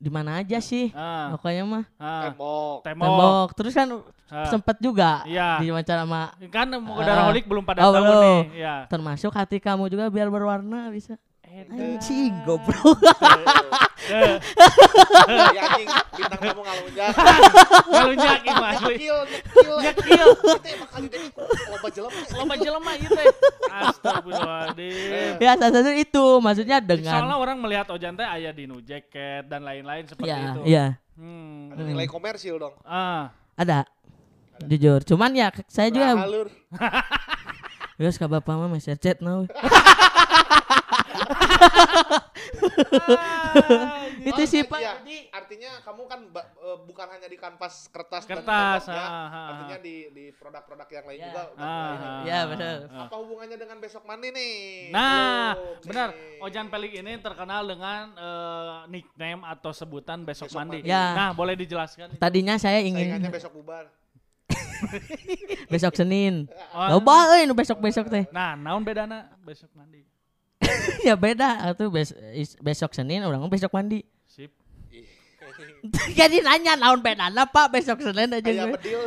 di 0.00 0.08
mana 0.08 0.40
aja 0.40 0.56
sih? 0.58 0.88
Ah, 0.90 1.36
Pokoknya 1.36 1.60
mah 1.62 1.84
ah, 2.00 2.24
tembok. 2.26 2.78
tembok. 2.80 3.04
tembok. 3.04 3.48
Terus 3.52 3.72
kan 3.74 3.88
Ah. 4.30 4.46
sempet 4.46 4.78
juga 4.78 5.26
Iya. 5.26 5.58
di 5.60 5.68
wawancara 5.68 6.06
sama 6.06 6.32
Kan 6.48 6.70
udara 6.72 7.28
holik 7.28 7.44
belum 7.44 7.60
pada 7.60 7.82
oh, 7.82 7.92
tahu 7.92 8.00
belum. 8.00 8.22
nih. 8.24 8.40
Ya. 8.56 8.74
termasuk 8.86 9.28
hati 9.30 9.58
kamu 9.58 9.86
juga 9.86 10.08
biar 10.08 10.26
berwarna 10.26 10.88
bisa. 10.88 11.20
Anjing 11.50 12.32
goblok. 12.46 12.98
Ya 14.06 15.62
anjing 15.66 15.88
bintang 16.14 16.40
kamu 16.40 16.62
ngalunjak. 16.62 17.10
Ngalunjak 17.90 18.38
ieu 18.46 18.64
asli. 18.64 18.94
Nyekil, 18.94 19.18
nyekil. 19.26 19.76
Nyekil. 19.82 20.28
Kita 20.38 20.68
emang 20.70 20.90
kali 20.94 21.06
deh 21.10 21.22
loba 21.70 21.88
jelema. 21.90 22.20
Loba 22.38 22.54
jelema 22.54 22.92
ieu 22.94 23.10
teh. 23.10 23.26
Astagfirullahaladzim. 23.70 25.42
ya 25.42 25.52
salah 25.58 25.94
itu 25.94 26.24
maksudnya 26.38 26.78
Soalnya 26.78 27.18
dengan 27.18 27.34
orang 27.34 27.56
melihat 27.58 27.86
Ojan 27.90 28.14
teh 28.14 28.26
aya 28.26 28.54
di 28.54 28.70
nu 28.70 28.78
jacket 28.82 29.46
dan 29.50 29.66
lain-lain 29.66 30.06
seperti 30.06 30.30
ya 30.30 30.54
itu. 30.54 30.62
ya 30.66 30.86
Hmm. 31.20 31.68
Ada 31.76 31.82
nilai 31.84 32.08
komersil 32.08 32.56
dong. 32.56 32.72
Ah. 32.88 33.28
ada 33.52 33.84
jujur 34.64 35.04
cuman 35.04 35.36
ya 35.36 35.52
saya 35.68 35.92
juga 35.92 36.16
halur. 36.16 36.48
Terus 38.00 38.16
ke 38.16 38.24
bapak 38.24 38.56
mah 38.56 38.72
mesir 38.72 38.96
chat 38.96 39.20
now. 39.20 39.44
itu 44.20 44.36
Oh, 44.36 44.46
sih 44.46 44.62
iya. 44.62 44.68
Pak. 44.68 44.80
artinya 45.32 45.70
kamu 45.80 46.02
kan 46.06 46.20
ba- 46.30 46.50
eh, 46.52 46.78
bukan 46.82 47.06
hanya 47.08 47.26
di 47.26 47.34
kanvas 47.34 47.88
kertas, 47.88 48.24
Kertas, 48.24 48.84
dan 48.84 48.94
ya. 48.94 49.00
ah, 49.00 49.08
ah, 49.08 49.26
ah. 49.26 49.48
artinya 49.50 49.78
di 49.80 49.94
di 50.10 50.24
produk-produk 50.32 50.88
yang 50.90 51.04
lain 51.06 51.18
Ya. 51.18 51.26
juga 51.26 51.42
Ah, 51.52 51.64
ah. 51.64 52.22
Ya, 52.22 52.36
ah, 52.36 52.42
benar. 52.46 52.76
ah. 52.86 53.00
apa 53.06 53.14
hubungannya 53.16 53.56
dengan 53.56 53.76
besok 53.78 54.02
mandi 54.04 54.28
nih 54.30 54.54
Nah, 54.92 55.56
benar. 55.82 56.08
nih. 56.12 56.40
Ojan 56.40 56.66
Pelik 56.68 56.92
ini 56.94 57.12
terkenal 57.18 57.62
dengan 57.64 58.02
eh, 58.12 58.78
nickname 58.88 59.42
atau 59.46 59.70
sebutan 59.70 60.22
besok, 60.22 60.48
Besok 60.48 60.58
mandi. 60.58 60.78
mandi. 60.80 60.90
Ya. 60.90 61.04
Nah, 61.12 61.30
boleh 61.32 61.54
dijelaskan? 61.54 62.16
Tadinya 62.16 62.56
saya 62.56 62.80
saingannya 62.80 63.18
ingin 63.18 63.32
besok 63.32 63.54
bubar 63.54 63.88
besok 65.72 65.92
Senin. 65.94 66.46
Oh, 66.70 66.86
Loba 66.96 67.34
euy 67.34 67.44
nu 67.44 67.52
besok-besok 67.52 68.06
teh. 68.06 68.24
Nah, 68.30 68.54
naon 68.54 68.80
bedana 68.80 69.26
besok 69.42 69.68
mandi? 69.74 70.06
ya 71.06 71.14
beda 71.14 71.48
atuh 71.66 71.88
bes 71.88 72.10
is- 72.32 72.58
besok 72.58 72.92
Senin 72.92 73.20
orang 73.20 73.44
besok 73.46 73.70
mandi. 73.70 74.02
Sip. 74.26 74.50
Jadi 76.12 76.40
nanya 76.40 76.76
naon 76.76 77.00
bedana 77.00 77.44
Pak 77.44 77.68
besok 77.70 78.00
Senin 78.00 78.28
aja 78.30 78.44
Aya 78.44 78.64
gue. 78.66 78.76
bedil 78.76 79.00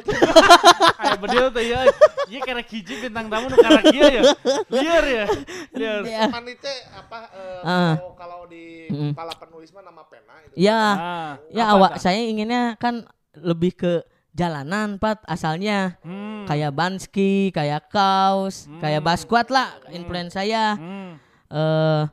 Aya 1.01 1.15
bedil 1.15 1.45
teh 1.49 1.65
ya. 1.65 1.79
Ieu 2.25 2.39
karek 2.39 2.67
hiji 2.67 2.93
bintang 2.99 3.25
tamu 3.27 3.45
nu 3.47 3.55
karek 3.55 3.83
kieu 3.87 4.01
ya. 4.03 4.23
Liar 4.69 5.05
ya. 5.05 5.25
Liar. 5.71 6.01
Ya. 6.03 6.21
mandi 6.27 6.53
teh 6.55 6.77
apa 6.89 7.19
eh, 7.29 7.61
Ah. 7.63 7.93
kalau 7.95 8.13
kalau 8.15 8.39
di 8.45 8.89
Mm-mm. 8.89 9.11
kepala 9.13 9.33
penulis 9.35 9.69
mah 9.69 9.81
nama 9.81 10.01
pena 10.03 10.33
itu 10.43 10.53
Ya, 10.55 10.77
Ah, 10.77 11.31
ya 11.49 11.63
apa 11.67 11.73
awak 11.75 11.93
saya 11.97 12.21
inginnya 12.21 12.73
kan 12.75 13.05
lebih 13.35 13.73
ke 13.73 13.93
jalanan 14.31 14.97
Pat 14.97 15.21
asalnya. 15.25 15.97
Hmm. 16.01 16.43
Kayak 16.43 16.73
Banski, 16.73 17.49
kayak 17.49 17.87
Kaos, 17.87 18.67
kayak 18.77 18.99
Basquat 18.99 19.47
lah 19.47 19.77
influence 19.89 20.33
saya. 20.33 20.73
Hmm. 20.75 21.21
Eh 21.53 22.03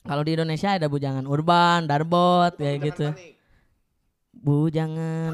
kalau 0.00 0.22
di 0.24 0.32
Indonesia 0.32 0.78
ada 0.78 0.88
bujangan 0.88 1.28
urban, 1.28 1.84
darbot 1.84 2.56
kayak 2.56 2.76
gitu. 2.88 3.06
panik. 3.12 3.36
Bujangan. 4.40 5.30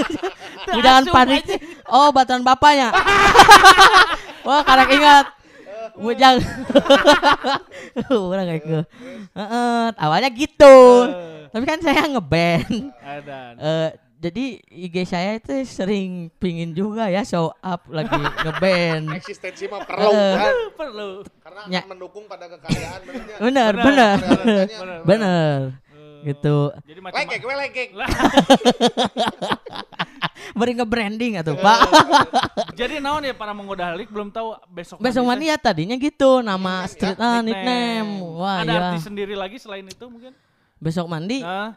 bujangan 0.74 1.04
panik. 1.12 1.44
Oh, 1.86 2.10
batuan 2.10 2.42
bapaknya. 2.42 2.90
Wah, 4.46 4.66
karek 4.66 4.90
ingat. 4.98 5.26
Bujang. 5.92 6.40
Orang 8.10 8.48
kayak. 8.48 8.88
Heeh, 9.36 9.84
awalnya 10.00 10.30
gitu. 10.32 10.78
Eh, 11.06 11.46
Tapi 11.52 11.64
kan 11.68 11.78
saya 11.84 12.08
ngeband. 12.08 12.90
Ada. 12.98 13.38
Eh 13.60 13.88
jadi 14.22 14.44
IG 14.62 14.96
saya 15.02 15.34
itu 15.34 15.50
sering 15.64 16.30
pingin 16.36 16.70
juga 16.70 17.06
ya 17.06 17.20
show 17.22 17.50
up 17.52 17.82
lagi 17.88 18.14
ngeband. 18.40 19.10
eksistensi 19.12 19.66
mah 19.66 19.82
perlu 19.82 20.06
Eh. 20.08 20.34
kan 20.38 20.54
Perlu. 20.80 21.10
karena 21.36 21.60
Ya. 21.66 21.80
akan 21.82 21.90
mendukung 21.90 22.24
pada 22.24 22.46
kekayaan 22.48 23.00
benernya. 23.02 23.36
Bener, 23.36 23.72
Bener. 23.74 23.74
bener, 23.76 24.16
Realitanya. 24.16 24.78
Bener. 24.78 25.00
bener. 25.02 25.58
Eh, 25.58 25.90
Gitu. 26.22 26.70
Jadi 26.86 27.00
macam 27.02 27.18
Lekek, 27.18 27.42
we 27.42 27.54
lekek. 27.58 27.88
Lah, 27.92 28.06
Beri 30.52 30.72
nge-branding 30.72 31.42
atau 31.42 31.54
Pak. 31.56 31.78
Jadi 32.72 32.98
naon 32.98 33.22
ya 33.22 33.32
para 33.32 33.50
menggoda 33.50 33.90
halik 33.90 34.06
belum 34.06 34.30
tahu 34.30 34.54
besok 34.68 34.98
Besok 34.98 35.24
mandi 35.24 35.48
mania 35.48 35.56
tadinya 35.56 35.96
gitu 35.96 36.38
nama 36.38 36.86
street 36.86 37.16
ya? 37.16 37.26
ah 37.28 37.40
nickname. 37.40 38.10
Wah 38.36 38.62
Ada 38.62 38.70
ya. 38.70 38.80
arti 38.86 38.98
sendiri 39.02 39.34
lagi 39.34 39.58
selain 39.58 39.82
itu 39.82 40.04
mungkin? 40.04 40.30
Besok 40.78 41.06
mandi 41.06 41.40
Nah, 41.40 41.74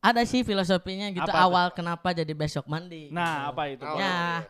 ada 0.00 0.24
sih 0.24 0.40
filosofinya 0.40 1.08
gitu 1.08 1.22
Apa 1.22 1.44
awal 1.44 1.66
kenapa 1.70 2.10
jadi 2.10 2.32
besok 2.32 2.64
mandi. 2.66 3.08
nah 3.10 3.48
apa 3.48 3.68
itu? 3.68 3.84
Ya. 3.94 4.48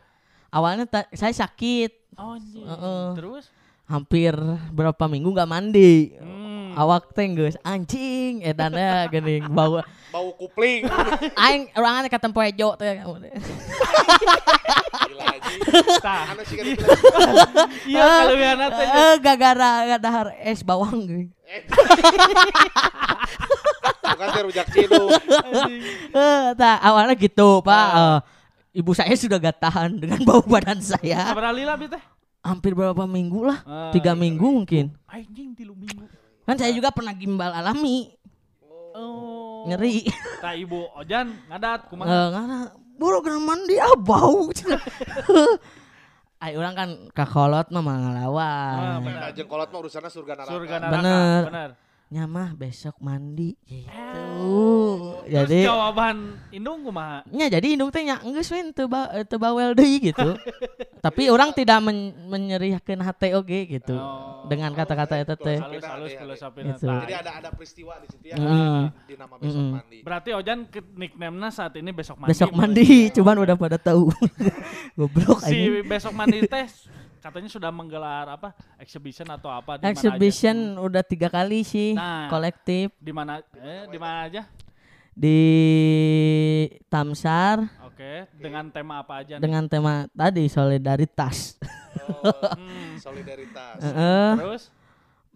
Awalnya 0.49 0.87
ta- 0.87 1.11
saya 1.13 1.31
sakit 1.33 1.91
Oh, 2.15 2.35
anjing. 2.35 2.63
Heeh. 2.65 3.07
Terus? 3.15 3.45
hampir 3.85 4.39
berapa 4.71 5.05
minggu 5.05 5.27
nggak 5.29 5.51
mandi. 5.51 6.15
Hmm. 6.15 6.40
Awak 6.75 7.15
teh 7.15 7.27
geus 7.33 7.57
anjing 7.61 8.43
edannya 8.43 9.09
geuning 9.09 9.47
bau 9.49 9.81
Bau 10.11 10.35
kupling. 10.35 10.91
aing 11.47 11.71
orangnya 11.73 12.11
kata 12.11 12.29
poejo 12.29 12.75
teh 12.75 12.99
Gila 12.99 13.31
aja. 15.25 15.53
Tah. 16.03 16.35
Anu 16.35 16.43
sih 16.43 16.57
kan 16.59 16.67
itu. 16.67 16.83
Iya, 17.91 18.03
kalau 18.03 18.35
ya 18.35 18.69
teh. 18.69 18.87
eh 18.87 19.15
gara-gara 19.23 19.71
gadahar 19.87 20.27
es 20.43 20.61
bawang 20.67 21.07
geuning. 21.07 21.31
Eh. 21.47 21.63
Bukan 24.11 24.27
teh 24.29 24.43
rujak 24.43 24.67
cidung. 24.75 25.09
Anjing. 25.15 25.83
Eh 26.11 26.47
tah 26.59 26.77
awalnya 26.83 27.15
gitu 27.15 27.63
Pak 27.63 27.87
Eh, 27.95 28.19
ibu 28.83 28.91
saya 28.95 29.15
sudah 29.15 29.39
gak 29.39 29.63
tahan 29.63 29.95
dengan 29.99 30.23
bau 30.23 30.43
badan 30.43 30.79
saya 30.79 31.27
Sabar 31.31 31.51
lila 31.51 31.75
teh? 31.79 32.03
hampir 32.41 32.73
berapa 32.73 33.05
minggu 33.05 33.45
lah 33.45 33.61
Ah, 33.69 33.93
tiga 33.93 34.17
minggu 34.17 34.41
mungkin 34.43 34.97
Anjing 35.05 35.53
tilu 35.53 35.77
minggu. 35.77 36.09
Kan 36.51 36.57
saya 36.57 36.73
juga 36.73 36.91
pernah 36.91 37.15
gimbal 37.15 37.51
alami 37.51 38.11
Oh. 38.91 39.63
ngeri 39.65 40.03
Tah 40.43 40.51
ibu 40.53 40.83
Ojan 40.93 41.31
ngadat 41.47 41.81
Eh, 41.81 41.89
kumaha? 41.89 42.11
karena 42.29 42.59
buru 42.97 43.23
kena 43.23 43.39
mandi 43.39 43.79
ah 43.79 43.95
bau 43.95 44.51
Ay, 46.43 46.57
orang 46.57 46.73
kan 46.73 46.91
kakolot 47.13 47.69
mah 47.69 47.85
Ah, 47.85 47.97
ngelawan. 48.01 49.05
benar. 49.05 49.21
Nah, 49.21 49.31
jengkolot 49.31 49.69
mah 49.69 49.79
urusannya 49.79 50.09
surga 50.09 50.33
neraka. 50.35 50.51
Surga 50.51 50.75
neraka. 50.81 50.95
Bener. 50.97 51.41
Benar. 51.45 51.71
Nyamah 52.11 52.53
besok 52.53 52.99
mandi 52.99 53.55
gitu. 53.63 54.27
Terus 55.23 55.31
Jadi 55.31 55.63
jawaban 55.63 56.17
indung 56.51 56.83
kumaha? 56.83 57.23
nya 57.31 57.47
jadi 57.47 57.79
indung 57.79 57.89
teh 57.89 58.03
nya 58.03 58.19
geus 58.21 58.51
we 58.51 58.67
teu 58.73 58.85
ba 58.85 59.07
teu 59.23 59.39
bawel 59.39 59.73
deui 59.73 60.03
gitu. 60.05 60.35
Tapi 61.07 61.31
orang 61.31 61.55
tidak 61.55 61.79
men 61.79 62.11
menyeriahkeun 62.27 62.99
hate 63.01 63.31
oge 63.33 63.63
gitu. 63.71 63.95
Oh. 63.95 64.43
Dengan 64.45 64.75
kata-kata 64.75 65.17
eta 65.17 65.33
teh. 65.33 65.57
halus 65.57 65.81
halus 65.81 66.13
filosofina 66.13 66.75
Gitu. 66.75 66.91
Jadi 66.91 67.15
ada 67.15 67.31
ada 67.33 67.49
peristiwa 67.49 67.95
di 67.97 68.07
situ 68.11 68.27
ya 68.27 68.37
Mm. 68.37 68.83
di 69.07 69.15
nama 69.15 69.35
besok 69.39 69.63
Mm. 69.63 69.71
mandi. 69.73 69.99
Berarti 70.03 70.29
Ojan 70.35 70.59
ke 70.67 70.81
nickname-nya 70.83 71.49
saat 71.49 71.73
ini 71.75 71.91
besok 71.91 72.19
mandi. 72.19 72.31
Besok 72.35 72.51
mandi, 72.51 72.87
cuman 73.15 73.37
udah 73.39 73.55
pada 73.55 73.79
tahu. 73.79 74.11
Goblok 74.99 75.39
Si 75.41 75.55
anjing. 75.55 75.87
besok 75.87 76.13
mandi 76.13 76.43
teh 76.43 76.67
katanya 77.21 77.47
sudah 77.47 77.69
menggelar 77.69 78.27
apa? 78.27 78.51
Exhibition 78.77 79.29
atau 79.29 79.49
apa 79.49 79.77
di 79.77 79.83
mana 79.83 79.93
aja? 79.93 80.01
Exhibition 80.09 80.57
udah 80.77 81.03
tiga 81.03 81.29
kali 81.29 81.61
sih 81.63 81.93
Nah. 81.93 82.27
kolektif 82.27 82.91
Di 82.97 83.13
mana 83.13 83.39
eh 83.55 83.85
di 83.87 83.97
mana 83.97 84.25
aja? 84.25 84.43
di 85.13 85.39
Tamsar 86.87 87.61
Oke, 87.85 88.25
dengan 88.33 88.71
tema 88.71 89.01
apa 89.01 89.21
aja 89.21 89.37
nih? 89.37 89.43
dengan 89.43 89.65
tema 89.67 90.09
tadi 90.11 90.49
solidaritas. 90.49 91.61
Oh, 92.01 92.33
Hmm, 92.57 92.97
solidaritas. 92.97 93.79
Heeh. 93.85 94.31
terus 94.37 94.63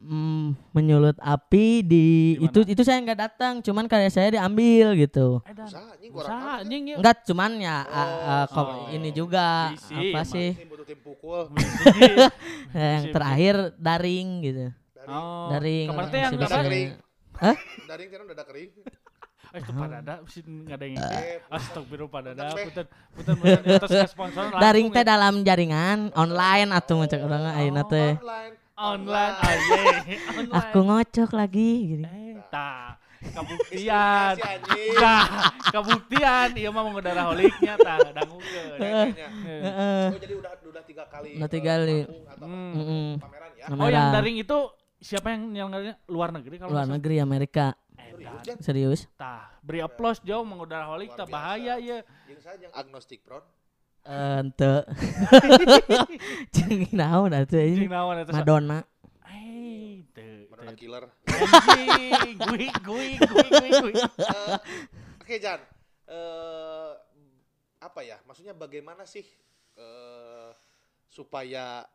Mm, 0.05 0.53
menyulut 0.71 1.17
api 1.17 1.81
di 1.81 2.07
Di 2.37 2.45
itu 2.45 2.61
itu 2.69 2.83
saya 2.85 3.01
nggak 3.01 3.17
datang, 3.19 3.53
cuman 3.59 3.89
karya 3.89 4.07
saya 4.07 4.29
diambil 4.31 4.93
gitu. 4.95 5.41
eh 5.43 5.57
Usaha 5.57 5.81
anjing 5.91 6.13
usaha 6.13 6.51
anjing 6.61 6.83
ya. 6.87 6.97
Enggak, 7.01 7.17
cuman 7.25 7.51
ya 7.57 7.77
a- 7.83 8.21
a- 8.37 8.47
ko- 8.47 8.85
Oh. 8.85 8.93
ini 8.93 9.09
juga 9.11 9.73
Visi, 9.73 9.97
apa 10.13 10.21
emang. 10.21 10.27
sih 10.29 10.49
tim 10.85 11.01
pukul. 11.01 11.49
yang 12.77 13.05
terakhir 13.09 13.55
daring 13.75 14.29
gitu. 14.43 14.65
Oh, 15.05 15.49
Daring. 15.51 15.89
Kemarin 15.89 16.13
yang 16.13 16.33
apa? 16.35 16.59
kering. 16.61 16.91
Hah? 17.35 17.57
Daring 17.87 18.09
kan 18.11 18.21
udah 18.27 18.45
kering. 18.45 18.71
Eh, 19.55 19.61
itu 19.61 19.71
pada 19.71 19.97
ada 20.01 20.15
sih 20.27 20.43
nggak 20.43 20.75
ada 20.75 20.85
yang 20.85 20.99
Eh, 20.99 21.39
Astagfirullah 21.47 22.11
pada 22.11 22.29
ada. 22.35 22.47
Sponsor 24.05 24.45
Daring 24.63 24.89
teh 24.91 25.01
ya. 25.01 25.09
dalam 25.09 25.35
jaringan 25.41 26.11
online 26.13 26.69
atau 26.71 26.99
macam 26.99 27.19
orang 27.23 27.43
ayeuna 27.55 27.83
teh. 27.87 28.19
Online. 28.19 28.55
Online 28.79 29.37
aja. 29.39 29.81
Online. 30.39 30.51
Aku 30.61 30.79
ngocok 30.83 31.31
lagi 31.35 31.71
gitu. 31.95 32.07
Eh. 32.07 32.25
Si 33.73 33.89
anjing. 33.89 34.95
Tah, 35.01 35.49
kabuktian. 35.73 36.49
Iya 36.55 36.69
mah 36.69 36.83
mengudara 36.85 37.33
holiknya 37.33 37.75
tah 37.81 37.99
dangukeun. 38.13 38.77
Kayaknya. 38.77 39.29
Heeh. 39.49 40.07
Oh 40.13 40.21
jadi 40.21 40.35
udah 40.37 40.53
udah 40.61 40.83
tiga 40.85 41.05
kali. 41.09 41.31
Udah 41.41 41.49
eh, 41.49 41.53
tiga 41.53 41.73
kali. 41.81 41.99
Hmm. 42.45 43.11
Pameran 43.17 43.51
ya. 43.57 43.65
Oh, 43.73 43.89
yang 43.89 44.13
daring 44.13 44.37
itu 44.37 44.59
siapa 45.01 45.33
yang 45.33 45.43
nyelenggaranya? 45.51 45.95
Luar 46.09 46.31
negeri 46.37 46.55
kalau 46.61 46.71
Luar 46.77 46.87
negeri 46.87 47.17
Amerika. 47.19 47.73
Eh, 47.97 48.13
Serius. 48.61 49.09
Tah, 49.17 49.57
beri 49.65 49.81
aplaus 49.81 50.21
jauh 50.21 50.45
mengudara 50.45 50.85
holik 50.93 51.17
biasa. 51.17 51.31
bahaya 51.31 51.75
ya. 51.81 52.05
Jeung 52.29 52.41
saya 52.45 52.57
yang 52.61 52.73
agnostik 52.77 53.25
pron. 53.25 53.43
Ente. 54.05 54.85
Jeung 56.55 56.85
naon 56.93 57.33
atuh 57.33 57.57
Jeung 57.57 57.81
ini? 57.81 57.89
naon 57.89 58.21
eta? 58.21 58.37
Madonna. 58.37 58.85
Eh, 59.33 60.05
teu. 60.13 60.45
Madonna 60.53 60.73
killer. 60.77 61.05
Anjing, 61.25 62.37
gui 62.37 62.69
gui 62.85 63.09
gui 63.17 63.47
gui 63.49 63.71
gui. 63.73 63.95
Eh, 63.97 64.57
Oke 65.25 65.41
Jan, 65.41 65.57
eh 66.13 66.93
apa 67.81 68.01
ya? 68.05 68.21
Maksudnya 68.29 68.53
bagaimana 68.53 69.09
sih 69.09 69.25
eh 69.81 70.51
supaya 71.09 71.89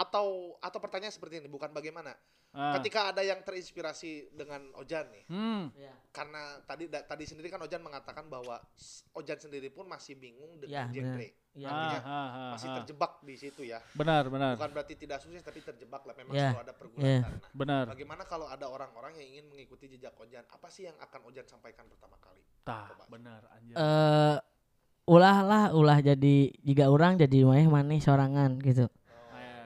atau 0.00 0.26
atau 0.56 0.78
pertanyaan 0.78 1.12
seperti 1.12 1.36
ini 1.36 1.46
bukan 1.46 1.68
bagaimana? 1.68 2.16
Ah. 2.50 2.74
Ketika 2.74 3.14
ada 3.14 3.22
yang 3.22 3.44
terinspirasi 3.44 4.34
dengan 4.34 4.74
Ojan 4.74 5.06
nih, 5.06 5.22
Hmm. 5.28 5.70
karena 6.10 6.58
tadi 6.60 6.90
da- 6.90 7.04
tadi 7.04 7.22
sendiri 7.22 7.46
kan 7.46 7.62
Ojan 7.62 7.78
mengatakan 7.78 8.26
bahwa 8.26 8.58
s- 8.72 9.06
Ojan 9.12 9.38
sendiri 9.38 9.70
pun 9.70 9.86
masih 9.86 10.18
bingung 10.18 10.58
Ya, 10.60 10.88
dengan 10.88 11.14
genre, 11.14 11.28
Ya. 11.50 11.66
Artinya 11.66 11.98
Ah, 12.00 12.10
ah, 12.10 12.28
ah, 12.30 12.50
masih 12.54 12.68
ah. 12.68 12.74
terjebak 12.78 13.12
di 13.20 13.34
situ 13.34 13.62
ya. 13.64 13.82
Benar, 13.92 14.26
benar. 14.26 14.54
Bukan 14.54 14.70
berarti 14.70 14.94
tidak 14.94 15.18
sukses 15.18 15.42
tapi 15.42 15.58
terjebak 15.60 16.02
lah. 16.02 16.14
Memang 16.14 16.30
Ya, 16.32 16.50
selalu 16.50 16.62
ada 16.62 16.74
pergulatan. 16.74 17.10
ya. 17.10 17.18
Nah, 17.20 17.50
Benar. 17.52 17.84
bagaimana 17.88 18.22
kalau 18.24 18.46
ada 18.46 18.66
orang-orang 18.66 19.12
yang 19.16 19.28
ingin 19.28 19.46
mengikuti 19.48 19.86
jejak 19.88 20.14
Ojan? 20.16 20.46
Apa 20.46 20.70
sih 20.70 20.86
yang 20.86 20.94
akan 20.96 21.26
Ojan 21.26 21.46
sampaikan 21.46 21.86
pertama 21.86 22.14
kali? 22.18 22.38
Tah, 22.62 22.94
benar 23.08 23.50
anjir. 23.50 23.74
Eh 23.74 24.36
ulah 25.06 25.38
lah 25.42 25.64
ulah 25.72 25.98
jadi 25.98 26.36
jika 26.56 26.86
orang 26.86 27.14
jadi 27.16 27.42
mah 27.42 27.58
maneh 27.68 27.98
sorangan 27.98 28.54
gitu. 28.60 28.86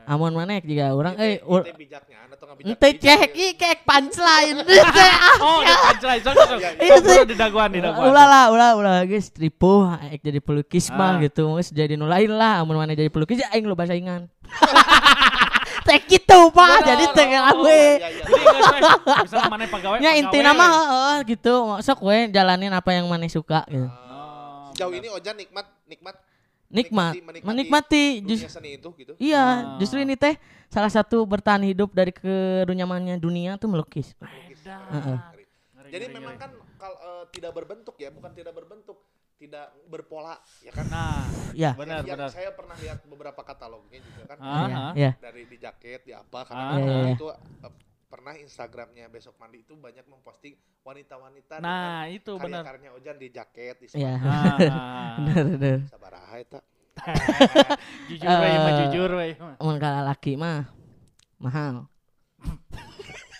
Eh, 0.04 0.10
Amun 0.10 0.32
maneh 0.32 0.60
jika 0.60 0.92
orang 0.92 1.14
Ente- 1.14 1.40
eh 1.40 1.40
ente 1.40 1.72
bijaknya, 1.74 2.18
atau 2.26 2.52
bijak? 2.52 2.70
ente 2.70 2.88
cek 2.98 3.20
ya. 3.26 3.40
i 3.40 3.46
kek 3.54 3.78
punchline. 3.82 4.56
Teh, 4.96 5.10
ah, 5.10 5.36
Oh, 5.38 5.58
ada 5.58 5.74
punchline. 5.90 6.20
Sok, 6.20 6.34
sok. 6.36 6.58
Iya, 6.58 6.70
iya. 6.76 6.96
Sok, 6.98 7.24
di 7.24 7.34
daguan, 7.34 7.68
di 7.68 7.80
daguan. 7.80 8.04
Ulah 8.06 8.26
lah, 8.26 8.44
ulah 8.48 8.70
ulah 8.74 8.94
geus 9.02 9.28
tripo 9.28 9.88
aek 9.88 10.20
jadi 10.20 10.38
pelukis 10.38 10.88
mah 10.90 11.16
Ah. 11.16 11.22
gitu. 11.22 11.48
Geus 11.54 11.68
jadi 11.70 11.94
nu 11.94 12.04
lain 12.04 12.30
lah 12.30 12.60
amun 12.60 12.76
maneh 12.76 12.92
jadi 12.92 13.08
pelukis 13.08 13.40
ya 13.40 13.48
aing 13.50 13.64
loba 13.64 13.84
saingan. 13.84 14.28
Teh 15.84 16.00
gitu 16.02 16.48
Pak, 16.48 16.80
jadi 16.82 17.04
teh 17.12 17.26
Oh, 17.46 17.64
iya, 17.64 18.08
iya. 18.08 18.24
Saya, 18.24 18.80
misalnya 19.20 19.52
mana 19.52 19.64
pegawai, 19.66 19.98
Ya 20.00 20.12
inti 20.14 20.32
pegawai. 20.32 20.48
nama 20.50 20.64
heeh 20.64 21.16
gitu. 21.28 21.54
Sok 21.78 22.00
we 22.02 22.28
jalanin 22.28 22.72
apa 22.72 22.88
yang 22.90 23.04
maneh 23.04 23.28
suka 23.28 23.64
gitu. 23.66 23.84
Oh, 23.84 24.72
Sejauh 24.72 24.90
ini 24.90 25.06
Ojan 25.06 25.36
nikmat, 25.36 25.68
nikmat 25.84 26.16
Nikmat, 26.66 27.12
menikmati 27.14 27.40
menikmati 27.42 28.04
dunia 28.20 28.34
just 28.40 28.50
seni 28.50 28.70
itu 28.74 28.88
gitu. 28.94 29.12
Iya, 29.16 29.38
Ah. 29.38 29.56
justru 29.76 29.98
ini 29.98 30.14
teh 30.14 30.34
salah 30.66 30.88
satu 30.88 31.22
bertahan 31.22 31.62
hidup 31.62 31.90
dari 31.90 32.10
kerunyamannya 32.10 33.16
dunia 33.16 33.54
tuh 33.54 33.68
melukis. 33.68 34.16
Edan. 34.16 34.80
Heeh. 34.90 35.18
Ngeri. 35.20 35.44
Ngeri, 35.70 35.88
Jadi 35.88 36.04
ngeri, 36.04 36.14
memang 36.14 36.34
ngeri. 36.34 36.42
kan 36.42 36.50
kalau 36.76 36.96
eh, 36.98 37.24
tidak 37.30 37.52
berbentuk 37.52 37.94
ya, 37.94 38.10
bukan 38.10 38.30
tidak 38.32 38.52
berbentuk, 38.52 38.98
tidak 39.36 39.66
berpola 39.86 40.34
ya 40.60 40.70
kan. 40.70 40.86
Nah, 40.88 41.22
Ya, 41.54 41.70
benar, 41.72 42.02
Yang 42.02 42.18
benar. 42.18 42.28
Saya 42.28 42.50
pernah 42.50 42.74
lihat 42.74 42.98
beberapa 43.04 43.40
katalognya 43.40 44.02
juga 44.02 44.22
kan. 44.26 44.36
Ah, 44.38 44.66
ya, 44.66 44.74
ah. 44.74 44.92
ya. 44.94 45.10
Dari 45.16 45.42
di 45.46 45.56
jaket, 45.56 46.00
di 46.02 46.10
apa 46.10 46.34
Ah, 46.34 46.44
karena 46.44 46.58
iya, 46.58 46.74
memang 46.80 47.06
iya. 47.06 47.14
itu 47.14 47.26
eh, 47.30 47.72
pernah 48.14 48.38
Instagramnya 48.38 49.10
besok 49.10 49.34
mandi 49.36 49.58
itu 49.58 49.74
banyak 49.74 50.06
memposting 50.06 50.54
wanita-wanita 50.80 51.58
Nah, 51.58 52.06
itu 52.06 52.38
benar. 52.38 52.62
karya-karyanya 52.62 52.94
Ojan 52.94 53.16
di 53.18 53.28
jaket, 53.28 53.74
di 53.76 53.86
Iya. 53.90 54.14
sepatu. 54.14 54.70
Ah. 54.70 55.18
Bener, 55.18 55.44
bener. 55.50 55.78
Sabaraha 55.90 56.34
eta. 56.38 56.60
jujur 58.08 58.30
we, 58.30 58.50
mah 58.54 58.72
jujur 58.80 59.10
we. 59.18 59.28
Mun 59.58 59.76
kalau 59.82 60.06
laki 60.06 60.38
mah 60.38 60.70
mahal. 61.42 61.90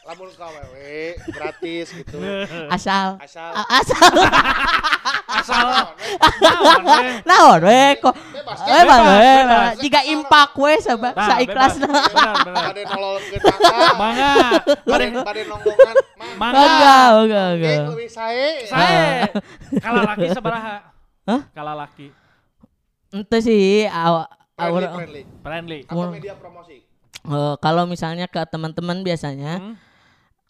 Lamun 0.05 0.29
KWW 0.29 0.77
gratis 1.31 1.87
gitu. 1.95 2.19
Asal 2.69 3.17
Asal 3.17 3.51
a- 3.55 3.71
asal 3.73 4.13
Asal 5.25 5.67
naon 7.25 7.61
we 7.63 7.97
kok 7.97 8.13
bebas 8.45 8.59
Eh 8.63 8.83
bang 8.83 9.03
we 9.03 9.17
bebas. 9.41 9.75
jika 9.81 10.01
impak 10.05 10.51
we 10.55 10.73
saba 10.79 11.11
Nah, 11.11 11.27
saikhlasna. 11.27 11.89
bebas. 11.89 12.05
Benar, 12.15 12.35
benar. 12.39 12.65
Bade 12.67 12.83
nololkeun 12.85 13.41
mangga. 13.41 13.89
Mangga, 13.95 14.33
Bade 14.85 15.07
bade 15.19 15.43
nongkongan. 15.45 15.97
Mangga. 16.37 16.97
mangga. 17.17 17.45
Sae. 18.07 18.49
Sae. 18.65 19.33
Kala 19.79 20.01
laki 20.07 20.27
sabaraha? 20.31 20.77
Hah? 21.25 21.41
Kala 21.51 21.73
laki. 21.75 22.13
Ente 23.11 23.39
sih 23.41 23.87
aw- 23.87 24.29
Friendly, 24.55 24.87
friendly. 24.87 25.23
Friendly. 25.41 25.79
Atau 25.85 26.13
media 26.13 26.35
promosi. 26.35 26.85
Eh, 27.25 27.55
kalau 27.59 27.85
misalnya 27.85 28.29
ke 28.29 28.39
teman-teman 28.45 29.01
biasanya 29.01 29.59
Hmm? 29.59 29.75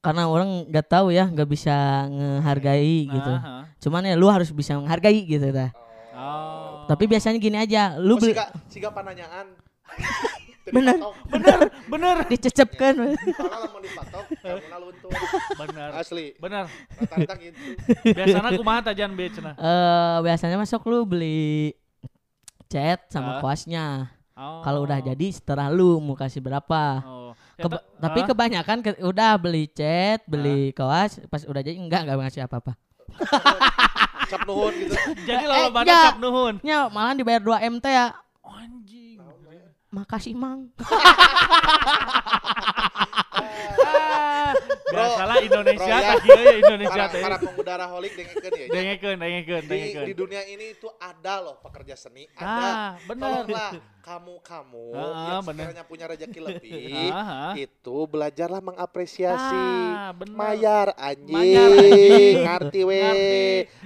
karena 0.00 0.26
orang 0.26 0.68
nggak 0.68 0.84
tahu 0.86 1.08
ya 1.08 1.24
nggak 1.24 1.46
bisa 1.46 1.72
ngehargai 2.06 3.08
gitu 3.08 3.32
Aha. 3.32 3.64
cuman 3.78 4.04
ya 4.04 4.12
lu 4.12 4.28
harus 4.28 4.50
bisa 4.50 4.76
menghargai 4.76 5.24
gitu 5.24 5.48
dah 5.48 5.72
Oh. 6.12 6.63
Tapi 6.84 7.04
biasanya 7.06 7.36
gini 7.36 7.56
aja 7.56 7.96
lu 7.96 8.14
Oh, 8.14 8.18
beli 8.18 8.34
siga, 8.68 8.88
pananyaan. 8.88 9.46
Bener. 10.66 10.96
bener, 11.28 11.58
bener. 11.92 12.16
dicecepkan 12.24 12.96
Soalnya 12.96 13.58
lamun 13.60 13.84
dipatok, 13.84 14.24
kamu 14.32 14.80
luntur. 14.80 15.12
Bener. 15.60 15.90
Asli. 15.92 16.32
Bener. 16.34 16.64
Rata-rata 16.96 17.34
gitu. 17.36 17.60
Biasanya 18.16 18.50
kumaha 18.54 18.80
tajan 18.82 19.12
beach 19.12 19.36
nah. 19.38 19.52
eh 19.54 20.16
biasanya 20.22 20.56
masuk 20.56 20.80
lu 20.84 21.04
beli 21.04 21.76
cat 22.66 23.04
sama 23.08 23.36
Ah. 23.36 23.40
kuasnya 23.40 23.86
Oh. 24.34 24.64
kalau 24.64 24.82
udah 24.82 24.98
jadi 24.98 25.26
setelah 25.30 25.68
lu 25.68 26.00
mau 26.00 26.16
kasih 26.16 26.40
berapa 26.40 26.82
Oh. 27.02 27.30
Keba- 27.54 27.78
Eta- 27.78 27.86
tapi 28.00 28.18
ah, 28.18 28.26
kebanyakan 28.26 28.78
ke- 28.80 28.98
udah 28.98 29.36
beli 29.36 29.68
cat 29.68 30.24
beli 30.24 30.72
kaos 30.72 31.22
pas 31.28 31.44
udah 31.44 31.60
jadi 31.60 31.76
enggak 31.76 32.02
enggak 32.02 32.18
ngasih 32.24 32.42
apa-apa 32.42 32.72
Cap 34.26 34.42
nuhun 34.42 34.72
gitu. 34.74 34.94
jadi 35.28 35.38
Eh, 35.38 35.48
lalu 35.48 35.68
pada 35.70 35.84
enggak. 35.84 36.04
cap 36.06 36.16
nuhun. 36.18 36.54
nya 36.60 36.78
malah 36.88 37.12
dibayar 37.12 37.40
2 37.40 37.66
m 37.66 37.74
teh 37.78 37.92
ya 37.92 38.06
Anjing. 38.42 39.18
makasih 39.90 40.34
mang 40.34 40.68
Bro, 44.84 45.04
salah 45.16 45.36
Indonesia 45.40 45.80
bro, 45.90 46.04
ya. 46.04 46.14
kieu 46.20 46.38
ya 46.38 46.54
Indonesia 46.60 47.02
para, 47.06 47.16
para 47.16 47.36
pengudara 47.38 47.84
holik 47.88 48.12
dengekeun 48.12 48.52
ya. 48.52 48.66
Dengekeun, 48.68 49.16
dengekeun, 49.16 49.62
Di, 49.62 49.70
dengekeun. 49.70 50.06
di 50.06 50.14
dunia 50.14 50.42
ini 50.44 50.66
itu 50.72 50.88
ada 50.94 51.40
loh 51.40 51.56
pekerja 51.58 51.94
seni, 51.94 52.28
ada. 52.34 52.44
Ah, 52.44 52.90
bener. 53.02 53.24
Tolonglah 53.48 53.70
kamu-kamu 54.04 54.84
Ah, 54.92 55.00
yang 55.00 55.42
bener. 55.42 55.64
sekiranya 55.64 55.84
punya 55.84 56.04
rezeki 56.06 56.40
lebih, 56.42 57.08
Ah, 57.08 57.16
ah. 57.16 57.52
itu 57.56 57.96
belajarlah 58.04 58.60
mengapresiasi. 58.60 59.62
Ah, 59.88 60.12
bener. 60.12 60.36
Mayar 60.36 60.88
anjing, 60.94 61.32
Mayar, 61.32 61.70
anjing. 61.72 62.34
ngerti 62.44 62.80
we. 62.84 63.02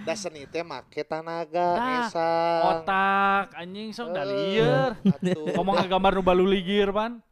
Da 0.03 0.15
seni 0.15 0.45
teh 0.45 0.63
make 0.63 1.03
tanaga, 1.03 1.69
Tah, 1.71 1.87
ngesang. 1.87 2.63
Otak 2.75 3.47
anjing 3.55 3.89
sok 3.93 4.07
Eh, 4.09 4.13
da 4.13 4.23
lieur. 4.25 4.91
atuh. 5.01 5.47
Ngomong 5.55 5.87
gambar 5.87 6.11
nu 6.13 6.23
balu 6.23 6.43
ligir 6.45 6.91
pan. 6.91 7.23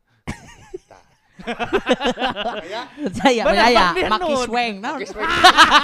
Tah. 1.46 2.58
Ya, 2.66 2.82
Percaya, 2.90 3.42
percaya. 3.46 3.84
Maki 4.10 4.34
sweng, 4.42 4.74
sweet. 5.00 5.30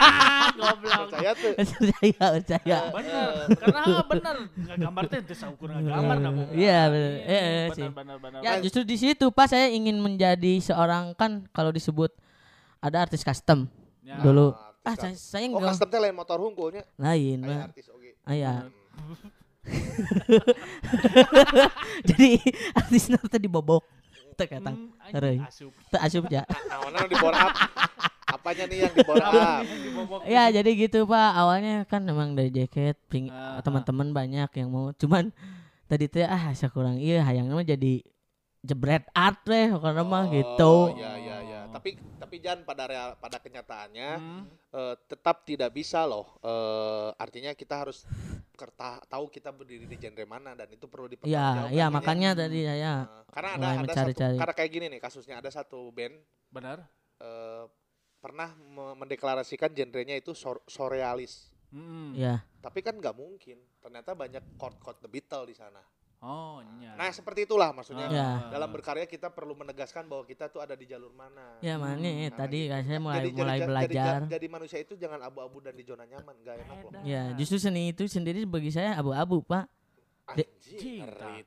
Goblok. 0.59 1.09
percaya 1.09 1.31
tuh. 1.33 1.53
Percaya, 1.55 2.25
percaya. 2.35 2.79
Bener, 2.91 3.27
karena 3.57 3.83
bener 4.05 4.37
gambar 4.77 5.05
teh 5.07 5.21
teu 5.23 5.35
saukur 5.35 5.71
Bung. 5.71 6.49
Iya, 6.53 6.81
bener. 6.91 7.13
Eh, 7.23 7.31
eh, 7.31 7.65
Bener, 7.71 7.77
sih. 7.79 7.89
bener, 7.89 8.17
bener. 8.19 8.41
Ya 8.43 8.59
justru 8.59 8.83
di 8.83 8.97
situ 8.97 9.27
Pak 9.29 9.47
saya 9.49 9.71
ingin 9.71 9.97
menjadi 9.97 10.59
seorang 10.61 11.15
kan 11.15 11.47
kalau 11.51 11.71
disebut 11.71 12.11
ada 12.79 13.01
artis 13.01 13.23
custom 13.23 13.71
Ya. 14.03 14.19
dulu. 14.19 14.51
Ah, 14.53 14.75
Ah 14.83 14.99
saya, 14.99 15.15
saya 15.15 15.47
Oh, 15.47 15.57
enggak 15.57 15.79
custom 15.79 15.89
teh 15.89 16.01
lain 16.01 16.11
motor 16.13 16.43
hungkulnya. 16.43 16.83
lain, 16.99 17.39
Aya 17.41 17.47
Pak. 17.47 17.67
artis 17.71 17.87
oge. 17.89 18.11
Ah. 18.27 18.67
Jadi 22.03 22.29
artis 22.81 23.05
nanti 23.07 23.39
dibobok. 23.39 23.87
Teu 24.43 24.51
katang. 24.51 24.77
Hmm, 24.77 25.03
anjing 25.07 25.23
Reuy. 25.23 25.39
asup. 25.47 25.73
Teu 25.89 25.99
asup 26.03 26.25
ya. 26.27 26.43
Nah, 26.71 26.79
mana 26.83 27.07
di 27.07 27.15
bore 27.15 27.39
up? 27.39 27.55
Apanya 28.33 28.65
nih 28.67 28.79
yang 28.89 28.95
di? 28.97 29.61
Dibobok. 29.63 30.21
Ya 30.27 30.43
jadi 30.51 30.71
gitu 30.75 31.05
Pak. 31.05 31.31
Awalnya 31.37 31.75
kan 31.87 32.03
memang 32.03 32.35
dari 32.35 32.51
jaket 32.51 32.97
ping 33.07 33.29
Ah, 33.31 33.61
teman-teman 33.61 34.11
banyak 34.11 34.51
yang 34.57 34.69
mau. 34.73 34.91
Cuman 34.97 35.31
tadi 35.87 36.09
teh 36.09 36.25
ah 36.25 36.51
saya 36.57 36.73
kurang 36.73 36.97
iya 36.99 37.21
hayang 37.23 37.53
mah 37.53 37.63
jadi 37.63 38.01
jebret 38.65 39.05
art 39.13 39.39
deh 39.45 39.69
karena 39.79 40.03
mah 40.03 40.25
gitu. 40.33 40.97
Ya 40.97 41.13
ya. 41.21 41.37
Tapi 41.73 41.91
tapi 42.17 42.37
jangan 42.37 42.63
pada 42.63 42.85
real, 42.85 43.11
pada 43.17 43.37
kenyataannya 43.37 44.11
Hmm. 44.15 44.43
eh, 44.71 44.95
tetap 45.07 45.43
tidak 45.43 45.71
bisa 45.71 46.05
loh. 46.05 46.37
Eh, 46.39 47.09
artinya 47.17 47.53
kita 47.53 47.81
harus 47.81 48.05
kerta, 48.53 49.01
tahu 49.03 49.27
kita 49.27 49.51
berdiri 49.51 49.85
di 49.85 49.97
genre 49.97 50.23
mana 50.25 50.53
dan 50.53 50.69
itu 50.69 50.85
perlu 50.85 51.07
Ya, 51.07 51.17
dipertanggungjawabkan. 51.17 51.73
ya 51.73 51.87
Ini. 51.87 51.93
makanya 51.93 52.31
tadi 52.37 52.61
saya 52.63 52.93
Eh, 53.03 53.23
karena 53.29 53.51
ada 53.51 53.59
mulai 53.59 53.77
ada 53.83 53.95
satu 53.97 54.21
karena 54.37 54.55
kayak 54.55 54.71
gini 54.71 54.87
nih 54.89 55.01
kasusnya 55.01 55.37
ada 55.39 55.51
satu 55.51 55.79
band 55.89 56.15
Benar. 56.49 56.79
eh, 57.19 57.65
pernah 58.19 58.55
me- 58.55 58.95
mendeklarasikan 58.97 59.73
genrenya 59.73 60.15
itu 60.15 60.31
sor- 60.33 60.63
surrealis. 60.65 61.51
Hmm. 61.69 62.13
ya 62.13 62.45
Tapi 62.61 62.79
kan 62.79 62.95
nggak 62.95 63.17
mungkin. 63.17 63.59
Ternyata 63.81 64.13
banyak 64.13 64.55
chord-chord 64.55 65.01
The 65.01 65.09
Beatles 65.09 65.49
di 65.49 65.57
sana. 65.57 65.81
Oh, 66.23 66.63
iya. 66.79 66.95
Nah, 66.95 67.11
seperti 67.11 67.51
itulah 67.51 67.75
maksudnya. 67.75 68.07
Ya. 68.07 68.47
Dalam 68.47 68.71
berkarya 68.71 69.11
kita 69.11 69.27
perlu 69.27 69.59
menegaskan 69.59 70.07
bahwa 70.07 70.23
kita 70.23 70.47
tuh 70.47 70.63
ada 70.63 70.79
di 70.79 70.87
jalur 70.87 71.11
mana. 71.11 71.59
ya 71.59 71.75
mana 71.75 71.99
Hmm, 71.99 72.31
Nah, 72.31 72.39
tadi 72.39 72.71
gitu. 72.71 72.79
saya 72.79 72.99
mulai 73.03 73.19
Jadi- 73.19 73.35
mulai 73.35 73.59
jadi- 73.59 73.67
belajar. 73.67 74.15
Jadi, 74.23 74.31
jadi 74.31 74.47
manusia 74.47 74.79
itu 74.79 74.95
jangan 74.95 75.19
abu-abu 75.19 75.59
dan 75.59 75.75
di 75.75 75.83
zona 75.83 76.07
nyaman, 76.07 76.35
gak 76.41 76.63
enak 76.63 76.77
loh. 76.79 76.91
Ya, 77.03 77.35
justru 77.35 77.59
seni 77.59 77.91
itu 77.91 78.07
sendiri 78.07 78.47
bagi 78.47 78.71
saya 78.71 78.95
abu-abu, 78.95 79.43
Pak. 79.43 79.67
Di- 80.33 80.47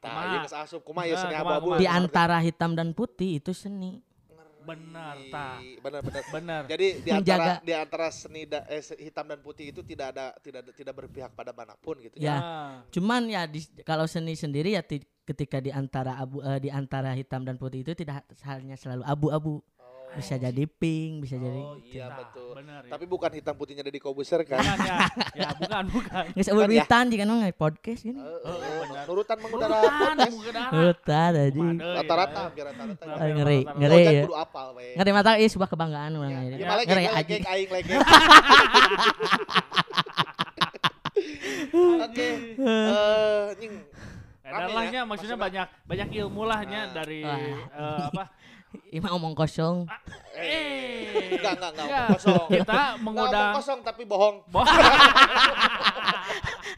Anjing, 0.04 0.44
asup 0.52 0.84
kumaha 0.84 1.08
ya 1.08 1.16
seni 1.18 1.32
kumaha, 1.34 1.44
abu-abu. 1.56 1.66
kumaha. 1.72 1.80
Di 1.80 1.88
antara 1.88 2.38
hitam 2.44 2.76
dan 2.76 2.92
putih 2.92 3.40
itu 3.40 3.56
seni. 3.56 4.04
Benar, 4.66 5.16
tah. 5.30 5.62
Benar 5.62 6.02
benar. 6.02 6.24
Benar. 6.34 6.62
Jadi 6.66 6.88
di 7.06 7.10
Menjaga. 7.14 7.38
antara 7.38 7.54
di 7.62 7.74
antara 7.78 8.08
seni 8.10 8.42
da, 8.50 8.66
eh, 8.66 8.82
hitam 8.98 9.26
dan 9.30 9.40
putih 9.40 9.70
itu 9.70 9.86
tidak 9.86 10.18
ada 10.18 10.34
tidak 10.42 10.74
tidak 10.74 10.94
berpihak 10.98 11.32
pada 11.32 11.54
mana 11.54 11.78
pun 11.78 12.02
gitu 12.02 12.18
Ya. 12.18 12.36
Ah. 12.42 12.74
Cuman 12.90 13.30
ya 13.30 13.46
di, 13.46 13.62
kalau 13.86 14.10
seni 14.10 14.34
sendiri 14.34 14.74
ya 14.74 14.82
ti- 14.82 15.06
ketika 15.26 15.62
di 15.62 15.70
antara 15.70 16.18
abu 16.18 16.42
eh, 16.42 16.58
di 16.58 16.70
antara 16.74 17.14
hitam 17.14 17.46
dan 17.46 17.58
putih 17.58 17.86
itu 17.86 17.94
tidak 17.94 18.26
halnya 18.42 18.74
selalu 18.74 19.06
abu-abu. 19.06 19.62
Bisa 20.16 20.36
jadi 20.38 20.64
pink, 20.66 21.22
bisa 21.22 21.36
jadi 21.36 21.60
Oh 21.60 21.76
iya 21.78 22.08
Nah, 22.08 22.18
betul. 22.18 22.56
benar 22.56 22.82
ya. 22.82 22.92
Tapi 22.92 23.06
bukan 23.06 23.32
hitam 23.32 23.54
putihnya 23.54 23.84
dari 23.84 23.98
Kobuser 23.98 24.42
kan? 24.42 24.58
Bukan 24.58 24.80
ya. 24.82 24.98
Ya, 25.36 25.50
bukan, 25.54 25.84
bukan. 25.90 26.24
Nggak 26.32 26.48
Bukan 26.48 26.70
ya? 26.72 27.04
jika 27.06 27.24
nongol 27.24 27.52
podcast 27.54 28.02
gini. 28.02 28.16
Eh, 28.16 28.24
eh, 28.24 28.40
Oh, 28.42 28.56
eh, 28.56 28.80
benar. 28.82 29.04
nurutan 29.06 29.38
mengudara 29.38 29.76
podcast. 29.76 30.32
Hutan 30.72 31.32
aja. 31.36 31.62
Rata-rata, 31.94 32.42
ya. 32.42 32.50
biar 32.50 32.66
rata-rata. 32.70 33.04
Nah, 33.06 33.28
ngeri, 33.30 33.60
rata-rata. 33.62 33.78
ngeri 33.78 33.96
Ojan 33.98 34.14
ya. 34.14 34.24
kudu 34.24 34.36
apal 34.38 34.68
we. 34.74 34.88
Ngeri 34.96 35.12
mata 35.12 35.32
ih 35.36 35.50
sebuah 35.50 35.68
kebanggaan 35.68 36.12
orang 36.14 36.32
Ya, 36.32 36.40
ini. 36.42 36.56
gimana 36.58 36.78
lagi 36.78 36.88
Ngeri 36.88 37.06
aja. 37.06 37.36
aing 37.46 37.70
legek. 37.70 38.00
Oke. 41.76 42.28
Eh, 42.56 43.46
nying. 43.58 43.74
Edan 44.46 44.62
Rame 44.62 44.74
lahnya 44.78 45.00
ya, 45.02 45.04
maksudnya 45.04 45.36
maksudnya- 45.36 45.66
banyak 45.66 45.68
banyak 45.84 46.22
ilmu 46.22 46.42
lahnya 46.46 46.82
Ah. 46.84 46.94
dari 46.94 47.20
eh, 47.26 47.58
apa? 48.06 48.24
Ima 48.90 49.10
omong 49.12 49.34
kosong. 49.34 49.88
Eh. 50.34 51.36
Enggak, 51.36 51.54
enggak, 51.58 51.72
enggak, 51.72 51.86
Enggak. 51.86 52.00
omong 52.02 52.14
kosong. 52.14 52.46
Kita 52.50 52.64
Enggak 52.66 52.92
menggoda 53.00 53.40
omong 53.42 53.56
kosong 53.58 53.80
tapi 53.82 54.04
bohong. 54.04 54.36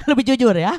Lebih 0.08 0.24
jujur 0.26 0.56
ya. 0.56 0.72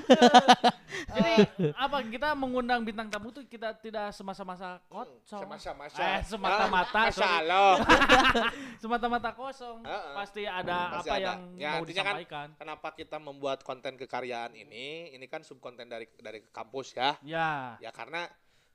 Jadi 1.08 1.32
apa 1.74 2.00
kita 2.02 2.32
mengundang 2.32 2.80
bintang 2.80 3.08
tamu 3.08 3.28
tuh 3.28 3.44
kita 3.44 3.76
tidak 3.76 4.08
semasa-masa 4.10 4.80
kosong. 4.88 5.42
Semasa-masa. 5.44 6.00
Eh, 6.00 6.20
semata-mata, 6.24 6.98
Ah, 6.98 7.12
sorry. 7.12 7.28
Masya 7.28 7.28
Allah. 7.38 7.72
semata-mata 8.82 9.30
kosong. 9.32 9.84
Pasti 9.84 10.42
ada 10.44 10.96
Pasti 10.96 11.08
apa 11.08 11.14
ada. 11.14 11.24
yang 11.28 11.40
Ya, 11.56 11.70
mau 11.70 11.84
kan 11.84 11.88
disampaikan. 11.88 12.46
Kenapa 12.56 12.88
kita 12.94 13.16
membuat 13.18 13.60
konten 13.60 13.94
kekaryaan 13.96 14.56
ini? 14.56 15.12
Ini 15.12 15.26
kan 15.28 15.44
subkonten 15.44 15.86
dari 15.86 16.08
dari 16.16 16.40
kampus 16.48 16.96
ya. 16.96 17.20
Ya. 17.20 17.76
Ya 17.78 17.90
karena 17.92 18.24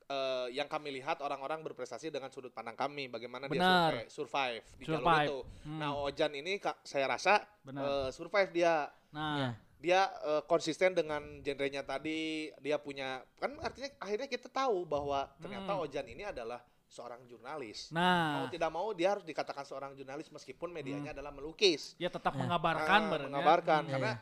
eh, 0.06 0.46
yang 0.52 0.66
kami 0.66 0.92
lihat 0.92 1.18
orang-orang 1.18 1.60
berprestasi 1.62 2.08
dengan 2.08 2.28
sudut 2.28 2.50
pandang 2.50 2.74
kami, 2.74 3.06
bagaimana 3.06 3.46
Benar. 3.46 3.56
dia 3.94 4.04
survive, 4.06 4.10
survive 4.10 4.64
di 4.74 4.84
jalur 4.84 4.98
Survive. 5.00 5.26
itu. 5.26 5.38
Hmm. 5.64 5.78
Nah, 5.78 5.90
Ojan 5.98 6.32
ini 6.34 6.52
Kak, 6.56 6.76
saya 6.82 7.06
rasa 7.06 7.40
Benar. 7.60 7.82
eh, 7.82 8.08
survive 8.10 8.50
dia. 8.50 8.74
Nah, 9.10 9.36
Ya. 9.36 9.50
Dia 9.76 10.00
eh, 10.24 10.42
konsisten 10.44 10.92
dengan 10.92 11.20
genrenya 11.40 11.82
tadi, 11.82 12.48
dia 12.58 12.76
punya 12.78 13.20
kan 13.34 13.52
artinya 13.58 13.92
akhirnya 13.98 14.24
kita 14.26 14.48
tahu 14.48 14.84
bahwa 14.84 15.28
ternyata 15.38 15.70
Hmm. 15.70 15.84
Ojan 15.84 16.06
ini 16.06 16.24
adalah 16.24 16.56
seorang 16.86 17.20
jurnalis. 17.24 17.90
nah, 17.90 18.38
Mau 18.38 18.46
tidak 18.48 18.70
mau 18.70 18.88
dia 18.90 19.10
harus 19.10 19.22
dikatakan 19.22 19.60
seorang 19.62 19.92
jurnalis 19.92 20.30
meskipun 20.30 20.70
medianya 20.70 21.10
adalah 21.10 21.28
melukis. 21.28 21.92
ya 21.96 22.08
tetap 22.08 22.32
Ya. 22.32 22.40
mengabarkan 22.40 23.00
Ah, 23.02 23.10
ya. 23.10 23.20
mengabarkan 23.20 23.82
Hmm. 23.82 23.90
karena 23.90 24.12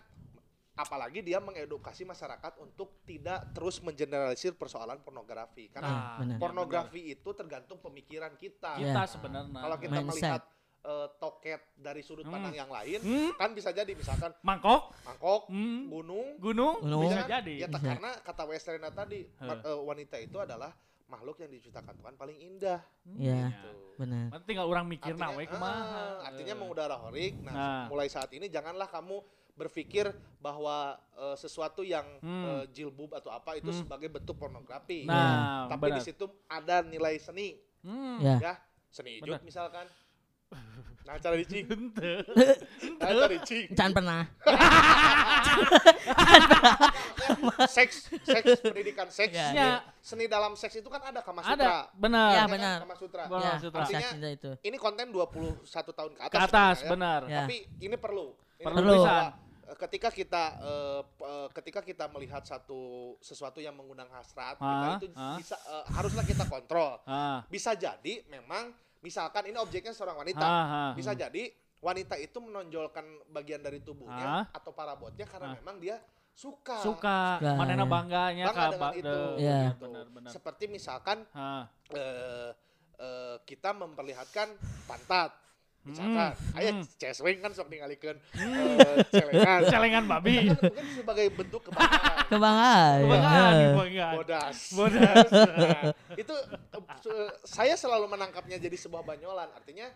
apalagi 0.83 1.21
dia 1.21 1.39
mengedukasi 1.39 2.03
masyarakat 2.03 2.59
untuk 2.59 3.01
tidak 3.03 3.53
terus 3.53 3.79
mengeneralisir 3.79 4.53
persoalan 4.53 4.99
pornografi 4.99 5.67
karena 5.69 5.89
Nah, 5.89 6.17
benar. 6.19 6.35
ya, 6.35 6.41
pornografi 6.41 7.01
itu 7.09 7.31
tergantung 7.33 7.79
pemikiran 7.79 8.35
kita. 8.35 8.75
kita 8.75 8.83
Ya. 8.99 9.07
sebenarnya. 9.07 9.55
Kalau 9.57 9.77
kita 9.79 9.95
Mindset. 9.97 10.11
melihat 10.11 10.43
eh, 10.83 11.09
toket 11.17 11.63
dari 11.79 12.03
sudut 12.03 12.27
Hmm. 12.27 12.35
pandang 12.35 12.57
yang 12.57 12.67
lain, 12.67 12.99
Hmm, 12.99 13.31
kan 13.39 13.55
bisa 13.55 13.71
jadi 13.71 13.87
misalkan 13.93 14.35
mangkok, 14.43 14.91
mangkok, 15.01 15.47
hmm, 15.47 15.87
gunung, 15.87 16.29
gunung, 16.37 16.75
Gunung. 16.83 17.03
bisa 17.07 17.23
kan? 17.23 17.31
jadi. 17.33 17.55
Ya, 17.55 17.69
tak- 17.71 17.79
Bisa. 17.79 17.91
karena 17.95 18.11
kata 18.19 18.43
Westerna 18.45 18.91
tadi 18.91 19.21
eh, 19.23 19.79
wanita 19.81 20.19
itu 20.19 20.35
adalah 20.37 20.75
makhluk 21.07 21.39
yang 21.39 21.55
diciptakan 21.55 21.95
Tuhan 21.95 22.15
paling 22.17 22.35
indah. 22.35 22.83
Ya, 23.15 23.53
Gitu. 23.53 23.71
benar. 23.97 24.27
Nanti 24.33 24.45
tinggal 24.45 24.67
orang 24.67 24.89
mikir 24.89 25.15
nah 25.15 25.31
we 25.31 25.47
kumaha. 25.47 25.71
ah, 26.19 26.27
artinya 26.27 26.55
mengudara 26.57 26.99
horik. 26.99 27.39
Nah, 27.39 27.53
Nah. 27.53 27.83
mulai 27.87 28.09
saat 28.09 28.33
ini 28.33 28.49
janganlah 28.49 28.89
kamu 28.89 29.23
berpikir 29.55 30.09
bahwa 30.39 30.97
eh, 31.13 31.37
sesuatu 31.37 31.81
yang 31.81 32.05
Hmm. 32.19 32.45
eh, 32.47 32.65
jilbub 32.71 33.13
atau 33.13 33.31
apa 33.31 33.55
itu 33.55 33.69
Hmm. 33.69 33.79
sebagai 33.79 34.09
bentuk 34.09 34.35
pornografi. 34.35 35.05
Nah, 35.05 35.69
Tapi 35.69 35.87
benar. 35.87 35.97
di 35.97 36.03
situ 36.03 36.25
ada 36.47 36.81
nilai 36.81 37.15
seni, 37.17 37.55
Hmm. 37.81 38.19
Ya. 38.19 38.37
ya. 38.41 38.55
Seni 38.89 39.19
ijuk 39.19 39.39
misalkan. 39.43 39.87
Nah, 41.03 41.17
cara 41.19 41.35
dicing. 41.35 41.65
Nah, 42.99 43.09
cara 43.09 43.27
dicing. 43.29 43.67
Jangan 43.73 43.93
pernah. 43.93 44.21
Seks, 47.67 47.95
seks, 48.21 48.61
pendidikan 48.63 49.09
seks. 49.09 49.33
Ya, 49.33 49.49
Ya. 49.53 49.71
Seni 49.99 50.27
dalam 50.27 50.55
seks 50.55 50.75
itu 50.75 50.87
kan 50.87 51.01
ada 51.01 51.21
Kama 51.21 51.41
Ada, 51.41 51.49
Sutra. 51.49 51.77
benar. 51.97 52.29
Ya, 52.29 52.35
Ya 52.35 52.41
kan, 52.41 52.51
benar. 52.51 52.79
Kama 52.83 52.95
Sutra. 52.97 53.23
Ya, 53.25 53.53
Sutra. 53.57 53.81
bisa 53.81 53.99
Artinya- 53.99 54.31
itu. 54.31 54.51
Ini 54.61 54.77
konten 54.77 55.07
21 55.09 55.63
tahun 55.93 56.13
ke 56.13 56.21
atas. 56.21 56.33
Ke 56.33 56.39
atas, 56.41 56.77
ya. 56.79 56.89
benar. 56.91 57.21
Ya. 57.25 57.39
Tapi 57.43 57.57
ini 57.81 57.97
perlu. 57.97 58.35
Perlu 58.63 59.03
eh, 59.03 59.31
ketika 59.77 60.09
kita 60.09 60.43
eh, 60.63 61.01
ketika 61.53 61.81
kita 61.83 62.05
melihat 62.09 62.47
satu 62.47 63.15
sesuatu 63.19 63.59
yang 63.59 63.75
mengundang 63.75 64.09
hasrat 64.11 64.57
kita 64.57 64.87
Ah, 64.87 64.97
itu 64.97 65.07
ah. 65.15 65.37
bisa 65.37 65.57
eh, 65.59 65.85
haruslah 65.93 66.25
kita 66.25 66.45
kontrol 66.47 67.03
Ah, 67.05 67.43
bisa 67.49 67.75
jadi 67.75 68.23
memang 68.29 68.71
misalkan 69.03 69.51
ini 69.51 69.59
objeknya 69.59 69.91
seorang 69.91 70.15
wanita 70.17 70.45
ah, 70.45 70.65
ah. 70.65 70.91
bisa 70.95 71.11
jadi 71.13 71.51
wanita 71.83 72.15
itu 72.15 72.39
menonjolkan 72.39 73.03
bagian 73.29 73.59
dari 73.59 73.83
tubuhnya 73.83 74.47
Ah. 74.47 74.55
atau 74.55 74.71
parabotnya 74.71 75.27
karena 75.27 75.51
Ah. 75.51 75.57
memang 75.59 75.83
dia 75.83 75.99
suka 76.33 76.81
Suka, 76.81 77.37
Suka, 77.43 77.53
manena 77.61 77.85
ya. 77.85 77.91
bangganya 77.91 78.45
bangga 78.49 78.67
dengan 78.73 78.93
itu 78.97 79.21
Iya. 79.37 79.59
gitu. 79.69 79.85
Benar, 79.85 80.07
benar. 80.09 80.31
seperti 80.33 80.65
misalkan 80.65 81.27
Ah, 81.35 81.69
eh, 81.93 82.51
eh, 82.97 83.37
kita 83.45 83.75
memperlihatkan 83.75 84.49
pantat 84.87 85.35
Misalkan, 85.83 86.31
Hmm, 86.31 86.57
aya 86.63 86.71
hmm. 86.71 86.87
cesweng 86.95 87.43
kan 87.43 87.51
sok 87.51 87.67
ningalikeun 87.67 88.15
eh, 88.15 89.03
celengan. 89.11 89.61
Celengan 89.73 90.05
babi. 90.07 90.47
Kan 90.47 90.63
mungkin 90.63 90.87
sebagai 90.95 91.27
bentuk 91.35 91.61
kebanggaan. 91.67 92.23
Kebanggaan. 92.31 92.99
Kebanggaan, 93.03 93.53
ya. 93.53 93.67
kebanggaan. 93.67 94.15
Bodas. 94.15 94.59
Bodas. 94.73 95.27
Nah, 95.33 95.83
itu 96.15 96.35
se- 97.03 97.35
saya 97.43 97.75
selalu 97.75 98.07
menangkapnya 98.07 98.63
jadi 98.63 98.77
sebuah 98.79 99.03
banyolan. 99.03 99.51
Artinya 99.51 99.91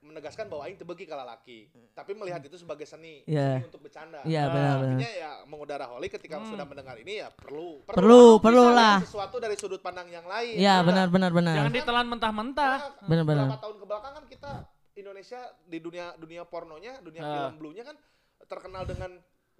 menegaskan 0.00 0.48
bahwa 0.48 0.64
aing 0.64 0.74
tebegi 0.74 1.04
kala 1.04 1.28
laki, 1.28 1.68
tapi 1.92 2.16
melihat 2.16 2.40
itu 2.40 2.56
sebagai 2.56 2.82
seni, 2.82 3.20
Iya. 3.24 3.60
seni 3.60 3.68
untuk 3.68 3.84
bercanda. 3.84 4.24
Iya 4.24 4.42
Ah, 4.42 4.48
benar-benar. 4.48 4.96
Artinya 4.96 5.10
ya 5.12 5.30
mengudara 5.44 5.84
holik 5.86 6.10
ketika 6.16 6.40
sudah 6.42 6.64
mendengar 6.64 6.96
ini 6.96 7.20
ya 7.20 7.28
perlu 7.28 7.84
Perlu, 7.84 8.40
perlu 8.40 8.72
lah. 8.72 8.98
sesuatu 8.98 9.36
dari 9.36 9.54
sudut 9.54 9.78
pandang 9.78 10.08
yang 10.08 10.24
lain. 10.24 10.56
Iya 10.56 10.80
Nah, 10.80 10.86
benar 10.88 11.06
benar 11.08 11.30
benar. 11.30 11.54
Jangan 11.54 11.74
ditelan 11.74 12.06
mentah-mentah. 12.08 12.72
karena 12.80 13.06
Benar-benar. 13.06 13.44
Beberapa 13.46 13.60
tahun 13.60 13.76
kebelakangan 13.78 14.24
kita 14.26 14.50
Indonesia 14.92 15.40
di 15.64 15.78
dunia 15.78 16.06
dunia 16.16 16.42
pornonya, 16.44 16.92
dunia 16.98 17.20
Ah. 17.20 17.30
film 17.30 17.54
bluenya 17.58 17.84
kan 17.84 17.96
terkenal 18.42 18.82
dengan 18.84 19.10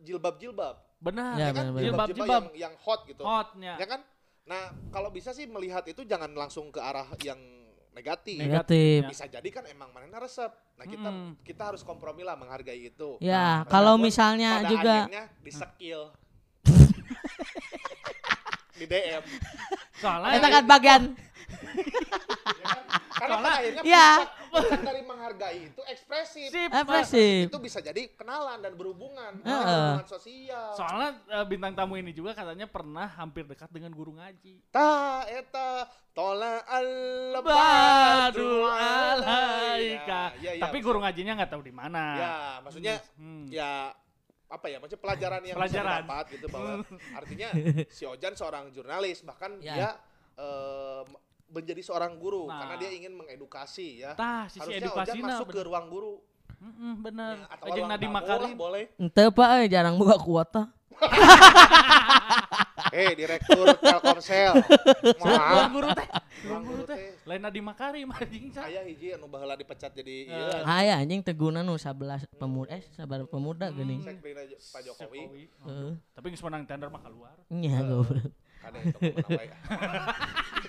jilbab-jilbab. 0.00 0.76
Benar. 0.98 1.36
Ya, 1.36 1.46
ya 1.46 1.52
kan? 1.52 1.64
Jilbab-jilbab. 1.74 2.42
yang, 2.50 2.72
yang 2.72 2.74
hot 2.80 3.04
gitu. 3.04 3.22
Hotnya. 3.22 3.76
Ya 3.76 3.84
kan? 3.84 4.00
Nah, 4.42 4.72
kalau 4.88 5.12
bisa 5.12 5.30
sih 5.30 5.44
melihat 5.44 5.84
itu 5.84 6.00
jangan 6.02 6.32
langsung 6.32 6.72
ke 6.72 6.80
arah 6.80 7.04
yang 7.20 7.36
negatif. 7.92 8.38
Negatif. 8.38 8.98
Bisa 9.08 9.26
jadi 9.26 9.48
kan 9.50 9.64
emang 9.66 9.90
mana 9.90 10.18
resep. 10.18 10.50
Nah, 10.78 10.86
kita 10.86 11.08
Mm. 11.10 11.30
kita 11.42 11.62
harus 11.72 11.82
kompromi 11.82 12.22
lah 12.22 12.38
menghargai 12.38 12.88
itu. 12.88 13.18
Ya, 13.20 13.62
Nah, 13.62 13.68
kalau 13.68 13.98
misalnya 14.00 14.62
pada 14.62 14.70
juga 14.70 14.94
akhirnya 15.04 15.24
disekil. 15.40 16.00
di 18.80 18.86
DM. 18.88 19.22
Soalnya 20.00 20.40
Eta 20.40 20.48
kan 20.48 20.64
bagian 20.64 21.02
ya 21.12 22.64
kan? 22.64 22.82
Karena 23.20 23.36
pada 23.36 23.50
akhirnya 23.52 23.82
puncak, 23.84 24.28
puncak 24.48 24.80
dari 24.80 25.02
menghargai 25.04 25.60
itu 25.68 25.82
ekspresif. 25.84 26.48
Sip, 26.48 26.70
ekspresif. 26.72 27.52
Itu 27.52 27.58
bisa 27.60 27.78
jadi 27.78 28.08
kenalan 28.16 28.64
dan 28.64 28.72
berhubungan, 28.74 29.44
Heeh. 29.44 29.60
hubungan 29.60 30.08
sosial. 30.08 30.72
Soalnya 30.72 31.20
eh, 31.28 31.44
bintang 31.44 31.76
tamu 31.76 32.00
ini 32.00 32.16
juga 32.16 32.32
katanya 32.32 32.64
pernah 32.64 33.12
hampir 33.12 33.44
dekat 33.44 33.68
dengan 33.68 33.92
guru 33.92 34.16
ngaji. 34.16 34.72
Ta 34.72 35.28
eta 35.28 35.84
tola 36.16 36.64
al 36.64 36.88
Badru 37.44 38.64
alaika. 38.64 40.32
Ya, 40.40 40.56
ya, 40.56 40.62
Tapi 40.64 40.80
guru 40.80 41.04
ngajinya 41.04 41.44
nggak 41.44 41.50
tahu 41.52 41.62
di 41.62 41.74
mana. 41.76 42.04
Ya, 42.16 42.34
maksudnya 42.64 42.94
Hmm. 43.20 43.44
ya 43.52 43.92
apa 44.50 44.66
ya 44.66 44.76
maksudnya 44.76 44.98
pelajaran 45.00 45.42
yang 45.42 45.56
Pelajaran. 45.56 45.86
bisa 45.86 46.02
dapat 46.02 46.24
gitu 46.30 46.46
bahwa 46.48 46.72
artinya 47.18 47.48
si 47.86 48.02
Ojan 48.02 48.34
seorang 48.34 48.64
jurnalis 48.68 49.22
bahkan 49.22 49.56
Ya. 49.58 49.72
dia 49.72 49.88
eh, 50.36 51.02
menjadi 51.48 51.78
seorang 51.80 52.14
guru 52.16 52.44
Nah. 52.44 52.58
karena 52.60 52.74
dia 52.76 52.90
ingin 52.90 53.14
mengedukasi 53.14 54.02
ya. 54.02 54.14
Tah, 54.14 54.46
sisi 54.46 54.58
Harusnya 54.60 54.82
edukasi 54.84 55.10
Ojan 55.12 55.24
masuk 55.24 55.46
ke 55.48 55.60
ruang 55.62 55.86
guru. 55.86 56.18
bener. 57.00 57.40
Ya, 57.40 57.46
atau 57.48 57.66
ruang 57.72 57.88
tamu 57.88 58.04
lah 58.04 58.12
Makarim. 58.12 58.52
boleh. 58.54 58.84
ente 58.94 59.24
pak 59.30 59.48
eh, 59.56 59.66
jarang 59.66 59.94
buka 59.96 60.16
kuota. 60.18 60.62
Eh, 62.90 63.14
direktur 63.14 63.70
Telkomsel. 63.76 64.50
Ruang 65.22 65.30
Maaf. 65.30 65.70
guru 65.70 65.88
teh. 65.92 66.06
Ruang 66.10 66.26
Ruang 66.42 66.62
guru 66.66 66.82
teh. 66.84 67.09
Lain 67.30 67.38
Nadiem 67.40 67.62
Makarim 67.62 68.10
anjing 68.16 68.50
sa. 68.50 68.66
Saya 68.66 68.82
hiji 68.82 69.14
anu 69.14 69.30
baheula 69.30 69.54
dipecat 69.54 69.94
jadi 69.94 70.26
Eh. 70.26 70.34
ieu 70.34 70.66
Aya 70.66 70.98
anjing 70.98 71.22
teguna 71.22 71.62
nu 71.62 71.78
11 71.78 72.26
pemuda 72.34 72.74
eh 72.74 72.82
sabar 72.90 73.22
pemuda 73.24 73.70
geuning. 73.70 74.02
sekretarina 74.02 74.42
Pak 74.50 74.80
Jokowi. 74.82 75.46
Heeh. 75.46 75.90
Tapi 76.10 76.26
geus 76.28 76.42
menang 76.42 76.66
tender 76.66 76.90
mah 76.90 76.98
keluar. 76.98 77.38
Nya 77.48 77.78
goblok. 77.80 78.34
Wae. 79.30 79.46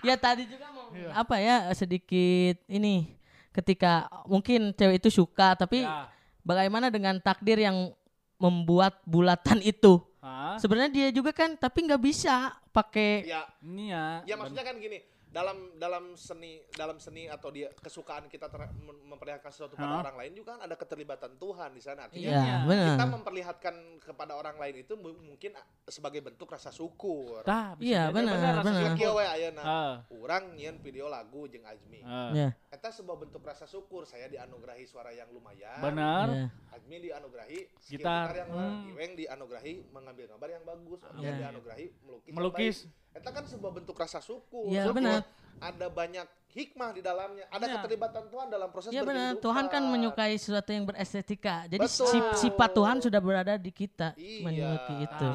Ya 0.01 0.15
tadi 0.15 0.45
juga 0.45 0.69
mau 0.69 0.89
Iya. 0.91 1.09
apa 1.13 1.35
ya 1.37 1.57
sedikit 1.73 2.57
ini 2.65 3.13
ketika 3.51 4.07
mungkin 4.23 4.71
cewek 4.71 4.97
itu 4.97 5.09
suka 5.11 5.53
tapi 5.53 5.81
Ya. 5.81 6.07
bagaimana 6.41 6.87
dengan 6.87 7.17
takdir 7.17 7.59
yang 7.59 7.91
membuat 8.37 9.01
bulatan 9.03 9.59
itu? 9.61 10.01
Hah? 10.19 10.57
Sebenarnya 10.57 10.89
dia 10.89 11.07
juga 11.11 11.29
kan 11.31 11.53
tapi 11.53 11.83
nggak 11.83 11.99
bisa 11.99 12.53
pakai 12.69 13.25
Ya, 13.25 13.45
Ini 13.59 13.83
ya. 13.87 14.05
ya 14.23 14.35
maksudnya 14.35 14.63
kan 14.63 14.77
gini, 14.77 15.01
dalam 15.31 15.55
dalam 15.75 16.11
seni 16.13 16.59
dalam 16.69 16.99
seni 16.99 17.23
atau 17.25 17.47
dia 17.47 17.71
kesukaan 17.73 18.27
kita 18.27 18.51
ter- 18.51 18.67
mem- 18.75 19.07
memperlihatkan 19.07 19.47
sesuatu 19.47 19.73
pada 19.73 19.87
Hah? 19.89 20.03
orang 20.03 20.17
lain 20.19 20.31
juga 20.35 20.53
kan 20.53 20.67
ada 20.67 20.75
keterlibatan 20.75 21.39
Tuhan 21.39 21.71
di 21.71 21.79
sana. 21.79 22.05
Artinya 22.05 22.27
Iya, 22.27 22.35
Iya. 22.37 22.57
benar. 22.67 22.87
kita 22.91 23.05
memperlihatkan 23.07 23.75
kepada 24.01 24.35
orang 24.35 24.59
lain 24.59 24.83
itu 24.83 24.93
mu- 24.93 25.15
mungkin 25.23 25.55
sebagai 25.85 26.19
bentuk 26.21 26.51
rasa 26.51 26.67
syukur. 26.67 27.41
Tah, 27.41 27.79
Iya, 27.79 28.11
benar, 28.11 28.35
rasa 28.35 28.59
benar. 28.61 28.81
syukur. 28.83 28.97
Kieu 28.97 29.13
we 29.13 29.23
ayeuna. 29.25 29.63
Urang 30.11 30.51
nyieun 30.51 30.77
video 30.77 31.07
lagu 31.07 31.47
jeung 31.47 31.63
Ajmi. 31.63 32.03
Ah. 32.03 32.35
Ya, 32.35 32.51
Eta 32.67 32.91
sebuah 32.91 33.15
bentuk 33.17 33.39
rasa 33.41 33.63
syukur 33.63 34.03
saya 34.03 34.27
dianugerahi 34.27 34.83
suara 34.83 35.11
yang 35.11 35.31
lumayan. 35.31 35.79
Benar. 35.79 36.27
ya. 36.29 36.47
Ajmi 36.71 36.95
dianugerahi 37.01 37.59
Gitar. 37.81 38.27
gitar 38.27 38.35
yang 38.37 38.49
Hmm. 38.51 38.89
Iweng 38.89 39.15
dianugerahi 39.15 39.87
mengambil 39.87 40.27
gambar 40.27 40.49
yang 40.51 40.63
bagus, 40.65 40.99
Ojan 41.05 41.19
Iya. 41.21 41.35
dianugerahi 41.39 41.87
melukis. 42.01 42.27
yang 42.27 42.35
Melukis. 42.35 42.77
baik. 42.83 42.99
Eta 43.11 43.29
kan 43.29 43.43
sebuah 43.43 43.71
bentuk 43.75 43.95
rasa 43.95 44.23
syukur. 44.23 44.71
Iya, 44.71 44.87
Syukur. 44.87 45.03
benar. 45.03 45.21
Ada 45.61 45.87
banyak 45.87 46.25
hikmah 46.51 46.89
di 46.91 46.99
dalamnya, 46.99 47.45
ada 47.47 47.63
Iya. 47.63 47.73
keterlibatan 47.77 48.23
Tuhan 48.27 48.47
dalam 48.49 48.69
proses 48.71 48.89
Iya 48.89 49.03
benar. 49.03 49.37
Tuhan 49.37 49.65
kan 49.67 49.83
menyukai 49.85 50.35
sesuatu 50.35 50.71
yang 50.71 50.83
berestetika. 50.83 51.69
Jadi 51.69 51.79
Betul. 51.79 52.33
sifat 52.33 52.69
Tuhan 52.73 52.97
sudah 52.99 53.21
berada 53.21 53.53
di 53.55 53.69
kita 53.69 54.15
Iya. 54.17 54.41
menyukai 54.41 54.97
itu. 55.05 55.27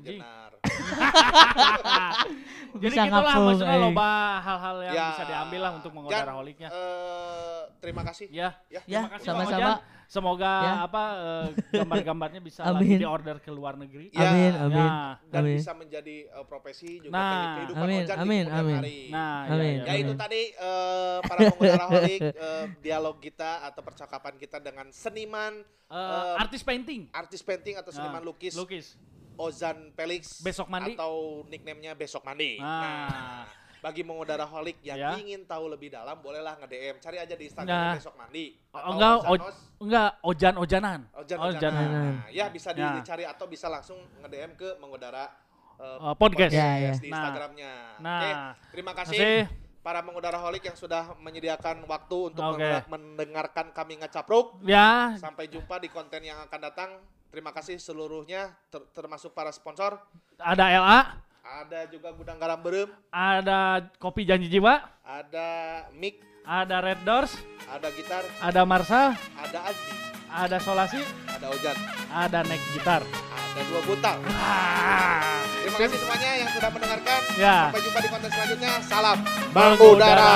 Jenar. 0.00 0.45
Jadi 2.76 2.92
Bisa 2.92 3.02
gitulah 3.02 3.24
ngapung, 3.24 3.44
maksudnya 3.48 3.72
eh. 3.72 3.80
loba 3.80 4.10
hal-hal 4.38 4.76
yang 4.84 4.94
Ya. 4.94 5.06
bisa 5.10 5.24
diambil 5.24 5.60
lah 5.62 5.72
untuk 5.74 5.90
mengudara 5.90 6.30
holiknya. 6.30 6.68
eh, 6.68 7.60
terima 7.80 8.02
kasih. 8.04 8.28
Ya, 8.28 8.52
Ya. 8.68 8.80
Ya, 8.84 9.00
terima 9.00 9.10
kasih 9.10 9.26
sama-sama. 9.26 9.72
Semoga 10.06 10.52
Ya. 10.62 10.72
apa 10.84 11.02
eh, 11.16 11.46
gambar-gambarnya 11.72 12.38
bisa 12.38 12.62
Amin. 12.62 12.78
lagi 12.78 12.94
diorder 13.00 13.36
ke 13.40 13.48
luar 13.48 13.74
negeri. 13.74 14.12
Ya. 14.12 14.28
Amin, 14.28 14.52
amin. 14.54 14.78
Ya. 14.78 15.18
Dan 15.26 15.40
Amin. 15.42 15.56
bisa 15.56 15.72
menjadi 15.72 16.16
eh, 16.28 16.44
profesi 16.46 17.00
juga 17.00 17.10
Nah. 17.10 17.32
kehidupan 17.58 17.82
Amin, 17.82 17.98
Ojan 17.98 18.06
di 18.06 18.14
amin, 18.14 18.44
kemudian 18.44 18.60
amin. 18.60 18.76
hari. 18.76 18.98
Nah, 19.08 19.36
Amin, 19.48 19.74
ya, 19.74 19.82
Ya 19.82 19.88
ya. 19.88 19.94
itu 19.98 20.12
tadi 20.14 20.42
eh, 20.52 21.18
para 21.24 21.38
pengguna 21.48 21.84
holik 21.90 22.20
eh, 22.22 22.64
dialog 22.78 23.16
kita 23.18 23.50
atau 23.64 23.80
percakapan 23.80 24.34
kita 24.36 24.60
dengan 24.60 24.86
seniman, 24.92 25.64
Eh, 25.86 25.96
eh, 25.96 26.34
artis 26.38 26.60
painting. 26.60 27.08
artis 27.10 27.40
painting 27.40 27.74
atau 27.74 27.88
seniman 27.88 28.14
Nah, 28.16 28.24
lukis 28.26 28.54
Lukis. 28.54 28.94
Ozan 29.36 29.92
Felix 29.92 30.40
Besok 30.40 30.66
Mandi. 30.66 30.92
atau 30.92 31.44
nickname-nya 31.46 31.92
Besok 31.92 32.22
Mandi. 32.22 32.56
Nah. 32.56 32.82
Nah, 32.82 33.44
bagi 33.78 34.02
mengudara 34.02 34.42
holik 34.42 34.82
yang 34.82 34.98
Ya. 34.98 35.10
ingin 35.14 35.44
tahu 35.44 35.68
lebih 35.68 35.88
dalam 35.88 36.18
bolehlah 36.18 36.58
nge-DM, 36.58 36.98
cari 36.98 37.16
aja 37.16 37.32
di 37.32 37.44
Instagram 37.46 37.70
Nah. 37.70 37.94
Besok 37.94 38.14
Mandi. 38.14 38.46
Oh, 38.72 38.82
enggak, 38.90 39.14
o- 39.14 39.22
Ozanos, 39.30 39.56
enggak 39.78 40.10
ojan-ojanan. 40.20 41.00
Ojan 41.14 41.38
Ojanan. 41.38 41.54
Ojanan. 41.54 41.86
Nah, 41.86 42.28
ya 42.28 42.46
bisa 42.48 42.70
di- 42.70 42.80
Ya. 42.80 42.96
dicari 42.96 43.24
atau 43.24 43.46
bisa 43.46 43.66
langsung 43.66 43.96
nge-DM 44.18 44.52
ke 44.54 44.68
mengudara 44.76 45.30
eh, 45.76 45.98
Eh, 46.02 46.14
podcast. 46.16 46.50
Ya, 46.50 46.72
ya. 46.80 46.92
di 46.96 47.06
Nah. 47.06 47.20
Instagramnya. 47.20 47.72
Nah. 48.00 48.16
Oke, 48.16 48.30
terima 48.72 48.92
kasih. 48.92 49.18
Kasih. 49.18 49.64
para 49.78 50.02
mengudara 50.02 50.34
holik 50.34 50.64
yang 50.64 50.74
sudah 50.74 51.14
menyediakan 51.16 51.86
waktu 51.86 52.34
untuk 52.34 52.42
menge- 52.58 52.90
mendengarkan 52.90 53.70
kami 53.70 53.94
ngecapruk. 53.96 54.58
Ya, 54.64 55.14
Sampai 55.14 55.46
jumpa 55.46 55.78
di 55.78 55.86
konten 55.86 56.26
yang 56.26 56.42
akan 56.42 56.58
datang. 56.60 56.90
Terima 57.28 57.50
kasih 57.50 57.76
seluruhnya, 57.76 58.54
ter- 58.66 58.86
termasuk 58.90 59.30
para 59.30 59.50
sponsor. 59.50 59.98
ada 60.36 60.64
LA, 60.66 61.00
Ada 61.42 61.86
juga 61.86 62.10
Gudang 62.10 62.36
Garam 62.36 62.58
Berem, 62.58 62.90
ada 63.08 63.78
Kopi 63.96 64.26
Janji 64.26 64.48
Jiwa, 64.48 64.82
ada 65.00 65.46
mic, 65.92 66.18
ada 66.42 66.82
Red 66.82 67.00
Doors, 67.00 67.38
ada 67.66 67.86
gitar, 67.92 68.26
ada 68.36 68.62
Marsa, 68.62 69.14
ada 69.36 69.58
Azmi, 69.64 69.94
ada 70.26 70.56
Solasi, 70.58 70.98
ada 71.24 71.46
Ojan, 71.48 71.76
ada 72.08 72.42
Neck 72.42 72.58
Gitar. 72.72 73.06
ada 73.06 73.60
dua 73.64 73.80
buntal. 73.80 74.16
Ah. 74.26 75.38
Terima 75.62 75.78
kasih 75.80 75.98
semuanya 75.98 76.30
yang 76.36 76.50
sudah 76.50 76.68
mendengarkan. 76.68 77.20
Ya. 77.36 77.56
Sampai 77.66 77.80
jumpa 77.80 77.98
di 77.98 78.08
konten 78.08 78.30
selanjutnya. 78.30 78.72
Salam 78.82 79.18
Mengudara. 79.50 79.72
mengudara. 79.80 80.34